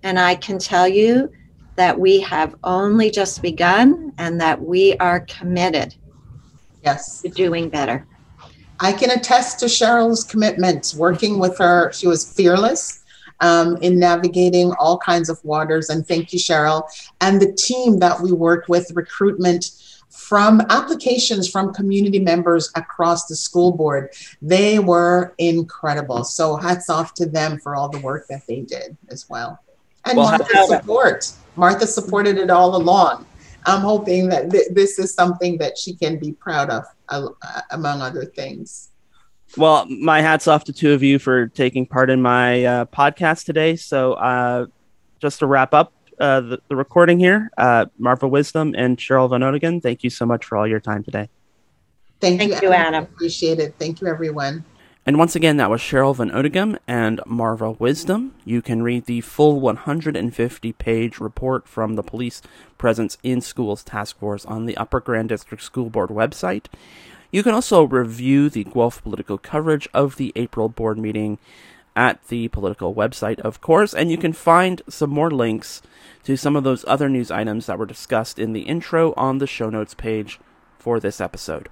And 0.03 0.19
I 0.19 0.35
can 0.35 0.59
tell 0.59 0.89
you 0.89 1.31
that 1.77 1.99
we 1.99 2.21
have 2.21 2.55
only 2.65 3.11
just 3.11 3.43
begun 3.43 4.13
and 4.19 4.41
that 4.41 4.61
we 4.61 4.97
are 4.99 5.21
committed 5.21 5.95
yes. 6.83 7.23
to 7.23 7.29
doing 7.29 7.69
better. 7.69 8.07
I 8.85 8.93
can 8.93 9.11
attest 9.11 9.61
to 9.61 9.65
Cheryl's 9.65 10.25
commitment 10.25 10.95
working 10.99 11.39
with 11.39 11.57
her. 11.57 11.91
She 11.93 12.07
was 12.07 12.31
fearless 12.31 13.03
um, 13.41 13.79
in 13.79 13.99
navigating 13.99 14.75
all 14.75 14.99
kinds 14.99 15.31
of 15.31 15.43
waters. 15.43 15.89
And 15.89 16.07
thank 16.07 16.35
you, 16.35 16.39
Cheryl. 16.39 16.83
And 17.23 17.41
the 17.41 17.55
team 17.55 17.99
that 18.01 18.21
we 18.21 18.31
work 18.31 18.67
with, 18.69 18.93
recruitment 18.95 19.71
from 20.11 20.61
applications 20.69 21.51
from 21.51 21.73
community 21.73 22.19
members 22.19 22.71
across 22.77 23.27
the 23.27 23.35
school 23.35 23.73
board. 23.73 24.11
They 24.43 24.79
were 24.79 25.35
incredible. 25.39 26.23
So 26.23 26.57
hats 26.57 26.91
off 26.91 27.15
to 27.15 27.27
them 27.27 27.59
for 27.61 27.75
all 27.75 27.89
the 27.89 28.01
work 28.01 28.29
that 28.29 28.47
they 28.47 28.61
did 28.61 28.99
as 29.09 29.31
well. 29.31 29.59
And 30.05 30.19
well, 30.19 30.29
Martha's 30.29 30.69
support. 30.69 31.33
Martha 31.57 31.87
supported 31.87 32.37
it 32.37 32.51
all 32.51 32.77
along. 32.77 33.25
I'm 33.67 33.81
hoping 33.81 34.29
that 34.29 34.51
th- 34.51 34.69
this 34.73 34.99
is 34.99 35.15
something 35.15 35.59
that 35.59 35.79
she 35.79 35.95
can 35.95 36.19
be 36.19 36.33
proud 36.33 36.71
of, 36.71 36.85
uh, 37.09 37.29
among 37.71 38.03
other 38.03 38.25
things. 38.25 38.91
Well, 39.57 39.87
my 39.87 40.21
hats 40.21 40.49
off 40.49 40.65
to 40.65 40.73
two 40.73 40.93
of 40.93 41.03
you 41.03 41.19
for 41.19 41.49
taking 41.49 41.87
part 41.87 42.11
in 42.11 42.21
my 42.21 42.65
uh, 42.65 42.85
podcast 42.87 43.45
today. 43.45 43.77
So, 43.77 44.15
uh, 44.15 44.67
just 45.21 45.39
to 45.39 45.47
wrap 45.47 45.73
up 45.73 45.93
uh, 46.19 46.41
the, 46.41 46.59
the, 46.69 46.77
recording 46.77 47.19
here, 47.19 47.51
uh, 47.57 47.87
Marva 47.99 48.29
Wisdom 48.29 48.75
and 48.77 48.99
Cheryl 48.99 49.31
Van 49.31 49.41
Oudegem, 49.41 49.83
thank 49.83 50.05
you 50.05 50.11
so 50.11 50.27
much 50.27 50.45
for 50.45 50.59
all 50.59 50.67
your 50.67 50.81
time 50.81 51.03
today. 51.03 51.29
Thank, 52.21 52.39
thank 52.39 52.63
you, 52.63 52.73
Adam. 52.73 53.05
Appreciate 53.05 53.59
it. 53.59 53.75
Thank 53.79 54.01
you, 54.01 54.09
everyone. 54.09 54.65
And 55.07 55.19
once 55.19 55.37
again, 55.37 55.59
that 55.59 55.69
was 55.69 55.83
Cheryl 55.83 56.17
Van 56.17 56.31
Oudegem 56.31 56.79
and 56.89 57.21
Marva 57.27 57.73
Wisdom. 57.73 58.35
You 58.47 58.63
can 58.63 58.83
read 58.83 59.05
the 59.05 59.21
full 59.21 59.61
150 59.61 60.73
page 60.73 61.19
report 61.19 61.69
from 61.69 61.95
the 61.95 62.03
Police 62.03 62.41
Presence 62.79 63.19
in 63.23 63.43
Schools 63.43 63.85
Task 63.85 64.19
Force 64.19 64.47
on 64.47 64.65
the 64.65 64.77
Upper 64.79 65.01
Grand 65.01 65.29
District 65.29 65.63
School 65.63 65.91
Board 65.91 66.09
website. 66.09 66.67
You 67.31 67.43
can 67.43 67.53
also 67.53 67.83
review 67.85 68.49
the 68.49 68.65
Guelph 68.65 69.03
Politico 69.03 69.37
coverage 69.37 69.89
of 69.93 70.17
the 70.17 70.33
April 70.37 70.71
board 70.71 70.97
meeting 70.97 71.39
at 71.95 72.27
the 72.29 72.49
Politico 72.49 72.93
website, 72.93 73.41
of 73.41 73.61
course, 73.61 73.93
and 73.93 74.11
you 74.11 74.17
can 74.17 74.33
find 74.33 74.81
some 74.89 75.11
more 75.11 75.31
links 75.31 75.83
to 76.23 76.37
some 76.37 76.57
of 76.57 76.65
those 76.65 76.85
other 76.89 77.11
news 77.11 77.31
items 77.31 77.67
that 77.67 77.79
were 77.79 77.85
discussed 77.85 78.39
in 78.39 78.55
the 78.55 78.63
intro 78.63 79.13
on 79.19 79.37
the 79.37 79.47
show 79.47 79.69
notes 79.69 79.93
page 79.93 80.41
for 80.79 80.99
this 80.99 81.21
episode. 81.21 81.69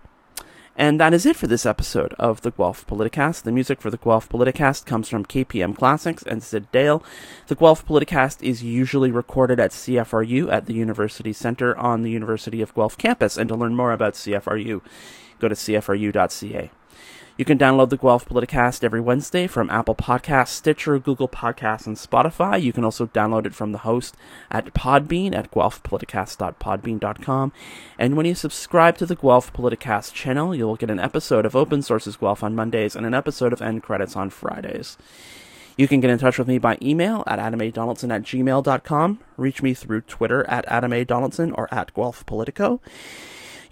And 0.76 0.98
that 0.98 1.12
is 1.12 1.26
it 1.26 1.36
for 1.36 1.46
this 1.46 1.66
episode 1.66 2.14
of 2.14 2.40
the 2.40 2.50
Guelph 2.50 2.86
Politicast. 2.86 3.42
The 3.42 3.52
music 3.52 3.80
for 3.82 3.90
the 3.90 3.98
Guelph 3.98 4.28
Politicast 4.28 4.86
comes 4.86 5.08
from 5.08 5.26
KPM 5.26 5.76
Classics 5.76 6.22
and 6.22 6.42
Syd 6.42 6.72
Dale. 6.72 7.02
The 7.48 7.54
Guelph 7.54 7.86
Politicast 7.86 8.42
is 8.42 8.62
usually 8.62 9.10
recorded 9.10 9.60
at 9.60 9.72
CFRU 9.72 10.50
at 10.50 10.66
the 10.66 10.74
University 10.74 11.34
Center 11.34 11.76
on 11.76 12.02
the 12.02 12.10
University 12.10 12.62
of 12.62 12.74
Guelph 12.74 12.96
campus. 12.96 13.36
And 13.36 13.48
to 13.50 13.54
learn 13.54 13.76
more 13.76 13.92
about 13.92 14.14
CFRU, 14.14 14.80
go 15.38 15.48
to 15.48 15.54
cfru.ca. 15.54 16.70
You 17.38 17.46
can 17.46 17.58
download 17.58 17.88
the 17.88 17.96
Guelph 17.96 18.28
Politicast 18.28 18.84
every 18.84 19.00
Wednesday 19.00 19.46
from 19.46 19.70
Apple 19.70 19.94
Podcasts, 19.94 20.48
Stitcher, 20.48 20.98
Google 20.98 21.28
Podcasts, 21.28 21.86
and 21.86 21.96
Spotify. 21.96 22.62
You 22.62 22.74
can 22.74 22.84
also 22.84 23.06
download 23.06 23.46
it 23.46 23.54
from 23.54 23.72
the 23.72 23.78
host 23.78 24.14
at 24.50 24.74
Podbean 24.74 25.34
at 25.34 25.50
guelphpoliticast.podbean.com. 25.50 27.52
And 27.98 28.16
when 28.16 28.26
you 28.26 28.34
subscribe 28.34 28.98
to 28.98 29.06
the 29.06 29.16
Guelph 29.16 29.50
Politicast 29.52 30.12
channel, 30.12 30.54
you'll 30.54 30.76
get 30.76 30.90
an 30.90 31.00
episode 31.00 31.46
of 31.46 31.56
Open 31.56 31.80
Sources 31.80 32.16
Guelph 32.16 32.44
on 32.44 32.54
Mondays 32.54 32.94
and 32.94 33.06
an 33.06 33.14
episode 33.14 33.54
of 33.54 33.62
End 33.62 33.82
Credits 33.82 34.14
on 34.14 34.28
Fridays. 34.28 34.98
You 35.78 35.88
can 35.88 36.00
get 36.00 36.10
in 36.10 36.18
touch 36.18 36.38
with 36.38 36.48
me 36.48 36.58
by 36.58 36.76
email 36.82 37.24
at 37.26 37.38
adamadonaldson 37.38 38.12
at 38.12 38.22
gmail.com, 38.22 39.20
reach 39.38 39.62
me 39.62 39.72
through 39.72 40.02
Twitter 40.02 40.44
at 40.50 40.66
adamadonaldson 40.66 41.54
or 41.56 41.72
at 41.72 41.94
Guelph 41.94 42.26
Politico. 42.26 42.82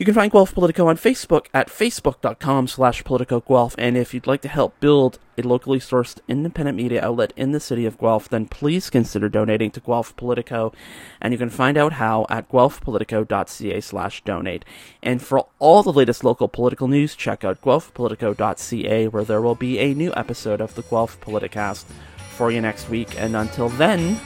You 0.00 0.06
can 0.06 0.14
find 0.14 0.32
Guelph 0.32 0.54
Politico 0.54 0.86
on 0.86 0.96
Facebook 0.96 1.48
at 1.52 1.68
facebook.com 1.68 2.68
slash 2.68 3.04
politicoguelph, 3.04 3.74
and 3.76 3.98
if 3.98 4.14
you'd 4.14 4.26
like 4.26 4.40
to 4.40 4.48
help 4.48 4.80
build 4.80 5.18
a 5.36 5.42
locally 5.42 5.78
sourced 5.78 6.20
independent 6.26 6.78
media 6.78 7.04
outlet 7.04 7.34
in 7.36 7.52
the 7.52 7.60
city 7.60 7.84
of 7.84 7.98
Guelph, 7.98 8.26
then 8.26 8.46
please 8.46 8.88
consider 8.88 9.28
donating 9.28 9.70
to 9.72 9.80
Guelph 9.80 10.16
Politico, 10.16 10.72
and 11.20 11.34
you 11.34 11.38
can 11.38 11.50
find 11.50 11.76
out 11.76 11.92
how 11.92 12.24
at 12.30 12.48
guelphpolitico.ca 12.48 13.78
slash 13.82 14.24
donate. 14.24 14.64
And 15.02 15.20
for 15.20 15.46
all 15.58 15.82
the 15.82 15.92
latest 15.92 16.24
local 16.24 16.48
political 16.48 16.88
news, 16.88 17.14
check 17.14 17.44
out 17.44 17.60
guelphpolitico.ca, 17.60 19.08
where 19.08 19.24
there 19.24 19.42
will 19.42 19.54
be 19.54 19.78
a 19.80 19.92
new 19.92 20.14
episode 20.16 20.62
of 20.62 20.76
the 20.76 20.82
Guelph 20.82 21.20
Politicast 21.20 21.84
for 22.30 22.50
you 22.50 22.62
next 22.62 22.88
week, 22.88 23.20
and 23.20 23.36
until 23.36 23.68
then, 23.68 24.18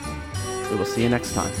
we 0.71 0.77
will 0.77 0.85
see 0.85 1.03
you 1.03 1.09
next 1.09 1.33
time. 1.33 1.51